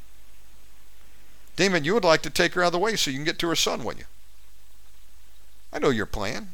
[1.56, 3.40] Demon, you would like to take her out of the way so you can get
[3.40, 4.07] to her son, wouldn't you?
[5.72, 6.49] I know your plan.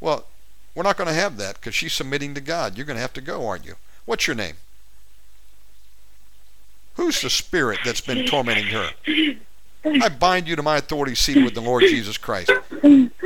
[0.00, 0.26] Well,
[0.74, 2.76] we're not going to have that because she's submitting to God.
[2.76, 3.74] You're going to have to go, aren't you?
[4.04, 4.56] What's your name?
[6.94, 8.90] Who's the spirit that's been tormenting her?
[9.84, 12.50] I bind you to my authority seated with the Lord Jesus Christ.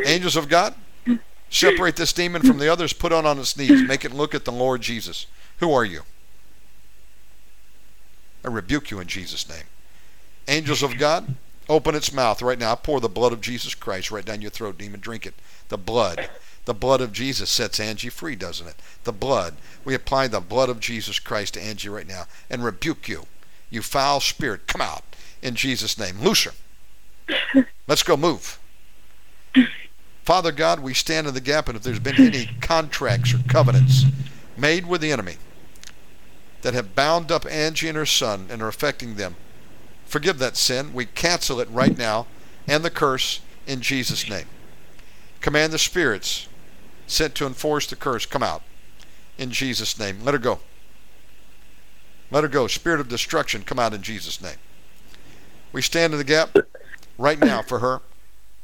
[0.04, 0.74] Angels of God,
[1.50, 4.44] separate this demon from the others, put it on its knees, make it look at
[4.44, 5.26] the Lord Jesus.
[5.58, 6.02] Who are you?
[8.44, 9.64] I rebuke you in Jesus' name.
[10.46, 11.34] Angels of God,
[11.68, 12.72] open its mouth right now.
[12.72, 15.00] I pour the blood of Jesus Christ right down your throat, demon.
[15.00, 15.34] Drink it.
[15.68, 16.28] The blood.
[16.64, 18.76] The blood of Jesus sets Angie free, doesn't it?
[19.04, 19.56] The blood.
[19.84, 23.26] We apply the blood of Jesus Christ to Angie right now and rebuke you.
[23.70, 25.02] You foul spirit, come out
[25.42, 26.20] in Jesus' name.
[26.20, 27.64] Loose her.
[27.86, 28.58] Let's go move.
[30.24, 34.04] Father God, we stand in the gap, and if there's been any contracts or covenants
[34.56, 35.36] made with the enemy
[36.62, 39.36] that have bound up Angie and her son and are affecting them,
[40.06, 40.94] forgive that sin.
[40.94, 42.26] We cancel it right now
[42.66, 44.46] and the curse in Jesus' name.
[45.42, 46.48] Command the spirits
[47.06, 48.62] sent to enforce the curse, come out
[49.38, 50.22] in Jesus' name.
[50.24, 50.60] Let her go.
[52.30, 52.66] Let her go.
[52.66, 54.56] Spirit of destruction, come out in Jesus' name.
[55.72, 56.56] We stand in the gap
[57.18, 58.00] right now for her.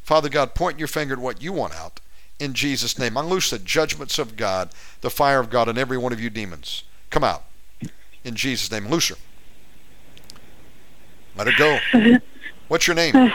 [0.02, 2.00] Father God, point your finger at what you want out
[2.38, 3.16] in Jesus' name.
[3.16, 4.70] Unloose the judgments of God,
[5.02, 6.84] the fire of God on every one of you demons.
[7.10, 7.44] Come out
[8.24, 8.88] in Jesus' name.
[8.88, 9.16] Loose her.
[11.36, 12.18] Let her go.
[12.68, 13.14] What's your name?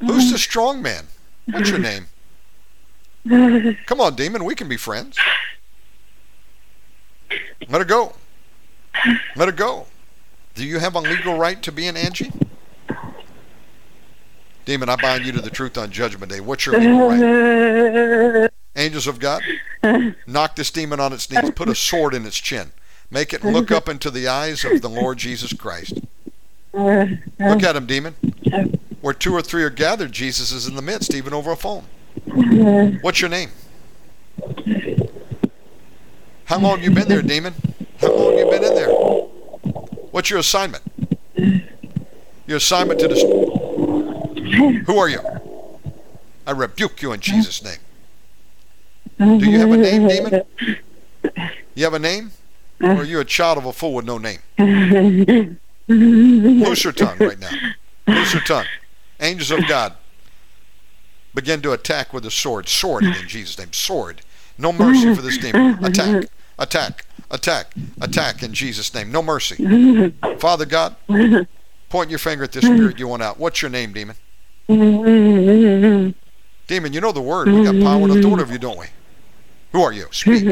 [0.00, 1.06] Who's the strong man?
[1.46, 2.06] What's your name?
[3.86, 4.44] Come on, demon.
[4.44, 5.18] We can be friends.
[7.68, 8.14] Let her go.
[9.34, 9.86] Let her go.
[10.54, 12.32] Do you have a legal right to be an Angie?
[14.64, 16.40] Demon, I bind you to the truth on Judgment Day.
[16.40, 18.50] What's your legal right?
[18.76, 19.42] Angels of God,
[20.26, 21.50] knock this demon on its knees.
[21.52, 22.72] Put a sword in its chin.
[23.10, 26.00] Make it look up into the eyes of the Lord Jesus Christ.
[26.74, 28.16] Look at him, demon.
[29.00, 31.84] Where two or three are gathered, Jesus is in the midst, even over a phone.
[33.02, 33.50] What's your name?
[36.44, 37.54] How long you been there, demon?
[38.00, 38.90] How long you been in there?
[38.90, 40.82] What's your assignment?
[42.46, 43.46] Your assignment to destroy.
[44.86, 45.20] Who are you?
[46.46, 47.78] I rebuke you in Jesus' name.
[49.18, 50.42] Do you have a name, demon?
[51.74, 52.30] You have a name?
[52.80, 54.38] Or are you a child of a fool with no name?
[55.88, 57.50] Loose your tongue right now.
[58.06, 58.66] Loose your tongue.
[59.20, 59.94] Angels of God,
[61.36, 62.68] begin to attack with a sword.
[62.68, 63.72] Sword in Jesus' name.
[63.72, 64.22] Sword.
[64.58, 65.84] No mercy for this demon.
[65.84, 66.24] Attack.
[66.58, 67.04] Attack.
[67.30, 67.74] Attack.
[68.00, 69.12] Attack in Jesus' name.
[69.12, 70.10] No mercy.
[70.38, 70.96] Father God,
[71.88, 73.38] point your finger at this spirit you want out.
[73.38, 74.16] What's your name, demon?
[76.66, 77.46] Demon, you know the word.
[77.46, 78.86] We got power and authority over you, don't we?
[79.72, 80.06] Who are you?
[80.10, 80.42] Speak.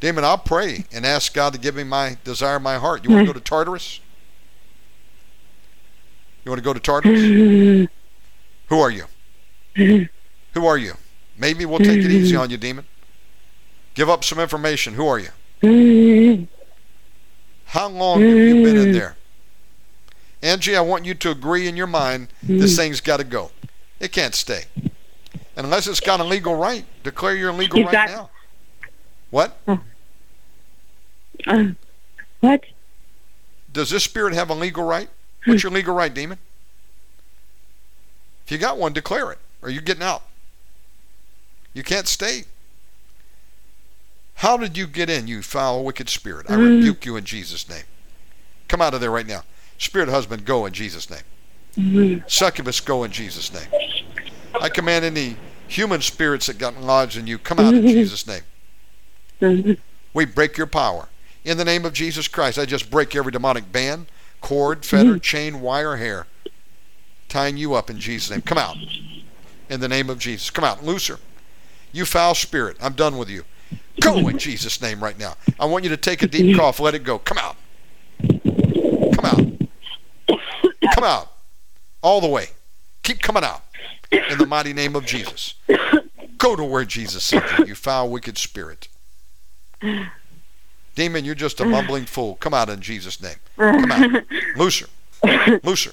[0.00, 3.04] Demon, I'll pray and ask God to give me my desire my heart.
[3.04, 4.00] You want to go to Tartarus?
[6.44, 7.20] You want to go to Tartarus?
[8.68, 9.04] Who are you?
[10.52, 10.94] Who are you?
[11.38, 12.84] Maybe we'll take it easy on you, demon.
[13.94, 14.94] Give up some information.
[14.94, 16.48] Who are you?
[17.66, 19.16] How long have you been in there?
[20.42, 23.50] Angie, I want you to agree in your mind this thing's got to go.
[23.98, 24.64] It can't stay.
[25.56, 28.30] And unless it's got a legal right, declare your legal right that- now.
[29.30, 29.56] What?
[29.66, 31.64] Uh,
[32.40, 32.64] what?
[33.72, 35.08] Does this spirit have a legal right?
[35.44, 36.38] What's your legal right, demon?
[38.44, 40.22] If you got one, declare it, or you're getting out.
[41.72, 42.44] You can't stay.
[44.36, 46.46] How did you get in, you foul, wicked spirit?
[46.50, 46.76] I mm.
[46.76, 47.84] rebuke you in Jesus' name.
[48.68, 49.42] Come out of there right now.
[49.78, 51.20] Spirit husband, go in Jesus' name.
[51.76, 52.26] Mm-hmm.
[52.28, 53.68] Succubus, go in Jesus' name.
[54.60, 57.88] I command any human spirits that got lodged in you, come out in mm-hmm.
[57.88, 58.42] Jesus' name.
[59.40, 59.72] Mm-hmm.
[60.12, 61.08] We break your power
[61.44, 64.06] In the name of Jesus Christ, I just break every demonic band,
[64.44, 65.22] cord, fetter, mm.
[65.22, 66.26] chain, wire, hair,
[67.28, 68.42] tying you up in Jesus' name.
[68.42, 68.76] Come out.
[69.70, 70.50] In the name of Jesus.
[70.50, 70.84] Come out.
[70.84, 71.18] Looser.
[71.92, 72.76] You foul spirit.
[72.78, 73.44] I'm done with you.
[74.02, 75.34] Go in Jesus' name right now.
[75.58, 76.58] I want you to take a deep mm-hmm.
[76.58, 76.78] cough.
[76.78, 77.18] Let it go.
[77.18, 77.56] Come out.
[78.20, 80.38] Come out.
[80.94, 81.32] Come out.
[82.02, 82.48] All the way.
[83.02, 83.62] Keep coming out.
[84.12, 85.54] In the mighty name of Jesus.
[86.36, 88.88] Go to where Jesus sent you, you foul, wicked spirit.
[90.94, 92.36] Demon, you're just a mumbling fool.
[92.36, 93.36] Come out in Jesus' name.
[93.56, 94.24] Come out.
[94.56, 94.86] Looser.
[95.62, 95.92] Looser.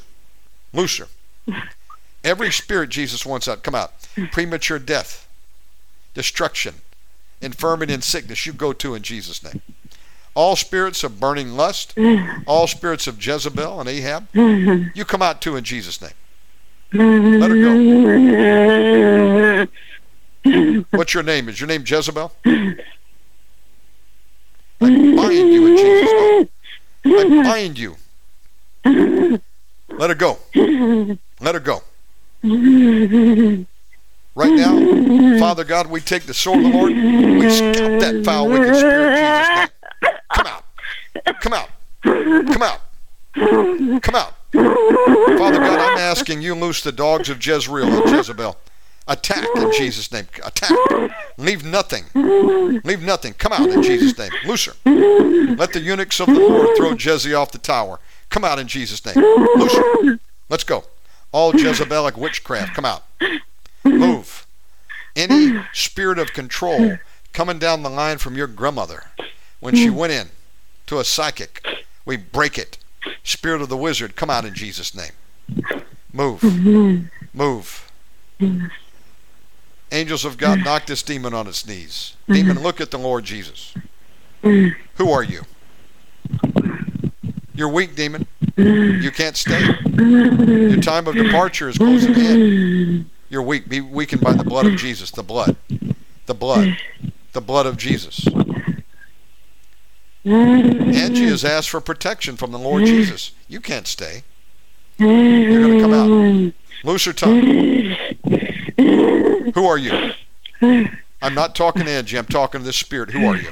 [0.74, 1.08] Looser.
[2.24, 3.94] Every spirit Jesus wants out, come out.
[4.32, 5.28] Premature death,
[6.14, 6.76] destruction,
[7.42, 9.62] infirmity, and sickness, you go to in Jesus' name.
[10.36, 11.98] All spirits of burning lust,
[12.46, 16.12] all spirits of Jezebel and Ahab, you come out too in Jesus' name.
[16.94, 17.58] Let her
[20.46, 20.84] go.
[20.92, 21.50] What's your name?
[21.50, 22.32] Is your name Jezebel?
[24.82, 26.50] I bind you in Jesus' name.
[27.06, 27.96] I bind you.
[29.90, 30.40] Let her go.
[31.40, 31.84] Let her go.
[34.34, 36.92] Right now, Father God, we take the sword of the Lord.
[36.94, 39.70] We scalp that foul, wicked spirit Jesus' name.
[40.34, 40.64] Come out.
[41.42, 41.70] Come out.
[42.04, 42.82] Come out.
[44.02, 44.34] Come out.
[44.52, 48.58] Father God, I'm asking you loose the dogs of Jezreel and Jezebel.
[49.12, 50.26] Attack in Jesus' name.
[50.42, 50.72] Attack.
[51.38, 52.06] Leave nothing.
[52.86, 53.34] Leave nothing.
[53.34, 54.32] Come out in Jesus' name.
[54.46, 54.74] Looser.
[54.86, 58.00] Let the eunuchs of the Lord throw Jezzy off the tower.
[58.30, 59.16] Come out in Jesus' name.
[59.16, 60.18] Looser.
[60.48, 60.86] Let's go.
[61.34, 63.04] All Jezebelic witchcraft, come out.
[63.84, 64.48] Move.
[65.14, 66.98] Any spirit of control
[67.34, 69.08] coming down the line from your grandmother
[69.60, 70.30] when she went in
[70.88, 71.66] to a psychic,
[72.06, 72.78] we break it.
[73.24, 75.12] Spirit of the wizard, come out in Jesus' name.
[76.14, 76.40] Move.
[76.40, 77.08] Mm-hmm.
[77.34, 77.92] Move.
[79.92, 82.16] Angels of God, knock this demon on its knees.
[82.28, 83.74] Demon, look at the Lord Jesus.
[84.42, 85.42] Who are you?
[87.54, 88.26] You're weak, demon.
[88.56, 89.62] You can't stay.
[89.98, 93.10] Your time of departure is at hand.
[93.30, 93.68] You're weak.
[93.70, 95.12] Be weakened by the blood of Jesus.
[95.12, 95.56] The blood.
[96.26, 96.78] The blood.
[97.34, 98.26] The blood of Jesus.
[100.24, 103.32] Angie has asked for protection from the Lord Jesus.
[103.48, 104.24] You can't stay.
[104.98, 106.54] You're going to come out.
[106.84, 107.96] Loose her tongue.
[109.54, 110.12] Who are you?
[111.22, 112.18] I'm not talking to Angie.
[112.18, 113.12] I'm talking to this spirit.
[113.12, 113.52] Who are you?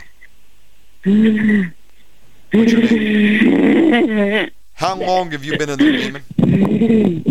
[2.52, 4.50] What's your name?
[4.74, 6.24] How long have you been in there, demon?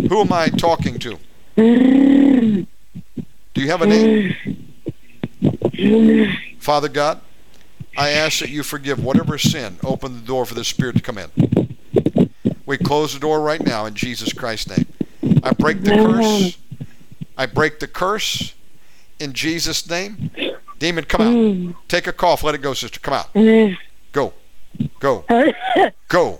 [0.07, 1.17] Who am I talking to?
[1.55, 2.67] Do
[3.55, 4.35] you have a name?
[6.59, 7.21] Father God,
[7.97, 11.17] I ask that you forgive whatever sin opened the door for this spirit to come
[11.17, 11.31] in.
[12.65, 14.85] We close the door right now in Jesus Christ's name.
[15.43, 16.57] I break the curse.
[17.35, 18.53] I break the curse
[19.19, 20.31] in Jesus' name.
[20.79, 21.33] Demon, come out.
[21.33, 21.71] Hmm.
[21.87, 22.43] Take a cough.
[22.43, 22.99] Let it go, sister.
[22.99, 23.27] Come out.
[23.27, 23.73] Hmm.
[24.11, 24.33] Go.
[24.99, 25.25] Go.
[26.07, 26.39] Go.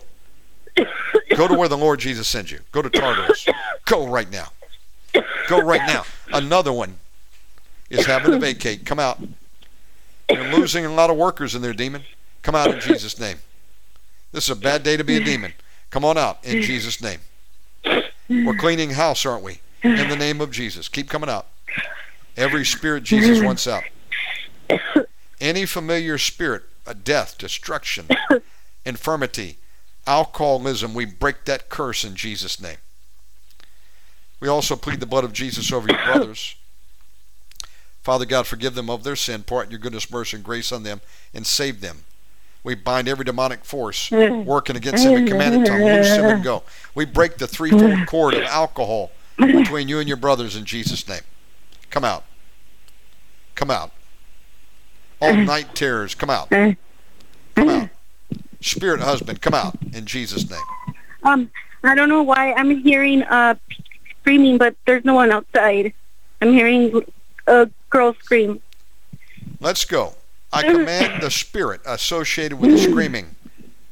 [1.36, 2.60] Go to where the Lord Jesus sends you.
[2.72, 3.48] Go to Tartarus.
[3.86, 4.48] Go right now.
[5.48, 6.04] Go right now.
[6.32, 6.96] Another one
[7.90, 8.86] is having to vacate.
[8.86, 9.20] Come out.
[10.30, 12.04] You're losing a lot of workers in there, demon.
[12.44, 13.38] Come out in Jesus' name.
[14.32, 15.54] This is a bad day to be a demon.
[15.90, 17.20] Come on out in Jesus' name.
[18.30, 19.60] We're cleaning house, aren't we?
[19.82, 20.88] In the name of Jesus.
[20.88, 21.48] Keep coming out.
[22.40, 23.46] Every spirit Jesus mm-hmm.
[23.46, 23.84] wants out.
[25.42, 28.08] Any familiar spirit, a death, destruction,
[28.86, 29.58] infirmity,
[30.08, 32.78] alcoholism, we break that curse in Jesus' name.
[34.40, 36.56] We also plead the blood of Jesus over your brothers.
[38.04, 40.84] Father God, forgive them of their sin, pour out your goodness, mercy, and grace on
[40.84, 41.02] them,
[41.34, 42.06] and save them.
[42.64, 44.46] We bind every demonic force mm.
[44.46, 46.64] working against them and command it to loose them and go.
[46.96, 51.22] We break the threefold cord of alcohol between you and your brothers in Jesus' name.
[51.90, 52.24] Come out.
[53.56, 53.92] Come out.
[55.22, 55.44] All eh.
[55.44, 56.52] night terrors, come out.
[56.52, 56.76] Eh.
[57.56, 57.82] Come eh.
[57.82, 57.90] out.
[58.62, 60.60] Spirit husband, come out in Jesus' name.
[61.24, 61.52] Um,
[61.84, 63.56] I don't know why I'm hearing uh
[64.22, 65.94] screaming, but there's no one outside.
[66.42, 67.02] I'm hearing
[67.48, 68.62] a girl scream.
[69.60, 70.16] Let's go.
[70.52, 73.36] I command the spirit associated with the screaming,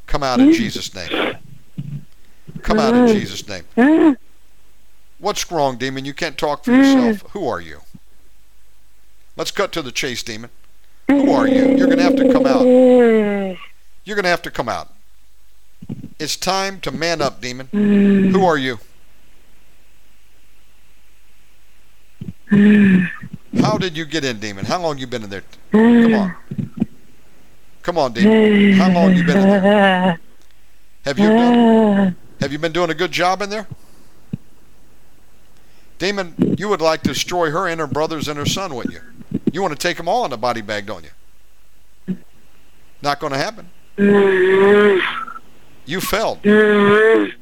[0.06, 1.38] come out in Jesus' name.
[2.62, 4.18] Come out in Jesus' name.
[5.20, 6.06] What's wrong, demon?
[6.06, 7.32] You can't talk for yourself.
[7.32, 7.82] Who are you?
[9.38, 10.50] Let's cut to the chase, demon.
[11.08, 11.78] Who are you?
[11.78, 12.66] You're going to have to come out.
[14.04, 14.92] You're going to have to come out.
[16.20, 17.68] It's time to man up, demon.
[17.72, 18.80] Who are you?
[23.62, 24.66] How did you get in, demon?
[24.66, 25.44] How long you been in there?
[25.72, 26.36] Come on.
[27.84, 28.74] Come on, demon.
[28.74, 30.20] How long you been in there?
[31.06, 33.68] Have you have you been doing a good job in there?
[35.98, 39.02] Demon, you would like to destroy her and her brothers and her son, wouldn't you?
[39.52, 42.18] You want to take them all in a body bag, don't you?
[43.02, 43.70] Not going to happen.
[45.86, 46.40] You failed.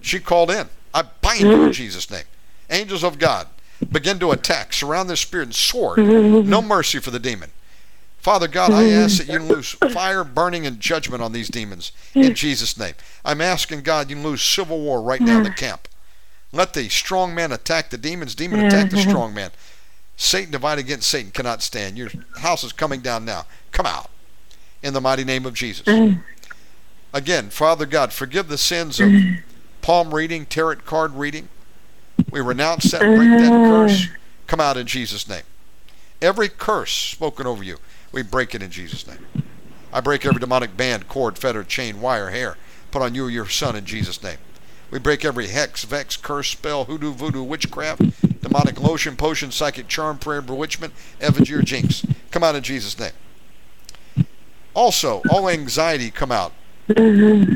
[0.01, 0.67] She called in.
[0.93, 2.23] I bind you in Jesus' name.
[2.69, 3.47] Angels of God,
[3.91, 5.97] begin to attack, surround this spirit, and sword.
[5.99, 7.51] No mercy for the demon.
[8.17, 12.33] Father God, I ask that you lose fire, burning, and judgment on these demons in
[12.33, 12.95] Jesus' name.
[13.23, 15.87] I'm asking God you lose civil war right now in the camp.
[16.55, 19.51] Let the strong man attack the demons, demon attack the strong man.
[20.17, 21.97] Satan divided against Satan cannot stand.
[21.97, 23.45] Your house is coming down now.
[23.71, 24.09] Come out
[24.81, 25.85] in the mighty name of Jesus.
[25.85, 26.23] Mm.
[27.13, 29.41] Again, Father God, forgive the sins of mm.
[29.81, 31.49] palm reading, tarot card reading.
[32.31, 33.69] We renounce that, break that mm.
[33.69, 34.07] curse.
[34.47, 35.43] Come out in Jesus' name.
[36.21, 37.77] Every curse spoken over you,
[38.13, 39.25] we break it in Jesus' name.
[39.91, 42.55] I break every demonic band, cord, fetter, chain, wire, hair
[42.95, 44.37] put on you or your son in Jesus' name.
[44.91, 50.17] We break every hex, vex, curse, spell, hoodoo, voodoo, witchcraft, demonic lotion, potion, psychic charm,
[50.17, 52.05] prayer, bewitchment, effigy, or jinx.
[52.31, 53.11] Come out in Jesus' name.
[54.73, 56.53] Also, all anxiety come out.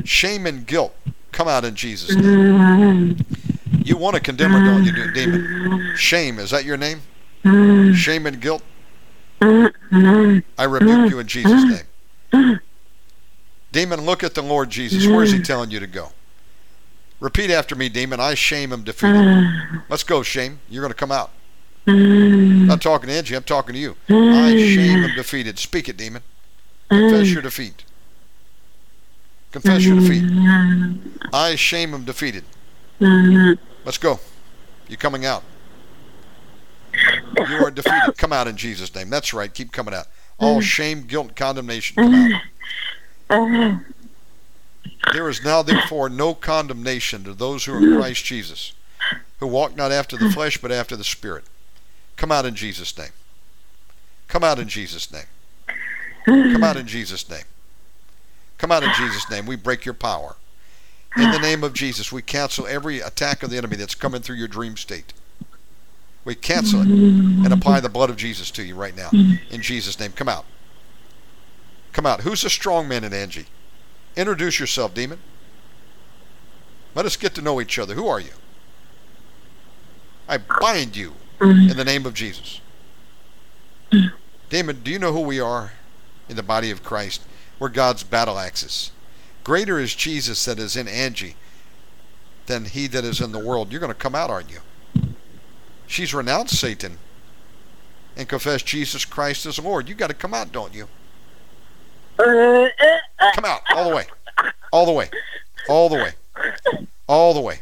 [0.06, 0.96] Shame and guilt
[1.32, 3.18] come out in Jesus' name.
[3.86, 5.96] You want to condemn her, don't you, demon?
[5.96, 7.02] Shame, is that your name?
[7.96, 8.64] Shame and guilt?
[9.42, 11.86] I rebuke you in Jesus'
[12.34, 12.60] name.
[13.72, 15.06] Demon, look at the Lord Jesus.
[15.08, 16.12] Where's he telling you to go?
[17.20, 18.20] Repeat after me, demon.
[18.20, 19.82] I shame him defeated.
[19.90, 20.60] Let's go, shame.
[20.70, 21.32] You're going to come out.
[21.88, 23.36] I'm not talking to Angie.
[23.36, 23.96] I'm talking to you.
[24.10, 25.60] I shame him defeated.
[25.60, 26.22] Speak it, demon.
[26.90, 27.84] Confess your defeat.
[29.52, 30.24] Confess your defeat.
[31.34, 32.44] I shame him defeated.
[33.00, 34.20] Let's go.
[34.88, 35.44] You're coming out.
[36.94, 38.18] You are defeated.
[38.18, 39.10] Come out in Jesus' name.
[39.10, 39.54] That's right.
[39.54, 40.08] Keep coming out.
[40.40, 42.42] All shame, guilt, condemnation come
[43.30, 43.82] out.
[45.14, 48.74] There is now therefore no condemnation to those who are in Christ Jesus,
[49.40, 51.46] who walk not after the flesh but after the Spirit.
[52.16, 53.12] Come out in Jesus' name.
[54.28, 55.24] Come out in Jesus' name.
[56.26, 57.46] Come out in Jesus' name.
[58.58, 59.46] Come out in Jesus' name.
[59.46, 60.36] We break your power.
[61.18, 64.36] In the name of Jesus, we cancel every attack of the enemy that's coming through
[64.36, 65.14] your dream state.
[66.26, 69.10] We cancel it and apply the blood of Jesus to you right now.
[69.50, 70.12] In Jesus' name.
[70.12, 70.46] Come out.
[71.94, 72.22] Come out.
[72.22, 73.48] Who's the strong man in Angie?
[74.20, 75.20] Introduce yourself, demon.
[76.94, 77.94] Let us get to know each other.
[77.94, 78.34] Who are you?
[80.28, 82.60] I bind you in the name of Jesus.
[84.50, 85.72] Demon, do you know who we are
[86.28, 87.22] in the body of Christ?
[87.60, 88.92] We're God's battle axes.
[89.46, 91.38] Greater is Jesus that is in Angie
[92.48, 93.72] than he that is in the world.
[93.72, 94.60] You're going to come out, aren't you?
[95.88, 96.98] She's renounced Satan
[98.18, 99.88] and confessed Jesus Christ as Lord.
[99.88, 100.90] You got to come out, don't you?
[102.20, 104.06] Come out all the way,
[104.72, 105.10] all the way,
[105.70, 106.12] all the way,
[107.08, 107.62] all the way,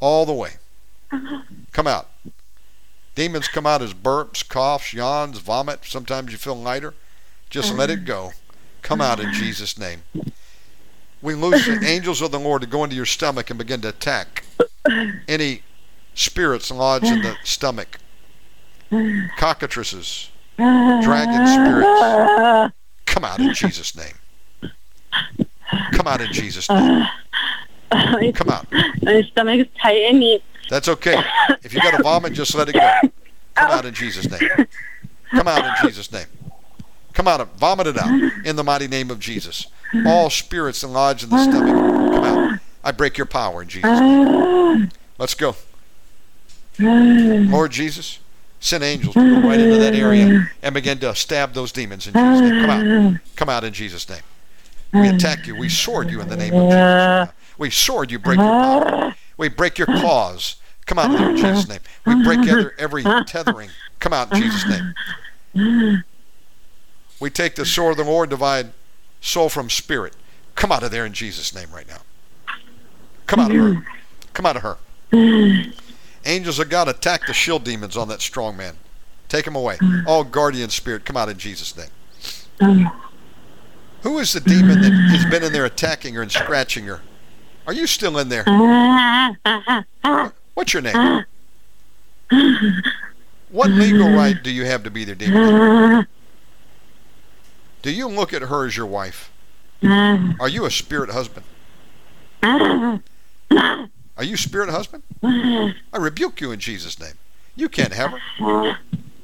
[0.00, 0.52] all the way.
[1.72, 2.08] Come out.
[3.14, 5.80] Demons come out as burps, coughs, yawns, vomit.
[5.84, 6.94] Sometimes you feel lighter.
[7.50, 8.32] Just let it go.
[8.82, 10.02] Come out in Jesus' name.
[11.20, 13.88] We loose the angels of the Lord to go into your stomach and begin to
[13.88, 14.44] attack
[15.28, 15.62] any
[16.14, 17.98] spirits lodged in the stomach.
[19.36, 22.74] Cockatrices, dragon spirits.
[23.10, 24.14] Come out in Jesus' name.
[25.92, 27.06] Come out in Jesus' name.
[27.90, 28.66] Come out.
[29.02, 30.42] My stomach is tight and neat.
[30.70, 31.20] That's okay.
[31.62, 32.90] If you got to vomit, just let it go.
[33.56, 34.48] Come out in Jesus' name.
[35.30, 36.26] Come out in Jesus' name.
[37.12, 37.40] Come out.
[37.40, 38.10] of Vomit it out
[38.44, 39.66] in the mighty name of Jesus.
[40.06, 41.74] All spirits lodged in the stomach,
[42.12, 42.60] come out.
[42.84, 44.90] I break your power in Jesus' name.
[45.18, 45.56] Let's go.
[46.78, 48.20] Lord Jesus,
[48.60, 52.12] send angels to go right into that area and begin to stab those demons in
[52.12, 52.60] Jesus' name.
[52.60, 53.20] Come out.
[53.36, 54.22] Come out in Jesus' name.
[54.92, 55.56] We attack you.
[55.56, 57.34] We sword you in the name of Jesus.
[57.58, 59.14] We sword you, break your power.
[59.36, 60.56] We break your claws.
[60.86, 61.80] Come out there in Jesus' name.
[62.04, 63.70] We break every, every tethering.
[64.00, 64.66] Come out in Jesus'
[65.54, 66.02] name.
[67.20, 68.72] We take the sword of the Lord, divide
[69.20, 70.14] soul from spirit.
[70.54, 72.00] Come out of there in Jesus' name right now.
[73.26, 73.86] Come out of her.
[74.34, 74.78] Come out of her.
[76.24, 78.76] Angels of God attack the shield demons on that strong man.
[79.28, 79.78] Take him away.
[80.06, 81.88] All guardian spirit, come out in Jesus' name.
[84.02, 87.00] Who is the demon that has been in there attacking her and scratching her?
[87.66, 88.44] Are you still in there?
[90.54, 91.24] What's your name?
[93.50, 96.06] What legal right do you have to be there, demon?
[97.82, 99.30] Do you look at her as your wife?
[99.82, 101.46] Are you a spirit husband?
[104.20, 105.02] Are you spirit husband?
[105.22, 107.14] I rebuke you in Jesus' name.
[107.56, 108.18] You can't have her.
[108.38, 108.74] You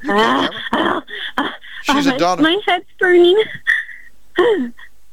[0.02, 1.02] can't have
[1.36, 1.52] her.
[1.82, 2.40] She's oh, my, a daughter.
[2.42, 3.36] My head's burning.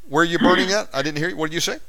[0.07, 0.87] Where are you burning at?
[0.93, 1.35] I didn't hear you.
[1.35, 1.79] What did you say?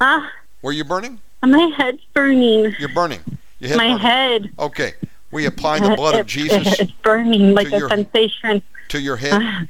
[0.00, 0.30] Ah,
[0.60, 1.18] Where are you burning?
[1.42, 2.72] my head's burning.
[2.78, 3.22] You're burning.
[3.58, 3.98] Your head My burning.
[3.98, 4.50] head.
[4.60, 4.92] Okay.
[5.32, 8.62] We apply the blood of It- Jesus It's burning like a your- sensation.
[8.90, 9.68] to your head,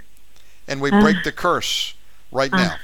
[0.69, 1.95] and we break the curse
[2.33, 2.77] right now.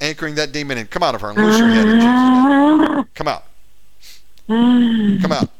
[0.00, 0.86] Anchoring that demon in.
[0.86, 3.44] Come out of her and loose her head in Jesus' Come out.
[4.48, 5.50] Come out.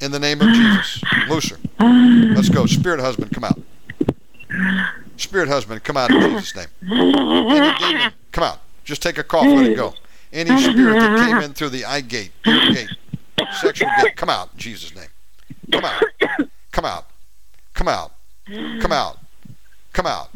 [0.00, 1.02] In the name of Jesus.
[1.28, 1.58] Loose her.
[2.34, 2.66] Let's go.
[2.66, 3.60] Spirit husband, come out.
[5.16, 6.66] Spirit husband, come out in Jesus' name.
[6.90, 8.60] Any demon, come out.
[8.84, 9.94] Just take a cough, let it go.
[10.32, 12.90] Any spirit that came in through the eye gate, ear gate,
[13.60, 15.08] sexual gate, come out in Jesus' name.
[15.70, 16.02] Come out.
[16.72, 17.06] Come out.
[17.74, 18.12] Come out.
[18.80, 19.18] Come out.
[19.92, 20.30] Come out.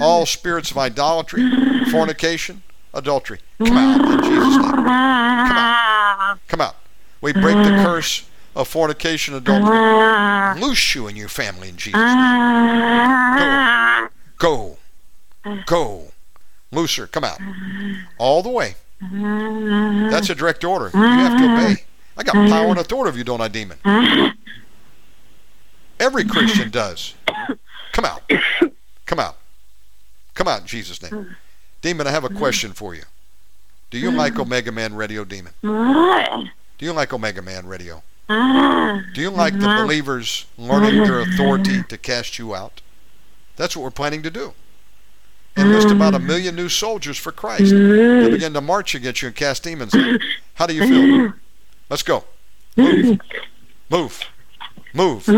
[0.00, 1.42] All spirits of idolatry,
[1.90, 2.62] fornication,
[2.94, 4.72] adultery, come out in Jesus' name.
[4.74, 6.38] Come out.
[6.48, 6.76] Come out.
[7.20, 8.24] We break the curse
[8.56, 10.60] of fornication, adultery.
[10.60, 13.38] Loose you and your family in Jesus' name.
[14.38, 14.78] Go.
[15.44, 15.58] Go.
[15.66, 16.12] Go.
[16.70, 17.06] Looser.
[17.06, 17.40] Come out.
[18.18, 18.76] All the way.
[20.10, 20.90] That's a direct order.
[20.94, 21.84] You have to obey.
[22.16, 23.78] I got power and authority if you don't, I demon.
[25.98, 27.14] Every Christian does.
[27.92, 28.22] Come out.
[29.06, 29.36] Come out.
[30.34, 31.36] Come out in Jesus' name.
[31.82, 33.02] Demon, I have a question for you.
[33.90, 35.52] Do you like Omega Man Radio, Demon?
[35.62, 38.02] Do you like Omega Man Radio?
[38.28, 42.80] Do you like the believers learning their authority to cast you out?
[43.56, 44.54] That's what we're planning to do.
[45.54, 47.70] Enlist about a million new soldiers for Christ.
[47.70, 50.18] They'll begin to march against you and cast demons out.
[50.54, 51.34] How do you feel?
[51.90, 52.24] Let's go.
[52.76, 53.20] Move.
[53.90, 54.24] Move.
[54.94, 55.28] Move.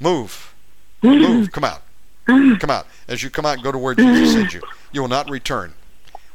[0.00, 0.54] Move.
[1.02, 1.52] Move.
[1.52, 1.82] Come out.
[2.58, 2.86] Come out.
[3.08, 4.62] As you come out and go to where Jesus sends you,
[4.92, 5.74] you will not return.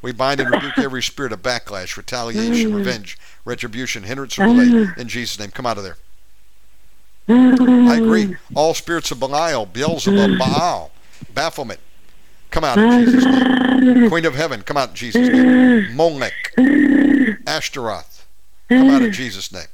[0.01, 4.89] We bind and rebuke every spirit of backlash, retaliation, revenge, retribution, hindrance, or delay.
[4.97, 5.97] In Jesus' name, come out of there.
[7.27, 8.35] I agree.
[8.55, 10.91] All spirits of Belial, Beelzebub, Baal,
[11.34, 11.80] Baphomet,
[12.49, 14.09] come out in Jesus' name.
[14.09, 15.95] Queen of Heaven, come out in Jesus' name.
[15.95, 16.53] Molech,
[17.47, 18.26] Ashtaroth,
[18.69, 19.68] come out in Jesus' name.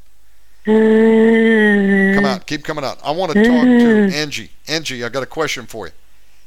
[0.67, 2.45] Come out.
[2.45, 2.99] Keep coming out.
[3.03, 4.51] I want to talk to Angie.
[4.67, 5.93] Angie, I got a question for you.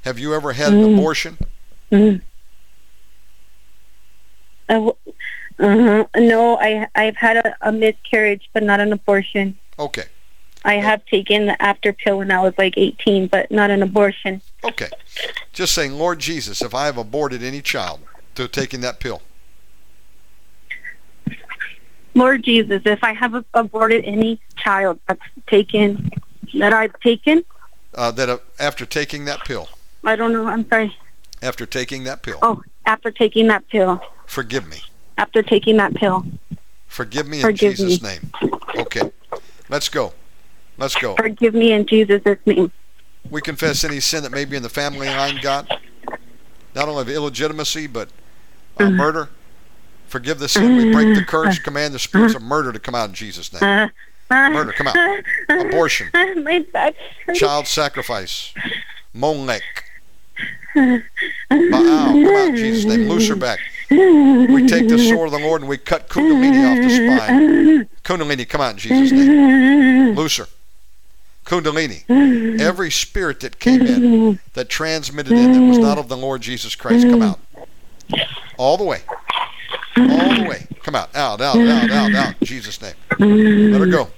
[0.02, 1.38] Have you ever had an abortion?
[1.92, 2.18] Uh,
[4.68, 9.58] uh No, I I've had a, a miscarriage, but not an abortion.
[9.78, 10.04] Okay.
[10.64, 14.42] I have taken the after pill when I was like 18, but not an abortion.
[14.62, 14.88] Okay.
[15.52, 18.00] Just saying, Lord Jesus, if I have aborted any child
[18.34, 19.22] through taking that pill,
[22.14, 26.10] Lord Jesus, if I have aborted any child that's taken,
[26.54, 27.44] that I've taken,
[27.94, 29.68] uh, that uh, after taking that pill,
[30.04, 30.46] I don't know.
[30.46, 30.96] I'm sorry.
[31.42, 34.78] after taking that pill, Oh, after taking that pill, forgive me.
[35.18, 36.24] after taking that pill,
[36.86, 38.08] Forgive me Forgive in Jesus' me.
[38.08, 38.32] name.
[38.76, 39.10] Okay.
[39.68, 40.12] Let's go.
[40.76, 41.14] Let's go.
[41.14, 42.72] forgive me in Jesus' name.
[43.30, 45.68] We confess any sin that may be in the family line, God.
[46.74, 48.08] Not only of illegitimacy, but
[48.78, 48.96] uh, Mm-hmm.
[48.96, 49.28] murder.
[50.08, 50.76] Forgive the sin.
[50.76, 51.58] We break the curse.
[51.60, 53.90] Command the spirits of murder to come out in Jesus' name.
[54.30, 54.96] Murder, come out.
[55.48, 56.08] Abortion.
[56.12, 56.94] My back.
[57.34, 58.52] Child sacrifice.
[59.14, 59.62] Molech.
[60.74, 63.08] Baal, come out Jesus' name.
[63.08, 63.58] Loose her back.
[63.90, 67.88] We take the sword of the Lord and we cut Kundalini off the spine.
[68.04, 70.14] Kundalini, come out in Jesus' name.
[70.14, 70.46] Loose her.
[71.44, 72.60] Kundalini.
[72.60, 76.76] Every spirit that came in, that transmitted in, that was not of the Lord Jesus
[76.76, 77.40] Christ, come out.
[78.56, 79.00] All the way.
[79.96, 80.66] All the way.
[80.82, 81.14] Come out.
[81.16, 82.34] Out, out, out, out, out.
[82.40, 82.94] In Jesus' name.
[83.18, 84.08] Let her go.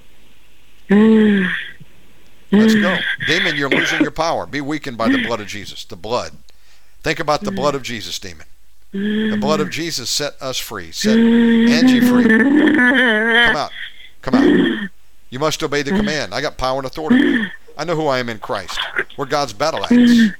[2.51, 2.97] Let's go.
[3.25, 4.45] Demon, you're losing your power.
[4.45, 5.83] Be weakened by the blood of Jesus.
[5.85, 6.33] The blood.
[7.03, 8.47] Think about the blood of Jesus, demon.
[8.91, 10.91] The blood of Jesus set us free.
[10.91, 12.23] Set Angie free.
[12.25, 13.71] Come out.
[14.21, 14.89] Come out.
[15.29, 16.33] You must obey the command.
[16.33, 17.47] I got power and authority.
[17.77, 18.79] I know who I am in Christ.
[19.17, 20.31] We're God's battle axe.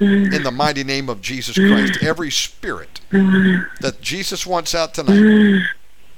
[0.00, 5.62] In the mighty name of Jesus Christ, every spirit that Jesus wants out tonight,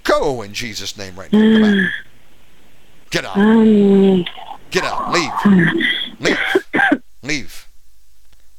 [0.04, 1.40] go in Jesus' name right now.
[1.40, 1.90] Come out.
[3.10, 4.26] Get out.
[4.70, 5.12] Get out.
[5.12, 5.32] Leave.
[6.20, 6.38] Leave.
[7.22, 7.63] Leave.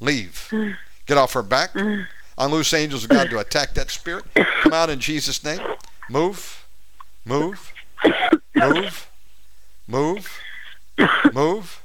[0.06, 0.52] Leave.
[1.06, 1.74] Get off her back.
[2.38, 4.24] Unloose angels of God to attack that spirit.
[4.34, 5.60] Come out in Jesus' name.
[6.08, 6.64] Move.
[7.24, 7.72] Move.
[8.54, 9.10] Move.
[9.88, 10.40] Move.
[11.32, 11.82] Move.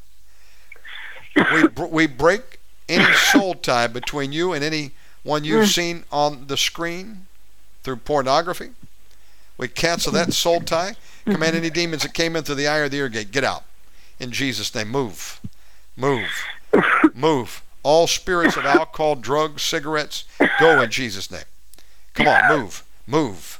[1.36, 7.26] We, we break any soul tie between you and anyone you've seen on the screen
[7.84, 8.70] through pornography.
[9.58, 10.96] We cancel that soul tie.
[11.26, 13.32] Command any demons that came in through the eye or the ear gate.
[13.32, 13.64] Get out.
[14.20, 14.90] In Jesus' name.
[14.90, 15.40] Move.
[15.96, 16.30] Move.
[17.14, 17.64] Move.
[17.84, 20.26] All spirits of alcohol, drugs, cigarettes,
[20.60, 21.42] go in Jesus' name.
[22.14, 22.84] Come on, move.
[23.08, 23.60] Move.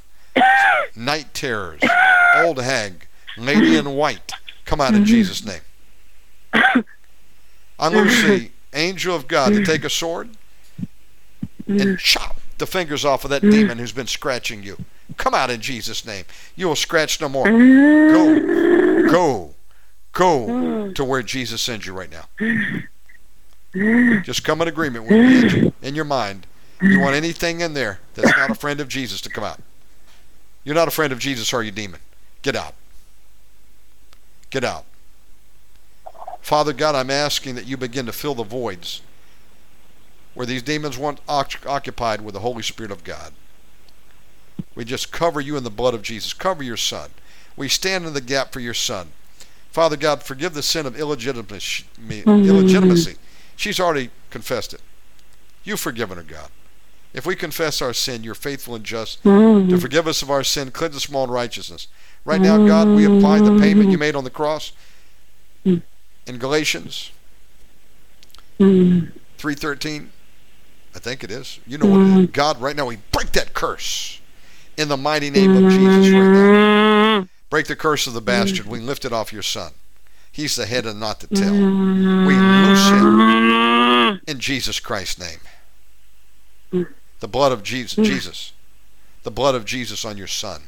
[0.94, 1.82] Night terrors,
[2.36, 4.32] old hag, lady in white,
[4.64, 5.04] come out in mm-hmm.
[5.04, 5.60] Jesus' name.
[7.78, 10.30] The angel of God to take a sword
[11.66, 11.94] and mm-hmm.
[11.96, 13.50] chop the fingers off of that mm-hmm.
[13.50, 14.76] demon who's been scratching you.
[15.16, 16.24] Come out in Jesus' name.
[16.56, 17.44] You will scratch no more.
[17.44, 19.10] Go.
[19.10, 19.54] Go.
[20.12, 22.26] Go to where Jesus sends you right now.
[24.22, 26.46] Just come in agreement with me in your mind
[26.82, 29.60] You want anything in there that's not a friend of Jesus to come out.
[30.64, 32.00] You're not a friend of Jesus, are you, demon?
[32.42, 32.74] Get out.
[34.50, 34.84] Get out.
[36.40, 39.00] Father God, I'm asking that you begin to fill the voids
[40.34, 43.32] where these demons once occupied with the Holy Spirit of God.
[44.74, 46.32] We just cover you in the blood of Jesus.
[46.32, 47.10] Cover your son.
[47.56, 49.08] We stand in the gap for your son.
[49.70, 51.84] Father God, forgive the sin of illegitimacy.
[52.00, 52.28] Mm-hmm.
[52.28, 53.16] illegitimacy.
[53.56, 54.80] She's already confessed it.
[55.64, 56.48] You've forgiven her, God.
[57.14, 59.68] If we confess our sin, you're faithful and just mm-hmm.
[59.68, 61.88] to forgive us of our sin, cleanse us from all righteousness.
[62.24, 64.72] Right now, God, we apply the payment you made on the cross
[65.66, 65.80] mm-hmm.
[66.26, 67.10] in Galatians
[68.58, 69.18] mm-hmm.
[69.38, 70.08] 3.13.
[70.94, 71.58] I think it is.
[71.66, 72.30] You know what it is.
[72.30, 74.20] God, right now, we break that curse
[74.76, 77.28] in the mighty name of Jesus right now.
[77.50, 78.66] Break the curse of the bastard.
[78.66, 79.72] We lift it off your son.
[80.32, 81.52] He's the head and not the tail.
[81.52, 82.26] Mm-hmm.
[82.26, 86.86] We loose him in Jesus Christ's name.
[87.20, 88.04] The blood of Jesus, mm.
[88.04, 88.52] Jesus.
[89.22, 90.62] The blood of Jesus on your son,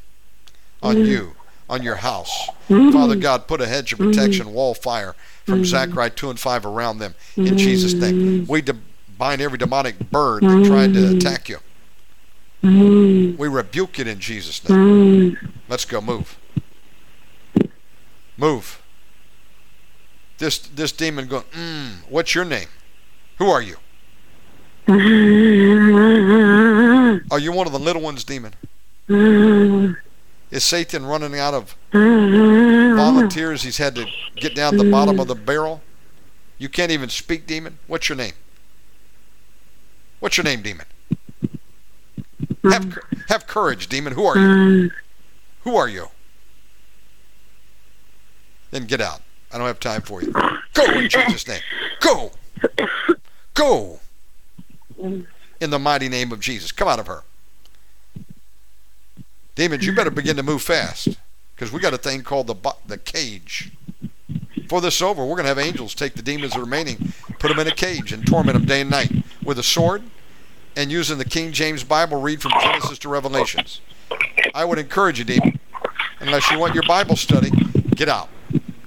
[0.83, 1.07] on mm.
[1.07, 1.37] you,
[1.69, 2.49] on your house.
[2.69, 2.93] Mm.
[2.93, 5.17] Father God, put a hedge of protection, wall fire
[5.47, 8.47] from Zechariah 2 and 5 around them in Jesus' name.
[8.47, 8.63] We
[9.19, 11.59] bind every demonic bird that tried to attack you.
[12.63, 15.39] We rebuke it in Jesus' name.
[15.69, 16.01] Let's go.
[16.01, 16.39] Move.
[18.37, 18.81] Move.
[20.39, 22.69] This this demon going, mm, what's your name?
[23.39, 23.77] Who are you?
[27.31, 28.53] Are you one of the little ones, demon?
[30.51, 33.63] Is Satan running out of volunteers?
[33.63, 34.07] He's had to
[34.37, 35.83] get down the bottom of the barrel.
[36.59, 37.79] You can't even speak, demon.
[37.87, 38.35] What's your name?
[40.21, 40.87] What's your name, demon?
[42.63, 42.99] Have,
[43.29, 44.13] have courage, demon.
[44.13, 44.91] Who are you?
[45.63, 46.09] Who are you?
[48.71, 49.23] Then get out.
[49.55, 50.33] I don't have time for you.
[50.73, 51.61] Go in Jesus' name.
[52.01, 52.33] Go.
[53.55, 54.01] Go.
[54.99, 56.73] In the mighty name of Jesus.
[56.73, 57.23] Come out of her.
[59.55, 61.17] Demons, you better begin to move fast
[61.55, 63.71] because we got a thing called the the cage.
[64.69, 67.69] For this over, we're going to have angels take the demons remaining, put them in
[67.69, 69.13] a cage, and torment them day and night
[69.45, 70.03] with a sword
[70.75, 73.81] and using the King James Bible, read from Genesis to Revelations.
[74.53, 75.61] I would encourage you, demon,
[76.19, 77.51] unless you want your Bible study,
[77.95, 78.31] get out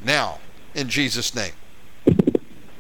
[0.04, 0.40] now
[0.78, 1.54] in Jesus' name.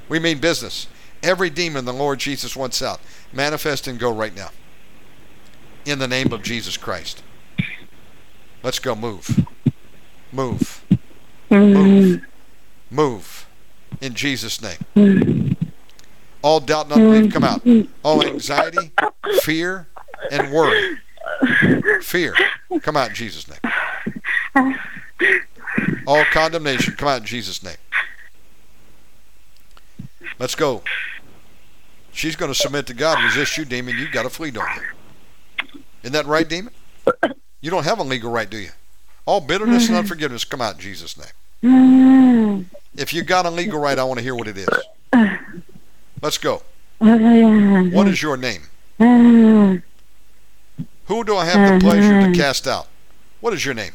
[0.08, 0.88] We mean business.
[1.24, 3.02] Every demon the Lord Jesus wants out,
[3.34, 4.52] manifest and go right now.
[5.86, 7.24] In the name of Jesus Christ.
[8.64, 8.96] Let's go.
[8.96, 9.46] Move.
[10.32, 10.86] Move.
[11.50, 12.22] Move.
[12.92, 13.48] Move.
[14.00, 15.56] In Jesus' name.
[16.44, 17.66] All doubt and unbelief come out.
[18.04, 18.92] All anxiety,
[19.42, 19.88] fear,
[20.32, 20.98] and worry.
[22.02, 22.36] Fear.
[22.82, 24.78] Come out in Jesus' name.
[26.06, 26.94] All condemnation.
[26.96, 27.78] Come out in Jesus' name.
[30.40, 30.84] Let's go.
[32.12, 33.24] She's going to submit to God.
[33.24, 33.98] Resist you, demon.
[33.98, 34.82] You've got to flee, don't you?
[36.04, 36.74] Isn't that right, demon?
[37.62, 38.70] You don't have a legal right, do you?
[39.26, 39.98] All bitterness and mm-hmm.
[39.98, 41.28] unforgiveness come out in Jesus' name.
[41.64, 42.76] Mm-hmm.
[42.96, 44.70] If you got a legal right, I want to hear what it is.
[46.22, 46.64] Let's go.
[47.02, 47.94] Mm-hmm.
[47.94, 48.64] What is your name?
[51.06, 52.88] Who do I have the pleasure to cast out?
[53.40, 53.94] What is your name?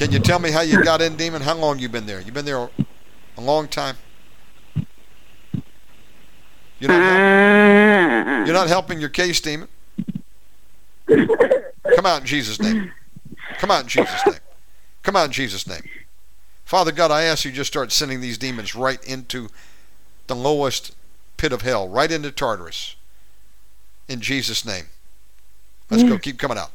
[0.00, 1.42] Can you tell me how you got in, demon?
[1.42, 2.22] How long you been there?
[2.22, 2.70] You been there
[3.36, 3.96] a long time?
[6.78, 9.68] You're not, you're not helping your case, demon.
[11.06, 12.90] Come out in Jesus' name.
[13.58, 14.38] Come out in Jesus' name.
[15.02, 15.82] Come out in Jesus' name.
[16.64, 19.48] Father God, I ask you just start sending these demons right into
[20.28, 20.96] the lowest
[21.36, 22.96] pit of hell, right into Tartarus.
[24.08, 24.86] In Jesus' name.
[25.90, 26.16] Let's go.
[26.16, 26.70] Keep coming out.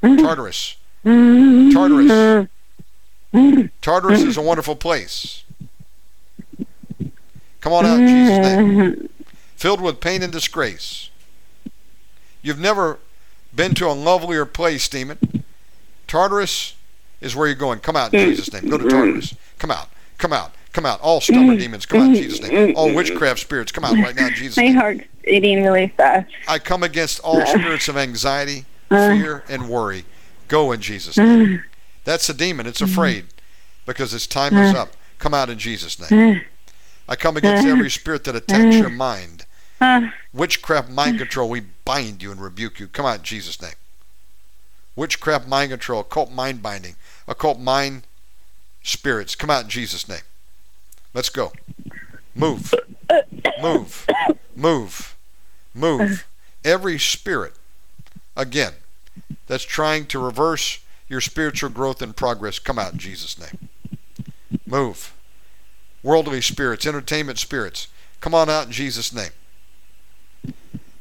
[0.00, 0.76] Tartarus.
[1.04, 2.48] Tartarus.
[3.32, 5.44] Tartarus is a wonderful place.
[7.60, 9.08] Come on out in Jesus' name.
[9.56, 11.10] Filled with pain and disgrace.
[12.42, 12.98] You've never
[13.54, 15.44] been to a lovelier place, demon.
[16.06, 16.74] Tartarus
[17.20, 17.80] is where you're going.
[17.80, 18.68] Come out in Jesus' name.
[18.70, 19.34] Go to Tartarus.
[19.58, 19.88] Come out.
[20.18, 20.54] Come out.
[20.72, 21.00] Come out.
[21.00, 22.74] All stubborn demons, come out in Jesus' name.
[22.76, 26.32] All witchcraft spirits, come out right now in Jesus' My heart's beating really fast.
[26.48, 30.04] I come against all spirits of anxiety, fear, and worry.
[30.48, 31.62] Go in Jesus' name.
[32.04, 32.66] That's a demon.
[32.66, 32.92] It's mm-hmm.
[32.92, 33.26] afraid
[33.86, 34.82] because its time is uh.
[34.82, 34.90] up.
[35.18, 36.36] Come out in Jesus' name.
[36.36, 36.40] Uh.
[37.08, 37.70] I come against uh.
[37.70, 39.46] every spirit that attacks your mind.
[40.32, 42.86] Witchcraft mind control, we bind you and rebuke you.
[42.86, 43.72] Come out in Jesus' name.
[44.94, 46.96] Witchcraft mind control, occult mind binding,
[47.26, 48.02] occult mind
[48.82, 50.20] spirits, come out in Jesus' name.
[51.14, 51.52] Let's go.
[52.34, 52.74] Move.
[53.62, 54.06] Move.
[54.54, 55.16] Move.
[55.74, 56.26] Move.
[56.64, 57.54] Every spirit,
[58.36, 58.72] again,
[59.46, 63.68] that's trying to reverse your spiritual growth and progress, come out in Jesus' name.
[64.64, 65.12] Move.
[66.02, 67.88] worldly spirits, entertainment spirits.
[68.20, 69.32] Come on out in Jesus' name.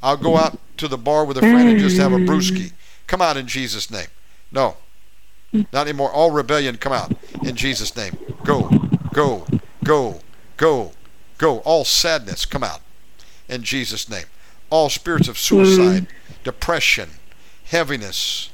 [0.04, 2.74] I'll go out to the bar with a friend and just have a brewski.
[3.08, 4.08] Come out in Jesus' name.
[4.52, 4.78] No,
[5.54, 6.12] not anymore.
[6.12, 7.14] All rebellion, come out
[7.44, 8.18] in Jesus' name.
[8.44, 8.70] Go,
[9.14, 9.46] go,
[9.84, 10.22] go,
[10.58, 10.92] go,
[11.38, 11.60] go.
[11.60, 12.82] All sadness, come out
[13.48, 14.26] in Jesus' name.
[14.70, 16.08] All spirits of suicide,
[16.44, 17.12] depression,
[17.66, 18.50] heaviness,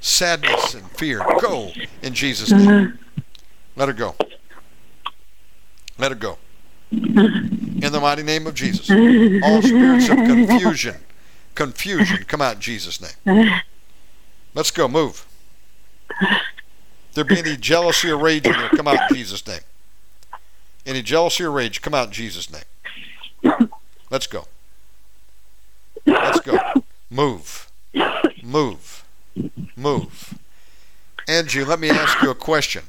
[0.00, 1.70] sadness, and fear, go
[2.02, 2.64] in Jesus' uh-huh.
[2.64, 2.98] name.
[3.76, 4.14] Let her go.
[5.98, 6.38] Let her go.
[6.92, 7.20] Uh-huh.
[7.82, 8.90] In the mighty name of Jesus.
[8.90, 10.96] All spirits of confusion,
[11.54, 13.10] confusion, come out in Jesus' name.
[13.26, 13.60] Uh-huh.
[14.54, 14.88] Let's go.
[14.88, 15.26] Move.
[17.14, 19.60] There be any jealousy or rage in there, come out in Jesus' name.
[20.86, 23.68] Any jealousy or rage, come out in Jesus' name.
[24.10, 24.46] Let's go.
[26.06, 26.58] Let's go.
[27.10, 27.70] Move.
[28.42, 28.99] Move.
[29.76, 30.34] Move.
[31.28, 32.82] Angie, let me ask you a question.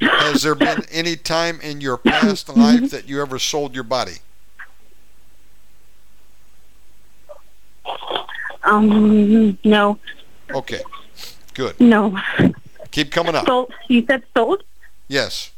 [0.00, 4.14] Has there been any time in your past life that you ever sold your body?
[8.64, 9.98] Um, no,
[10.54, 10.80] Okay.
[11.54, 11.78] Good.
[11.80, 12.16] no.
[12.90, 13.46] Keep coming up.
[13.46, 13.72] Sold.
[13.88, 14.62] You said sold.
[15.08, 15.50] Yes.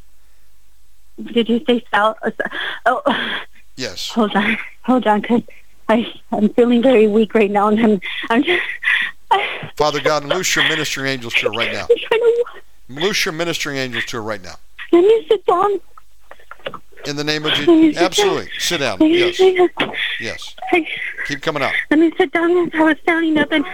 [1.33, 2.17] Did you say sell?
[2.23, 2.31] uh,
[2.87, 3.03] Oh,
[3.77, 4.09] Yes.
[4.11, 5.43] hold on, hold on, because
[5.89, 8.01] I I'm feeling very weak right now, and I'm
[8.31, 8.63] I'm just.
[9.31, 11.87] I, Father God, loose your ministering angels to her right now.
[11.91, 12.45] I'm trying to.
[12.89, 14.55] Loose your ministering angels to her right now.
[14.93, 15.81] Let me sit down.
[17.07, 18.01] In the name of Jesus.
[18.01, 18.49] Absolutely.
[18.59, 18.99] Sit down.
[19.01, 19.41] Yes.
[20.21, 20.55] Yes.
[21.27, 21.73] Keep coming up.
[21.91, 22.71] Let me sit down.
[22.75, 23.65] I was standing up, and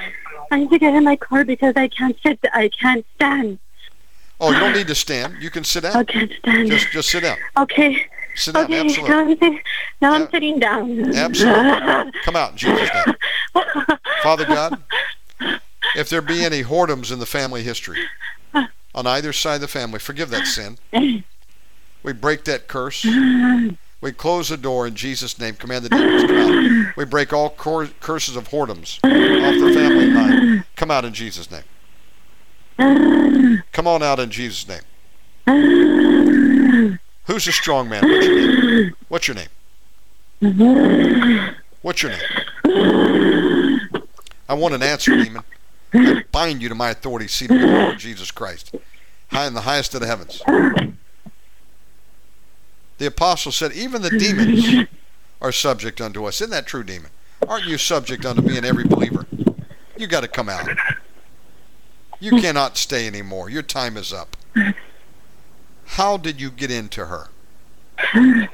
[0.51, 2.41] I need to get in my car because I can't sit.
[2.53, 3.59] I can't stand.
[4.41, 5.43] Oh, you don't need to stand.
[5.43, 5.97] You can sit down.
[5.97, 6.71] I can't stand.
[6.71, 7.37] Just just sit down.
[7.59, 8.07] okay.
[8.35, 8.65] Sit down.
[8.65, 8.81] Okay.
[8.81, 9.11] Absolutely.
[9.11, 9.63] Now I'm, sit-
[10.01, 11.15] now I'm sitting down.
[11.15, 12.13] Absolutely.
[12.25, 13.15] Come out in Jesus' name.
[14.23, 14.83] Father God,
[15.97, 17.99] if there be any whoredoms in the family history,
[18.95, 20.79] on either side of the family, forgive that sin.
[22.03, 23.05] We break that curse.
[24.03, 25.55] We close the door in Jesus' name.
[25.57, 26.37] Command the demons come
[26.89, 26.97] out.
[26.97, 30.65] We break all cor- curses of whoredoms off the family line.
[30.77, 31.65] Come out in Jesus' name.
[33.73, 34.81] Come on out in Jesus' name.
[37.31, 38.03] Who's the strong man?
[39.07, 39.49] What's your name?
[40.41, 41.55] What's your name?
[41.81, 43.89] What's your name?
[44.49, 45.45] I want an answer, demon.
[45.95, 48.75] I bind you to my authority seated in the Lord Jesus Christ,
[49.29, 50.43] high in the highest of the heavens.
[52.99, 54.89] The apostle said, even the demons
[55.41, 56.41] are subject unto us.
[56.41, 57.13] Isn't that true, demon?
[57.47, 59.25] Aren't you subject unto me and every believer?
[59.97, 60.69] You got to come out.
[62.19, 63.49] You cannot stay anymore.
[63.49, 64.37] Your time is up.
[65.95, 67.29] How did you get into her?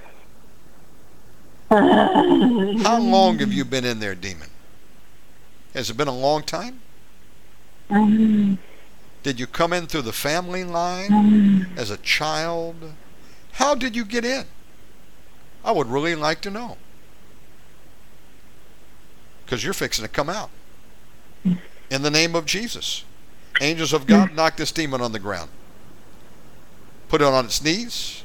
[1.68, 4.48] How long have you been in there, demon?
[5.74, 6.80] Has it been a long time?
[9.22, 12.94] Did you come in through the family line as a child?
[13.52, 14.46] How did you get in?
[15.62, 16.78] I would really like to know.
[19.44, 20.50] Because you're fixing to come out.
[21.44, 23.04] In the name of Jesus.
[23.60, 25.50] Angels of God, knock this demon on the ground.
[27.08, 28.24] Put it on its knees.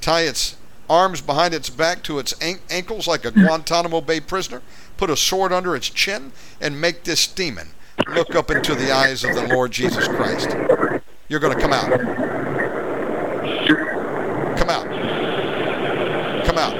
[0.00, 0.56] Tie its
[0.88, 4.62] arms behind its back to its an- ankles like a Guantanamo Bay prisoner.
[4.96, 7.68] Put a sword under its chin and make this demon
[8.08, 10.50] look up into the eyes of the Lord Jesus Christ.
[11.28, 11.90] You're going to come out.
[14.58, 14.86] Come out.
[16.46, 16.74] Come out.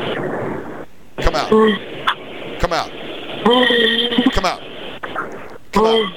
[1.19, 1.51] Come out.
[2.61, 2.91] Come out.
[4.33, 4.63] Come out.
[5.73, 6.13] Come out.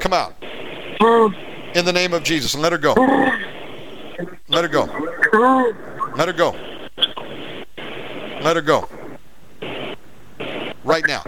[0.00, 0.34] Come out.
[1.76, 2.54] In the name of Jesus.
[2.54, 2.94] And let her go.
[4.48, 4.84] Let her go.
[6.16, 6.56] Let her go.
[8.40, 8.88] Let her go.
[10.84, 11.22] Right now.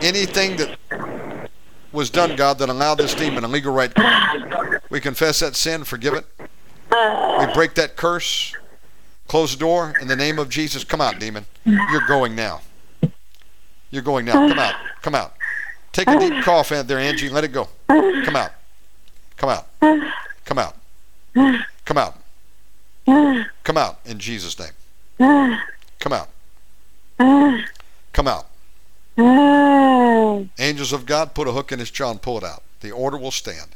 [0.00, 1.50] Anything that
[1.92, 3.92] was done, God, that allowed this demon a legal right,
[4.88, 6.24] we confess that sin, forgive it.
[6.40, 8.54] We break that curse.
[9.28, 10.82] Close the door in the name of Jesus.
[10.82, 11.44] Come out, demon.
[11.66, 12.62] You're going now.
[13.90, 14.48] You're going now.
[14.48, 14.74] Come out.
[15.02, 15.34] Come out.
[15.92, 17.28] Take a deep cough there, Angie.
[17.28, 17.68] Let it go.
[17.86, 18.52] Come out.
[19.40, 19.66] Come out.
[20.44, 20.76] Come out.
[21.86, 22.14] Come out.
[23.64, 24.68] Come out in Jesus' name.
[25.98, 26.28] Come out.
[28.12, 28.46] Come out.
[30.58, 32.62] Angels of God, put a hook in his jaw and pull it out.
[32.82, 33.68] The order will stand.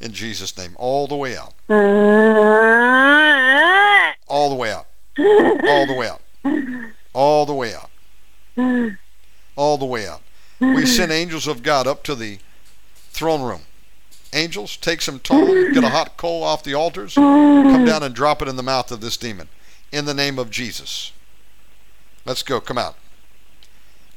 [0.00, 0.74] In Jesus' name.
[0.78, 1.52] All the way out.
[4.26, 4.86] All the way out.
[5.68, 6.22] All the way out.
[7.12, 7.90] All the way out.
[9.56, 10.22] All the way out.
[10.58, 12.38] We send angels of God up to the
[13.10, 13.60] throne room.
[14.34, 18.42] Angels, take some tongue, get a hot coal off the altars, come down and drop
[18.42, 19.48] it in the mouth of this demon.
[19.92, 21.12] In the name of Jesus.
[22.26, 22.60] Let's go.
[22.60, 22.96] Come out.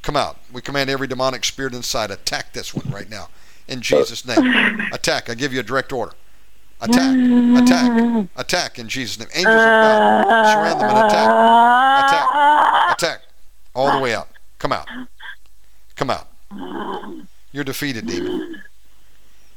[0.02, 0.38] Come out.
[0.52, 2.10] We command every demonic spirit inside.
[2.10, 3.30] Attack this one right now.
[3.68, 4.89] In Jesus' name.
[4.91, 5.30] Attack.
[5.30, 6.14] I give you a direct order.
[6.81, 7.15] Attack.
[7.61, 8.27] Attack.
[8.38, 9.27] Attack in Jesus' name.
[9.35, 10.52] Angels of God.
[10.52, 11.30] Surround them and attack.
[12.06, 12.98] Attack.
[12.98, 13.22] Attack.
[13.76, 14.30] All the way out.
[14.57, 14.88] Come out.
[15.95, 16.27] Come out.
[17.52, 18.64] You're defeated, demon.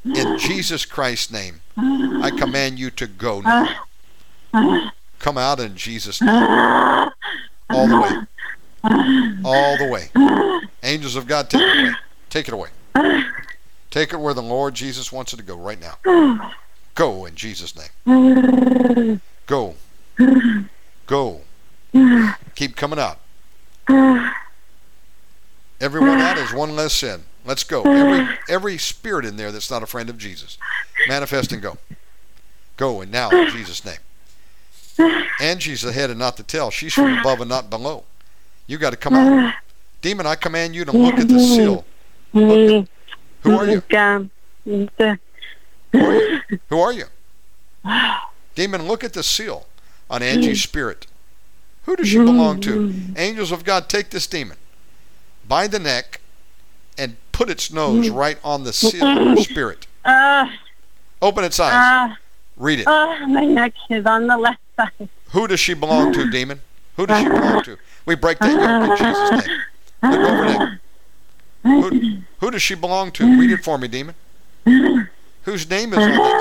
[0.04, 3.76] In Jesus Christ's name, I command you to go now.
[5.18, 6.30] Come out in Jesus' name.
[7.70, 8.10] All the way.
[9.44, 10.10] All the way.
[10.82, 11.94] Angels of God, take it away.
[12.30, 12.70] Take it away.
[13.90, 15.98] Take it where the Lord Jesus wants it to go right now.
[16.94, 19.20] Go in Jesus' name.
[19.46, 19.74] Go.
[21.06, 21.42] Go.
[22.54, 23.18] Keep coming out.
[25.80, 27.24] Everyone out is one less sin.
[27.44, 27.82] Let's go.
[27.82, 30.58] Every every spirit in there that's not a friend of Jesus.
[31.08, 31.78] Manifest and go.
[32.76, 33.98] Go and now in Jesus' name.
[35.40, 36.70] Angie's the head and not the tail.
[36.70, 38.04] She's from above and not below.
[38.66, 39.54] You got to come out.
[40.02, 41.78] Demon, I command you to look at the seal.
[41.78, 41.84] At-
[42.32, 42.88] who are you?
[43.42, 43.82] Who are you?
[46.68, 47.04] Who are you?
[48.54, 49.66] Demon, look at the seal
[50.08, 51.06] on Angie's spirit.
[51.84, 52.88] Who does she belong to?
[52.88, 53.18] Mm.
[53.18, 54.56] Angels of God, take this demon
[55.48, 56.19] by the neck
[56.98, 59.86] and put its nose right on the seal of her spirit.
[60.04, 60.48] uh,
[61.22, 62.10] Open its eyes.
[62.10, 62.14] uh,
[62.56, 62.86] Read it.
[62.86, 65.08] uh, my neck is on the left side.
[65.30, 66.60] Who does she belong to, demon?
[66.96, 67.76] Who does she belong to?
[68.06, 69.60] We break that yoke in Jesus' name.
[70.02, 70.80] Look over there.
[71.62, 73.38] Who, who does she belong to?
[73.38, 74.14] Read it for me, demon.
[75.44, 76.40] Whose name is on that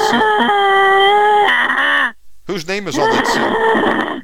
[2.15, 2.15] seal?
[2.47, 4.21] Whose name is on that seal?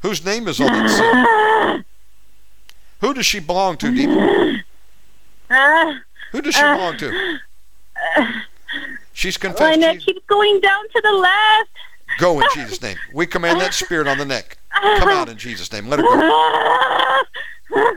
[0.00, 1.84] Whose name is on that seal?
[3.00, 4.61] Who does she belong to, demon?
[5.52, 5.94] Uh,
[6.32, 7.38] Who does she belong to?
[9.12, 9.80] She's my confessed.
[9.80, 10.06] neck Jesus.
[10.06, 11.70] keeps going down to the left.
[12.18, 12.96] Go in Jesus' name.
[13.12, 14.56] We command that spirit on the neck.
[14.72, 15.88] Come out in Jesus' name.
[15.88, 16.10] Let her go.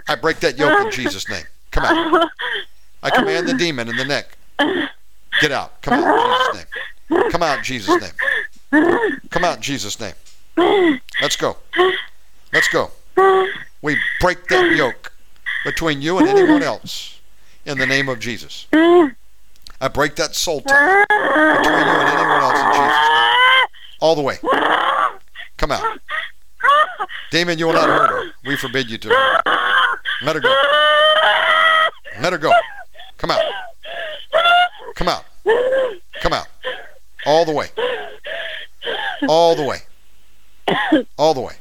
[0.07, 1.43] I break that yoke in Jesus' name.
[1.71, 2.29] Come out.
[3.03, 4.37] I command the demon in the neck.
[5.41, 5.81] Get out.
[5.81, 6.67] Come out in Jesus'
[7.09, 7.31] name.
[7.31, 9.21] Come out in Jesus' name.
[9.29, 10.13] Come out in Jesus' name.
[11.21, 11.57] Let's go.
[12.53, 12.91] Let's go.
[13.81, 15.11] We break that yoke
[15.63, 17.14] between you and anyone else
[17.65, 18.67] in the name of Jesus.
[18.71, 23.67] I break that soul tie between you and anyone else in Jesus' name.
[23.99, 24.37] All the way.
[25.57, 25.99] Come out.
[27.31, 28.31] Damon, you will not hurt her.
[28.45, 29.09] We forbid you to.
[30.23, 30.55] Let her go.
[32.21, 32.51] Let her go.
[33.17, 33.41] Come out.
[34.95, 35.25] Come out.
[36.21, 36.47] Come out.
[37.25, 37.67] All the way.
[39.27, 39.79] All the way.
[41.17, 41.55] All the way.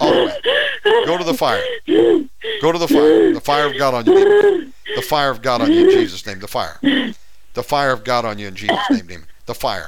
[0.00, 1.04] All the way.
[1.06, 1.62] Go to the fire.
[1.86, 3.32] Go to the fire.
[3.32, 4.72] The fire of God on you.
[4.94, 6.40] The fire of God on you in Jesus' name.
[6.40, 6.78] The fire.
[7.54, 9.26] The fire of God on you in Jesus' name, demon.
[9.46, 9.86] The fire.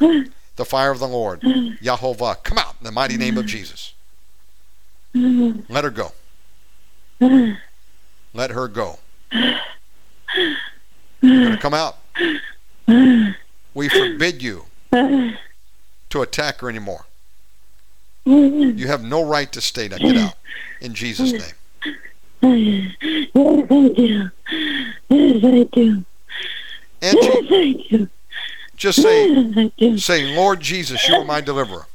[0.57, 1.41] The fire of the Lord.
[1.43, 2.43] Yahovah.
[2.43, 3.93] Come out in the mighty name of Jesus.
[5.15, 6.13] Let her go.
[8.33, 8.99] Let her go.
[11.21, 11.99] You're going to come out.
[13.75, 17.07] We forbid you to attack her anymore.
[18.29, 19.89] You have no right to stay.
[19.89, 20.35] Now get out.
[20.81, 21.43] In Jesus' name.
[22.43, 22.95] Yes,
[23.35, 24.31] I do.
[25.09, 26.05] Yes, I do.
[27.01, 28.09] Angie, Yes, I do.
[28.77, 31.87] just say, Yes, I Lord Jesus, you are my deliverer.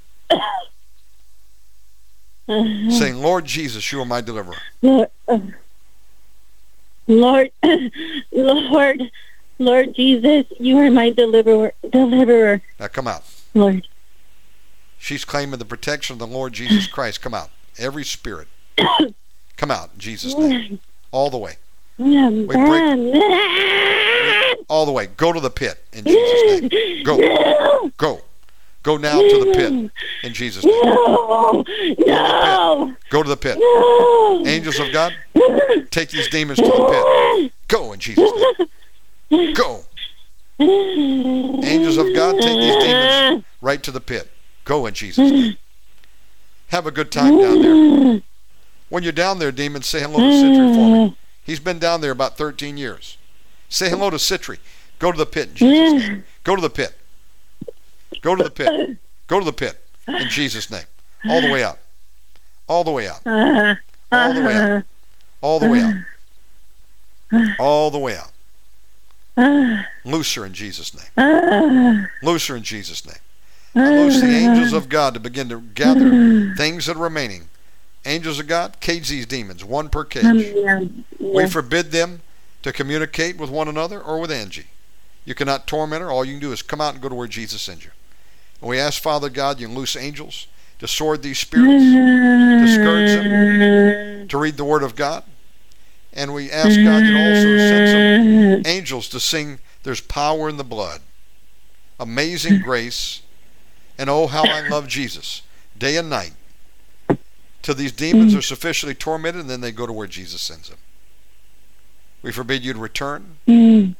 [2.47, 4.57] Saying, Lord Jesus, you are my deliverer.
[4.81, 5.39] Lord, uh,
[7.07, 7.51] Lord,
[8.31, 9.11] Lord,
[9.59, 13.23] Lord Jesus, you are my deliverer, deliverer, Now come out.
[13.53, 13.87] Lord.
[15.03, 17.21] She's claiming the protection of the Lord Jesus Christ.
[17.21, 17.49] Come out.
[17.77, 18.47] Every spirit.
[19.57, 20.79] Come out in Jesus' name.
[21.11, 21.57] All the way.
[21.97, 22.63] Yeah, break-
[24.69, 25.07] All the way.
[25.17, 27.03] Go to the pit in Jesus' name.
[27.03, 27.91] Go.
[27.97, 28.21] Go.
[28.83, 29.91] Go now to the pit
[30.23, 30.73] in Jesus' name.
[30.85, 31.65] No,
[32.07, 33.57] no, Go to the pit.
[33.59, 34.43] no.
[34.45, 35.13] Angels of God,
[35.91, 36.71] take these demons to the
[37.41, 37.51] pit.
[37.67, 38.31] Go in Jesus'
[39.29, 39.53] name.
[39.53, 39.81] Go.
[40.61, 44.29] Angels of God, take these demons right to the pit.
[44.63, 45.57] Go in Jesus' name.
[46.69, 48.21] Have a good time down there.
[48.89, 51.17] When you're down there, demons, say hello to Citry for me.
[51.43, 53.17] He's been down there about 13 years.
[53.69, 54.59] Say hello to Citry.
[54.99, 56.23] Go to the pit in Jesus' name.
[56.43, 56.95] Go to the pit.
[58.21, 58.97] Go to the pit.
[59.27, 60.85] Go to the pit in Jesus' name.
[61.29, 61.79] All the way out.
[62.67, 63.21] All the way out.
[64.11, 64.83] All the way out.
[65.41, 65.95] All the way out.
[67.59, 68.31] All the way out.
[70.05, 72.07] Loose her in Jesus' name.
[72.21, 73.17] Loose her in Jesus' name.
[73.75, 77.49] Loose the angels of God to begin to gather things that are remaining.
[78.05, 80.25] Angels of God, cage these demons, one per cage.
[80.25, 82.21] Um, we forbid them
[82.61, 84.67] to communicate with one another or with Angie.
[85.25, 86.11] You cannot torment her.
[86.11, 87.91] All you can do is come out and go to where Jesus sends you.
[88.59, 90.47] And we ask, Father God, you can loose angels
[90.79, 95.23] to sword these spirits, to scourge them, to read the Word of God.
[96.11, 100.63] And we ask God you also send some angels to sing, There's power in the
[100.63, 101.01] blood.
[101.99, 103.21] Amazing Grace,
[103.97, 105.41] and Oh How I Love Jesus,
[105.77, 106.33] day and night,
[107.61, 110.77] till these demons are sufficiently tormented, and then they go to where Jesus sends them.
[112.21, 113.95] We forbid you to return Mm.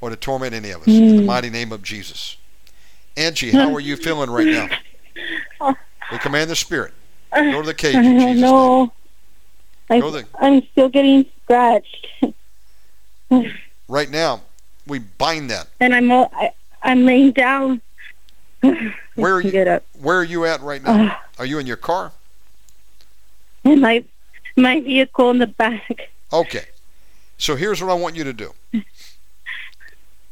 [0.00, 2.36] or to torment any of us in the mighty name of Jesus.
[3.16, 4.46] Angie, how are you feeling right
[5.60, 5.74] now?
[6.10, 6.92] We command the spirit.
[7.32, 8.40] Go to the cage in Jesus' name.
[8.40, 8.92] no.
[9.90, 10.24] I, Go there.
[10.40, 12.06] I'm still getting scratched,
[13.88, 14.40] Right now,
[14.86, 15.68] we bind that.
[15.80, 16.52] and I'm all, I,
[16.82, 17.80] I'm laying down.
[19.14, 19.50] Where are you?
[19.50, 19.84] get up?
[20.00, 21.06] Where are you at right now?
[21.06, 22.12] Uh, are you in your car?
[23.64, 24.04] In my
[24.56, 26.10] my vehicle in the back.
[26.32, 26.66] Okay.
[27.38, 28.52] So here's what I want you to do.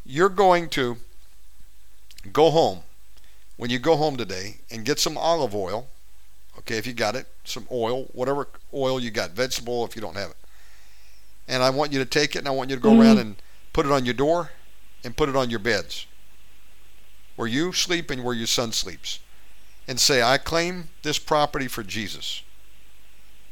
[0.04, 0.96] You're going to
[2.32, 2.80] go home
[3.56, 5.88] when you go home today and get some olive oil.
[6.58, 10.16] Okay, if you got it, some oil, whatever oil you got, vegetable if you don't
[10.16, 10.36] have it.
[11.48, 13.20] And I want you to take it and I want you to go around mm-hmm.
[13.20, 13.36] and
[13.72, 14.50] put it on your door
[15.04, 16.06] and put it on your beds
[17.40, 19.18] where you sleep and where your son sleeps.
[19.88, 22.42] And say, I claim this property for Jesus.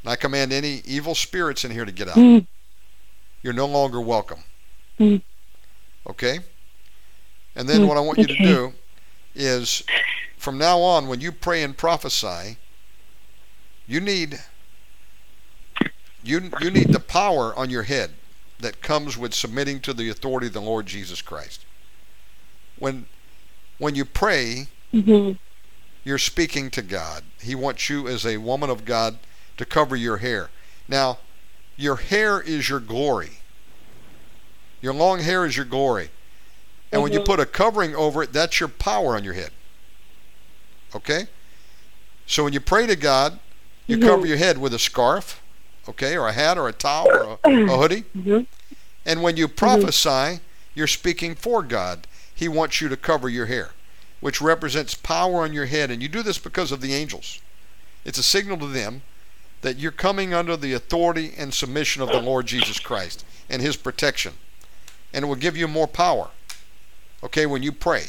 [0.02, 2.16] And I command any evil spirits in here to get out.
[2.16, 2.46] Mm.
[3.42, 4.40] You're no longer welcome.
[5.00, 5.22] Mm.
[6.06, 6.40] Okay?
[7.56, 8.72] And then Mm, what I want you to do
[9.34, 9.82] is
[10.36, 12.58] from now on, when you pray and prophesy,
[13.86, 14.38] you need
[16.22, 18.10] you you need the power on your head
[18.58, 21.64] that comes with submitting to the authority of the Lord Jesus Christ.
[22.78, 23.06] When
[23.78, 25.32] when you pray, hmm
[26.04, 27.22] you're speaking to God.
[27.42, 29.18] He wants you as a woman of God
[29.58, 30.48] to cover your hair.
[30.88, 31.18] Now,
[31.76, 33.40] your hair is your glory.
[34.80, 36.10] Your long hair is your glory.
[36.90, 37.24] And when you Mhm.
[37.26, 39.50] put a covering over it, that's your power on your head.
[40.94, 41.28] Okay?
[42.26, 43.38] So when you pray to God,
[43.86, 44.02] you Mhm.
[44.06, 45.40] cover your head with a scarf,
[45.88, 48.04] okay, or a hat or a towel or a, a hoodie.
[48.14, 48.40] hmm
[49.04, 50.40] And when you prophesy,
[50.74, 52.06] you're speaking for God.
[52.38, 53.70] He wants you to cover your hair,
[54.20, 55.90] which represents power on your head.
[55.90, 57.40] And you do this because of the angels.
[58.04, 59.02] It's a signal to them
[59.62, 63.76] that you're coming under the authority and submission of the Lord Jesus Christ and His
[63.76, 64.34] protection.
[65.12, 66.28] And it will give you more power,
[67.24, 68.04] okay, when you pray.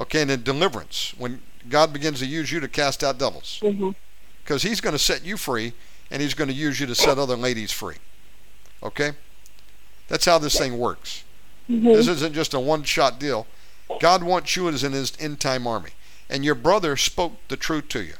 [0.00, 3.90] Okay, and in deliverance, when God begins to use you to cast out devils hmm
[4.42, 5.74] because he's going to set you free
[6.10, 7.96] and he's going to use you to set other ladies free.
[8.82, 9.12] Okay?
[10.08, 11.22] That's how this thing works.
[11.68, 13.46] Hmm This isn't just a one shot deal.
[14.00, 15.90] God wants you as in his end time army.
[16.28, 18.14] And your brother spoke the truth to you.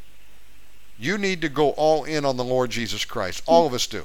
[0.99, 3.43] You need to go all in on the Lord Jesus Christ.
[3.47, 4.05] All of us do.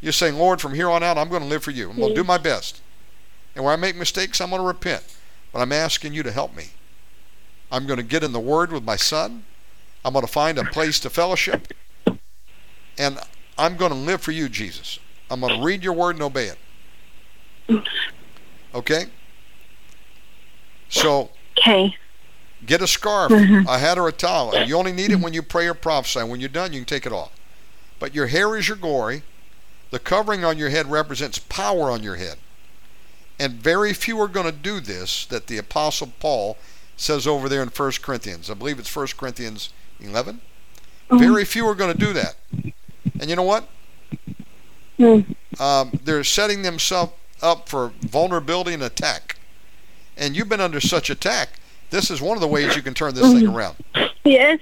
[0.00, 1.88] You're saying, Lord, from here on out, I'm going to live for you.
[1.88, 2.80] I'm going to do my best.
[3.54, 5.04] And where I make mistakes, I'm going to repent.
[5.52, 6.70] But I'm asking you to help me.
[7.70, 9.44] I'm going to get in the Word with my son.
[10.04, 11.72] I'm going to find a place to fellowship.
[12.98, 13.18] And
[13.56, 14.98] I'm going to live for you, Jesus.
[15.30, 16.48] I'm going to read your Word and obey
[17.68, 17.80] it.
[18.74, 19.06] Okay?
[20.88, 21.96] So Okay.
[22.66, 24.66] get a scarf, a hat, or a towel.
[24.66, 26.22] You only need it when you pray or prophesy.
[26.22, 27.32] When you're done, you can take it off.
[27.98, 29.22] But your hair is your glory.
[29.90, 32.36] The covering on your head represents power on your head.
[33.38, 36.56] And very few are going to do this that the Apostle Paul
[36.96, 38.50] says over there in 1 Corinthians.
[38.50, 39.70] I believe it's 1 Corinthians
[40.00, 40.40] 11.
[41.10, 42.36] Very few are going to do that.
[43.20, 43.68] And you know what?
[44.98, 45.34] Mm.
[45.60, 47.12] um, they're setting themselves
[47.42, 49.36] up for vulnerability and attack.
[50.16, 51.60] And you've been under such attack.
[51.90, 53.56] This is one of the ways you can turn this thing mm-hmm.
[53.56, 53.76] around.
[54.24, 54.60] Yes.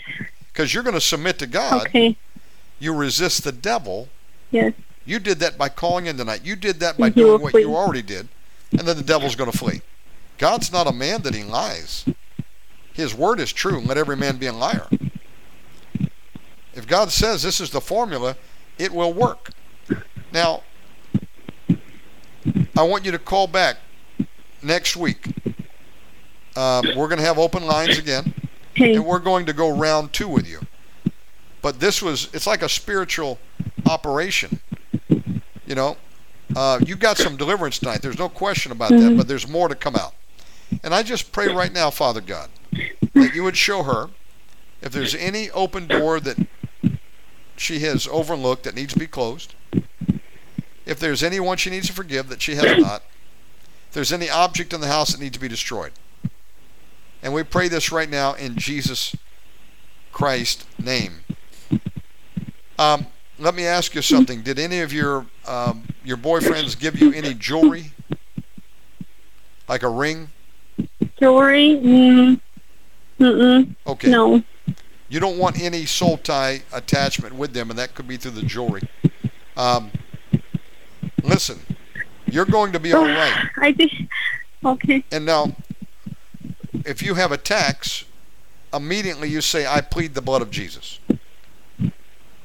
[0.52, 1.86] Because you're going to submit to God.
[1.88, 2.16] Okay.
[2.78, 4.08] You resist the devil.
[4.50, 4.72] Yes.
[5.04, 6.40] You did that by calling in tonight.
[6.44, 7.62] You did that by he doing what flee.
[7.62, 8.28] you already did.
[8.72, 9.82] And then the devil's going to flee.
[10.38, 12.06] God's not a man that he lies.
[12.92, 13.78] His word is true.
[13.78, 14.86] and Let every man be a liar.
[16.74, 18.36] If God says this is the formula,
[18.78, 19.50] it will work.
[20.32, 20.62] Now,
[22.76, 23.76] I want you to call back
[24.62, 25.26] next week.
[26.56, 28.34] Um, we're going to have open lines again,
[28.72, 28.94] Okay.
[28.94, 30.60] and we're going to go round two with you.
[31.62, 33.38] But this was, it's like a spiritual
[33.86, 34.60] operation.
[35.66, 35.96] You know,
[36.56, 38.02] uh, you got some deliverance tonight.
[38.02, 39.16] There's no question about that, Mhm.
[39.16, 40.14] but there's more to come out.
[40.82, 42.48] And I just pray right now, Father God,
[43.14, 44.10] that you would show her
[44.82, 46.38] if there's any open door that
[47.56, 49.54] she has overlooked that needs to be closed.
[50.90, 53.04] If there's anyone she needs to forgive that she has not.
[53.88, 55.92] If there's any object in the house that needs to be destroyed.
[57.22, 59.14] And we pray this right now in Jesus
[60.10, 61.20] Christ's name.
[62.76, 63.06] Um,
[63.38, 64.42] let me ask you something.
[64.42, 67.92] Did any of your um, your boyfriends give you any jewelry,
[69.68, 70.30] like a ring?
[71.20, 71.76] Jewelry?
[71.76, 72.40] Mm.
[73.20, 73.76] Mm-mm.
[73.86, 74.10] Okay.
[74.10, 74.42] No.
[75.08, 78.42] You don't want any soul tie attachment with them, and that could be through the
[78.42, 78.82] jewelry.
[79.56, 79.92] Um,
[81.22, 81.60] listen,
[82.26, 83.34] you're going to be all right.
[83.58, 83.92] I think
[84.64, 85.02] Okay.
[85.10, 85.56] And now,
[86.84, 88.04] if you have attacks,
[88.72, 91.00] immediately you say, I plead the blood of Jesus.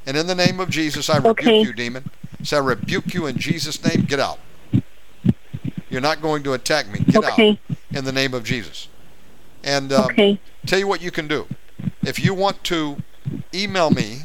[0.07, 1.61] And in the name of Jesus, I rebuke Okay.
[1.61, 2.05] you, demon.
[2.43, 4.05] So I rebuke you in Jesus' name.
[4.05, 4.39] Get out.
[5.89, 6.99] You're not going to attack me.
[6.99, 7.49] Get Okay.
[7.49, 7.57] out
[7.97, 8.87] in the name of Jesus.
[9.63, 10.39] And um, Okay.
[10.65, 11.47] tell you what you can do.
[12.05, 12.97] If you want to
[13.53, 14.19] email me,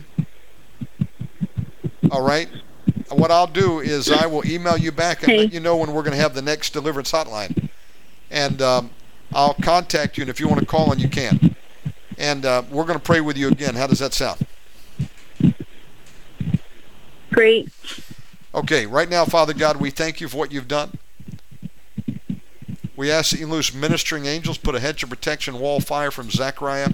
[2.10, 2.48] all right,
[3.10, 5.38] what I'll do is I will email you back and Okay.
[5.44, 7.68] let you know when we're going to have the next deliverance hotline.
[8.30, 8.90] And um,
[9.32, 11.56] I'll contact you, and if you want to call in, you can.
[12.18, 13.74] And uh, we're going to pray with you again.
[13.74, 14.46] How does that sound?
[17.32, 17.68] Great.
[18.54, 20.98] Okay, right now, Father God, we thank you for what you've done.
[22.96, 26.30] We ask that you loose ministering angels, put a hedge of protection, wall fire from
[26.30, 26.90] Zechariah,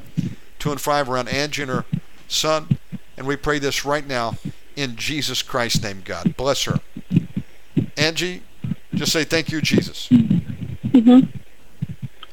[0.59, 1.85] two and five around Angie and her
[2.29, 2.79] son.
[3.17, 4.35] And we pray this right now
[4.77, 6.37] in Jesus Christ's name, God.
[6.37, 6.81] Bless her.
[7.97, 8.43] Angie,
[8.95, 10.09] just say thank you, Jesus.
[10.09, 11.21] hmm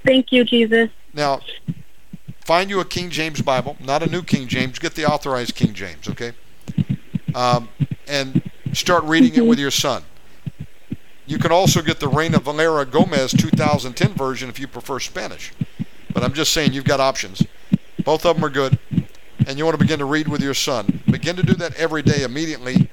[0.05, 0.89] Thank you, Jesus.
[1.13, 1.39] Now,
[2.41, 4.77] find you a King James Bible, not a New King James.
[4.77, 6.33] Get the authorized King James, okay?
[7.33, 7.69] Um,
[8.07, 8.41] and
[8.73, 10.03] start reading it with your son.
[11.25, 15.53] You can also get the Reina Valera Gomez 2010 version if you prefer Spanish.
[16.13, 17.41] But I'm just saying you've got options.
[18.03, 18.77] Both of them are good.
[19.47, 21.01] And you want to begin to read with your son.
[21.09, 22.89] Begin to do that every day immediately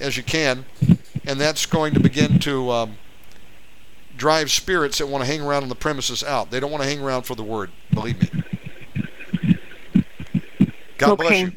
[0.00, 0.64] as you can.
[1.26, 2.94] And that's going to begin to um,
[4.16, 6.50] drive spirits that want to hang around on the premises out.
[6.50, 7.70] They don't want to hang around for the word.
[7.92, 8.42] Believe me.
[10.98, 11.52] God bless you.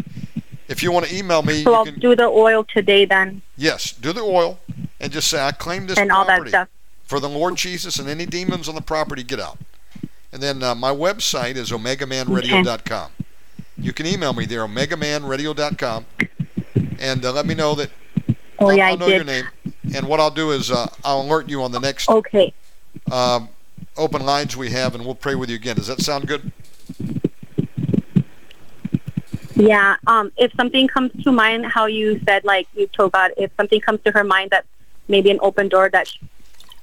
[0.67, 3.41] If you want to email me, So you I'll can, do the oil today then,
[3.57, 4.59] yes, do the oil
[4.99, 6.69] and just say, I claim this and all that property stuff.
[7.03, 9.57] for the Lord Jesus and any demons on the property, get out.
[10.31, 13.11] And then uh, my website is omegamanradio.com.
[13.77, 16.05] You can email me there, omegamanradio.com,
[16.99, 17.89] and uh, let me know that
[18.59, 19.45] Oh I'll, yeah, I'll know your name.
[19.95, 22.53] And what I'll do is uh, I'll alert you on the next Okay.
[23.11, 23.49] um,
[23.97, 25.75] open lines we have, and we'll pray with you again.
[25.75, 26.51] Does that sound good?
[29.55, 29.97] Yeah.
[30.07, 33.79] Um, if something comes to mind, how you said, like you told God, if something
[33.81, 34.65] comes to her mind that
[35.07, 36.11] maybe an open door that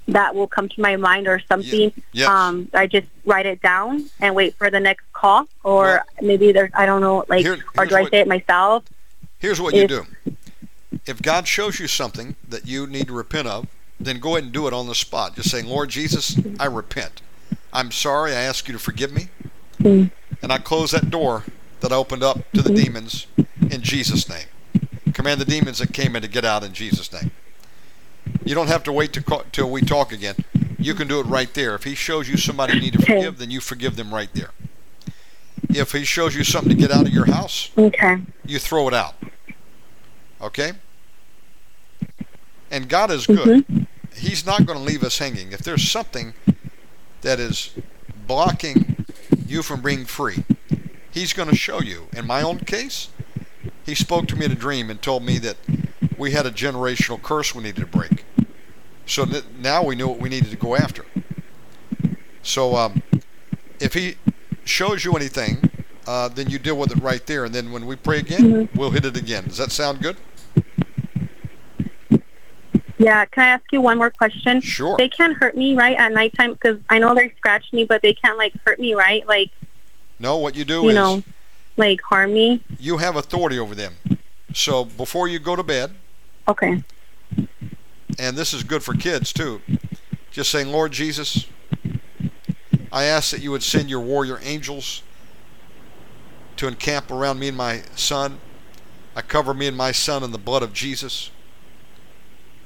[0.09, 2.29] that will come to my mind or something, yes.
[2.29, 6.53] um, I just write it down and wait for the next call, or Well- maybe
[6.53, 8.85] there's I don't know, like, Here- or do I what- say it myself?
[9.39, 10.07] Here's what you do.
[11.07, 13.67] If God shows you something that you need to repent of,
[13.99, 15.37] then go ahead and do it on the spot.
[15.37, 17.23] Just saying, Lord Jesus, I repent.
[17.73, 18.33] I'm sorry.
[18.33, 19.29] I ask you to forgive me.
[19.81, 20.11] Mm.
[20.43, 21.45] And I close that door
[21.81, 22.85] that I opened up to the Mhm.
[22.85, 23.27] demons
[23.71, 24.47] in Jesus' name.
[25.15, 27.31] Command the demons that came in to get out in Jesus' name.
[28.45, 30.37] You don't have to wait to call, till we talk again.
[30.79, 31.75] You can do it right there.
[31.75, 34.51] If he shows you somebody you need to forgive, then you forgive them right there.
[35.69, 38.17] If he shows you something to get out of your house, Okay.
[38.45, 39.15] you throw it out.
[40.41, 40.73] Okay?
[42.71, 43.67] And God is good.
[43.67, 43.87] Mhm.
[44.17, 45.53] He's not going to leave us hanging.
[45.53, 46.35] If there's something
[47.21, 47.71] that is
[48.27, 49.07] blocking
[49.47, 50.45] you from being free,
[51.13, 52.09] He's going to show you.
[52.13, 53.09] In my own case,
[53.85, 55.57] He spoke to me in a dream and told me that
[56.21, 58.25] we had a generational curse we needed to break.
[59.07, 61.05] So that now we knew what we needed to go after.
[62.43, 63.03] So um,
[63.81, 64.17] if He
[64.65, 65.71] shows you anything,
[66.07, 67.45] uh, then you deal with it right there.
[67.47, 68.77] And then when we pray again, Mhm.
[68.77, 69.45] we'll hit it again.
[69.45, 70.17] Does that sound good?
[72.99, 73.25] Yeah.
[73.25, 74.61] Can I ask you one more question?
[74.61, 74.97] Sure.
[74.99, 76.53] They can't hurt me, right, at nighttime?
[76.53, 79.27] Because I know they scratch me, but they can't like hurt me, right?
[79.27, 79.51] Like
[80.19, 81.23] No, what you do you is know,
[81.79, 82.61] like harm me.
[82.79, 83.95] you have authority over them.
[84.53, 85.93] So before you go to bed,
[86.49, 86.83] Okay.
[88.19, 89.61] and this is good for kids too,
[90.31, 91.47] just saying, Lord Jesus,
[92.93, 95.03] I ask that you would send your warrior angels
[96.57, 98.39] to encamp around me and my son.
[99.17, 101.31] I cover me and my son in the blood of Jesus.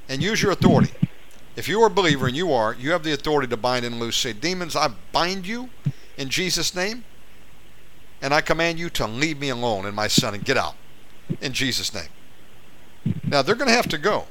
[0.09, 0.93] And use your authority.
[1.57, 4.01] If you are a believer, and you are, you have the authority to bind and
[4.01, 4.17] loose.
[4.17, 5.71] Say, demons, I bind you
[6.17, 7.05] in Jesus' name,
[8.21, 10.75] and I command you to leave me alone and my son and get out
[11.41, 12.09] in Jesus' name.
[13.25, 14.27] Now, they're going to have to go.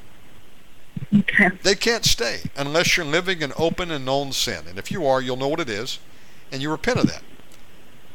[1.14, 1.50] Okay.
[1.62, 4.66] They can't stay unless you're living in open and known sin.
[4.68, 6.00] And if you are, you'll know what it is,
[6.52, 7.24] and you repent of that.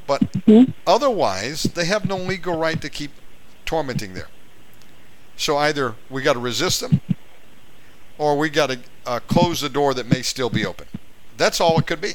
[0.07, 0.73] But Mhm.
[0.87, 3.13] otherwise, they have no legal right to keep
[3.67, 4.29] tormenting there.
[5.37, 7.01] So either we got to resist them,
[8.17, 10.87] or we got to uh, close the door that may still be open.
[11.37, 12.15] That's all it could be.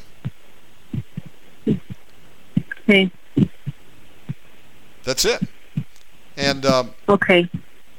[2.90, 3.10] Okay.
[5.04, 5.42] That's it.
[6.36, 7.50] And um, Okay.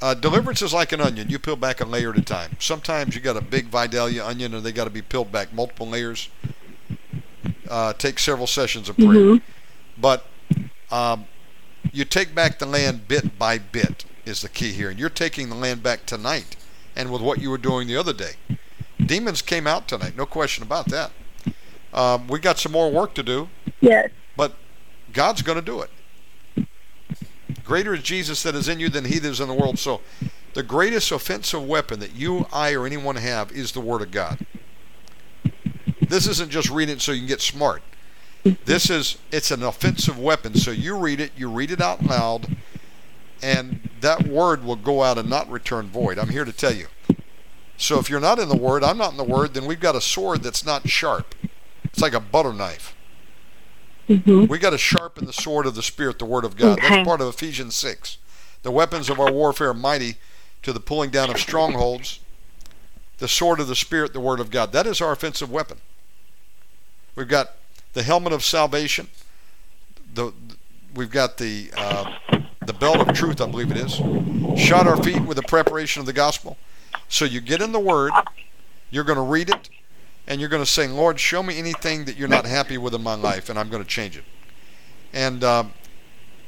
[0.04, 1.30] Uh, deliverance is like an onion.
[1.30, 2.58] You peel back a layer at a time.
[2.60, 5.88] Sometimes you got a big Vidalia onion and they got to be peeled back multiple
[5.88, 6.28] layers.
[7.70, 9.12] Uh, take several sessions of prayer.
[9.14, 9.42] Mhm.
[9.96, 10.26] But
[10.90, 11.24] um,
[11.90, 14.90] you take back the land bit by bit is the key here.
[14.90, 16.54] And you're taking the land back tonight
[16.94, 18.34] and with what you were doing the other day.
[18.98, 21.12] Demons came out tonight, no question about that.
[21.94, 23.48] Um, we got some more work to do,
[23.80, 24.10] Yes.
[24.36, 24.54] but
[25.14, 25.88] God's going to do it.
[27.64, 29.78] Greater is Jesus that is in you than he that is in the world.
[29.78, 30.00] So
[30.52, 34.46] the greatest offensive weapon that you, I, or anyone have is the Word of God.
[36.00, 37.82] This isn't just reading it so you can get smart.
[38.66, 40.54] This is it's an offensive weapon.
[40.54, 42.56] So you read it, you read it out loud,
[43.42, 46.18] and that word will go out and not return void.
[46.18, 46.88] I'm here to tell you.
[47.76, 49.96] So if you're not in the Word, I'm not in the Word, then we've got
[49.96, 51.34] a sword that's not sharp.
[51.84, 52.93] It's like a butter knife.
[54.06, 56.78] Hmm We got to sharpen the sword of the Spirit, the Word of God.
[56.78, 56.88] Okay.
[56.88, 58.18] That's part of Ephesians 6.
[58.62, 60.16] The weapons of our warfare are mighty
[60.62, 62.20] to the pulling down of strongholds.
[63.18, 64.72] The sword of the Spirit, the Word of God.
[64.72, 65.78] That is our offensive weapon.
[67.14, 67.52] We've got
[67.92, 69.08] the helmet of salvation.
[70.12, 70.32] The
[70.94, 72.14] we've got the uh,
[72.66, 74.00] the belt of truth, I believe it is.
[74.58, 76.56] Shod our feet with the preparation of the gospel.
[77.08, 78.12] So you get in the Word.
[78.90, 79.68] You're going to read it,
[80.26, 83.02] and you're going to say, Lord, show me anything that you're not happy with in
[83.02, 84.24] my life, and I'm going to change it.
[85.12, 85.72] And um,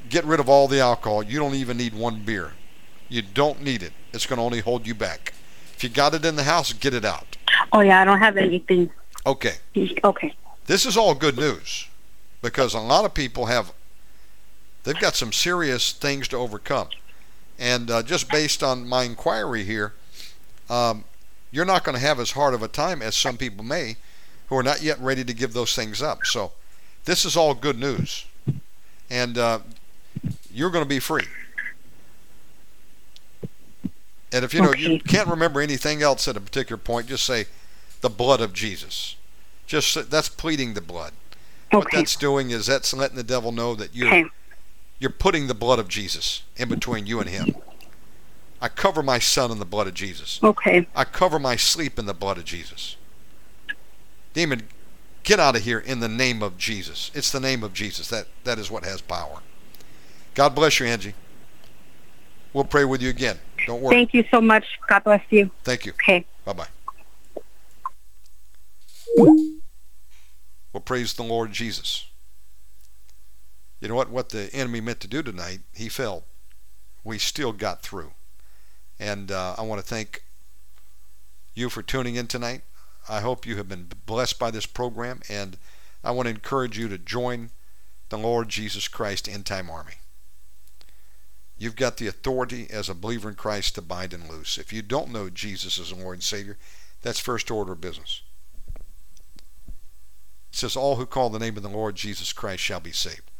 [0.08, 1.22] get rid of all the alcohol.
[1.22, 2.52] You don't even need one beer.
[3.08, 3.92] You don't need it.
[4.12, 5.34] It's going to only hold you back.
[5.76, 7.36] If you got it in the house, get it out.
[7.72, 8.90] Oh yeah, I don't have anything.
[9.26, 9.54] Okay.
[10.04, 10.34] Okay.
[10.66, 11.88] This is all good news
[12.42, 13.72] because a lot of people have,
[14.84, 16.88] they've got some serious things to overcome.
[17.58, 19.94] And uh, just based on my inquiry here,
[20.68, 21.04] um,
[21.56, 23.96] you're not going to have as hard of a time as some people may
[24.48, 26.18] who are not yet ready to give those things up.
[26.24, 26.52] So
[27.06, 28.26] this is all good news.
[29.08, 29.60] And uh,
[30.52, 31.24] you're going to be free.
[34.32, 37.46] And if you know you can't remember anything else at a particular point, just say
[38.02, 39.16] the blood of Jesus.
[39.66, 41.12] Just that's pleading the blood.
[41.70, 44.24] What that's doing is that's letting the devil know that you're Okay.
[44.98, 47.56] you're putting the blood of Jesus in between you and him.
[48.60, 50.40] I cover my son in the blood of Jesus.
[50.42, 50.86] Okay.
[50.94, 52.96] I cover my sleep in the blood of Jesus.
[54.32, 54.68] Demon,
[55.22, 57.10] get out of here in the name of Jesus.
[57.14, 58.08] It's the name of Jesus.
[58.08, 59.40] That that is what has power.
[60.34, 61.14] God bless you, Angie.
[62.52, 63.38] We'll pray with you again.
[63.66, 63.94] Don't worry.
[63.94, 64.64] Thank you so much.
[64.88, 65.50] God bless you.
[65.64, 65.92] Thank you.
[65.92, 66.24] Okay.
[66.44, 66.68] Bye bye.
[69.16, 72.06] Well, praise the Lord Jesus.
[73.80, 74.10] You know what?
[74.10, 76.24] What the enemy meant to do tonight, he failed.
[77.04, 78.12] We still got through.
[78.98, 80.23] And uh, I want to thank
[81.55, 82.62] you for tuning in tonight.
[83.09, 85.59] I hope you have been blessed by this program, and
[86.02, 87.51] I want to encourage you to join
[88.09, 89.94] the Lord Jesus Christ End Time Army.
[91.59, 94.59] You've got the authority as a believer in Christ to bind and loose.
[94.59, 96.59] If you don't know Jesus as Lord and Savior,
[97.02, 98.23] that's first order of business.
[98.77, 103.31] It says, All who call the name of the Lord Jesus Christ shall be saved.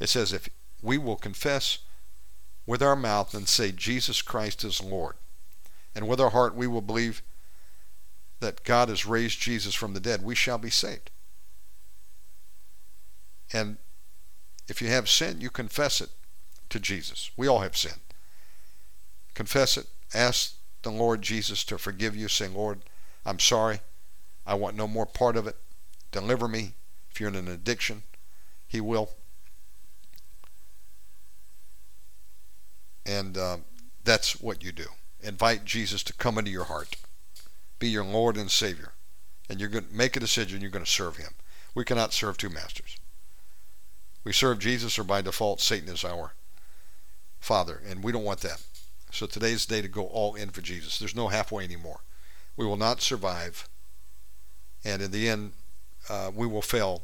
[0.00, 0.48] It says, If
[0.82, 1.78] we will confess
[2.66, 5.14] with our mouth and say, Jesus Christ is Lord,
[5.94, 7.22] and with our heart we will believe
[8.40, 11.10] that God has raised Jesus from the dead, we shall be saved.
[13.52, 13.78] And
[14.68, 16.10] if you have sin, you confess it
[16.70, 17.30] to Jesus.
[17.36, 18.00] We all have sinned.
[19.34, 19.86] Confess it.
[20.12, 22.28] Ask the Lord Jesus to forgive you.
[22.28, 22.80] Say, Lord,
[23.24, 23.80] I'm sorry.
[24.46, 25.56] I want no more part of it.
[26.10, 26.74] Deliver me.
[27.10, 28.02] If you're in an addiction,
[28.66, 29.10] He will.
[33.06, 33.58] And uh,
[34.04, 34.86] that's what you do.
[35.22, 36.96] Invite Jesus to come into your heart,
[37.78, 38.92] be your Lord and Savior,
[39.48, 40.60] and you're going to make a decision.
[40.60, 41.34] You're going to serve Him.
[41.74, 42.98] We cannot serve two masters.
[44.24, 46.32] We serve Jesus, or by default, Satan is our
[47.38, 48.62] Father, and we don't want that.
[49.12, 50.98] So today's the day to go all in for Jesus.
[50.98, 52.00] There's no halfway anymore.
[52.56, 53.68] We will not survive,
[54.84, 55.52] and in the end,
[56.08, 57.02] uh, we will fail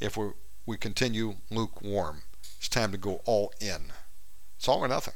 [0.00, 0.30] if we
[0.66, 2.22] we continue lukewarm.
[2.58, 3.92] It's time to go all in.
[4.56, 5.14] It's all or nothing.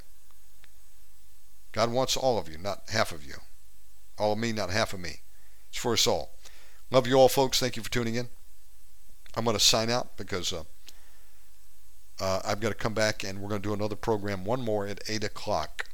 [1.75, 3.35] God wants all of you, not half of you.
[4.17, 5.23] All of me, not half of me.
[5.69, 6.31] It's for us all.
[6.93, 7.59] Love you all, folks.
[7.59, 8.29] Thank you for tuning in.
[9.35, 10.63] I'm going to sign out because uh,
[12.21, 14.87] uh, I've got to come back and we're going to do another program, one more
[14.87, 15.87] at 8 o'clock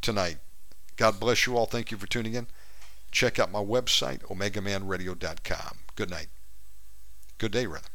[0.00, 0.38] tonight.
[0.96, 1.66] God bless you all.
[1.66, 2.48] Thank you for tuning in.
[3.12, 5.78] Check out my website, omegamanradio.com.
[5.94, 6.28] Good night.
[7.38, 7.88] Good day, rather.